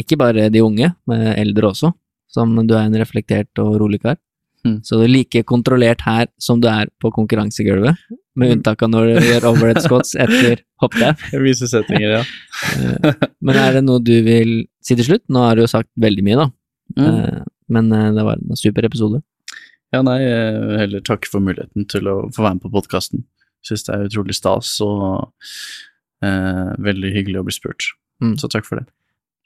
[0.04, 1.90] Ikke bare de unge, men eldre også,
[2.30, 4.18] som du er en reflektert og rolig kar.
[4.64, 4.78] Mm.
[4.86, 7.98] Så du er like kontrollert her som du er på konkurransegulvet,
[8.34, 8.52] med Mm.
[8.56, 11.12] unntak av når du gjør overhead squats etter hoppdau.
[11.44, 12.22] Vise settinger, ja.
[13.44, 15.22] Men er det noe du vil si til slutt?
[15.28, 16.48] Nå har du jo sagt veldig mye, da.
[16.96, 17.04] Mm.
[17.10, 19.22] Eh, Men eh, det var en super episode.
[19.94, 23.22] Ja, nei, jeg heller takke for muligheten til å få være med på podkasten.
[23.64, 25.30] Syns det er utrolig stas og
[26.24, 27.86] eh, veldig hyggelig å bli spurt.
[28.22, 28.34] Mm.
[28.40, 28.88] Så takk for det.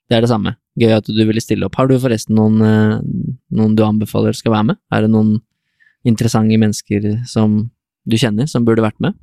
[0.09, 0.55] Det er det samme.
[0.81, 1.77] Gøy at du ville stille opp.
[1.77, 3.01] Har du forresten noen, eh,
[3.53, 4.79] noen du anbefaler skal være med?
[4.93, 5.41] Er det noen
[6.07, 7.71] interessante mennesker som
[8.09, 9.19] du kjenner, som burde vært med?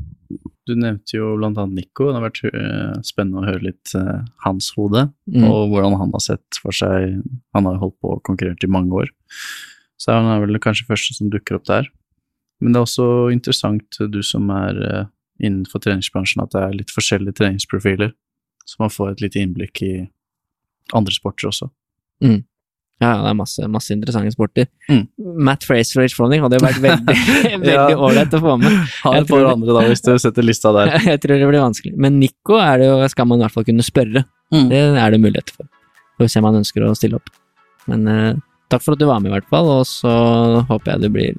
[0.68, 2.10] Du nevnte jo blant annet Nico.
[2.10, 5.44] Det har vært eh, spennende å høre litt eh, hans hode, Mm.
[5.49, 7.22] og hvordan han har sett for seg
[7.56, 9.10] Han har holdt på og konkurrert i mange år,
[9.98, 11.88] så han er vel kanskje første som dukker opp der.
[12.62, 15.10] Men det er også interessant, du som er
[15.41, 18.14] innenfor treningsbransjen, at det er litt forskjellige treningsprofiler,
[18.66, 20.10] så man får et lite innblikk i
[20.94, 21.70] andre sporter også.
[23.04, 24.70] Ja, det er masse, masse interessante sporter.
[24.88, 25.02] Mm.
[25.44, 27.15] Matt Fraser og Rich Froning hadde jo vært veldig
[27.52, 27.60] Ja.
[27.60, 28.78] veldig ålreit å få med.
[29.04, 30.94] Ha et par andre, da, hvis du setter lista der.
[31.12, 31.96] Jeg tror det blir vanskelig.
[31.99, 34.23] Men Nico det jo, skal man i hvert fall kunne spørre.
[34.54, 34.68] Mm.
[34.72, 35.68] Det er det mulighet for.
[36.22, 37.28] Får se om han ønsker å stille opp.
[37.91, 38.31] Men eh,
[38.72, 40.15] takk for at du var med, i hvert fall, og så
[40.70, 41.36] håper jeg du blir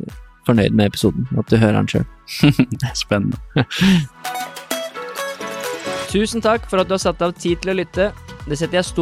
[0.47, 2.05] fornøyd med episoden, og at du hører han sjøl.
[2.95, 3.41] Spennende.
[6.13, 8.13] Tusen takk for at du har satt av tid til å lytte.
[8.47, 8.95] Det setter jeg stor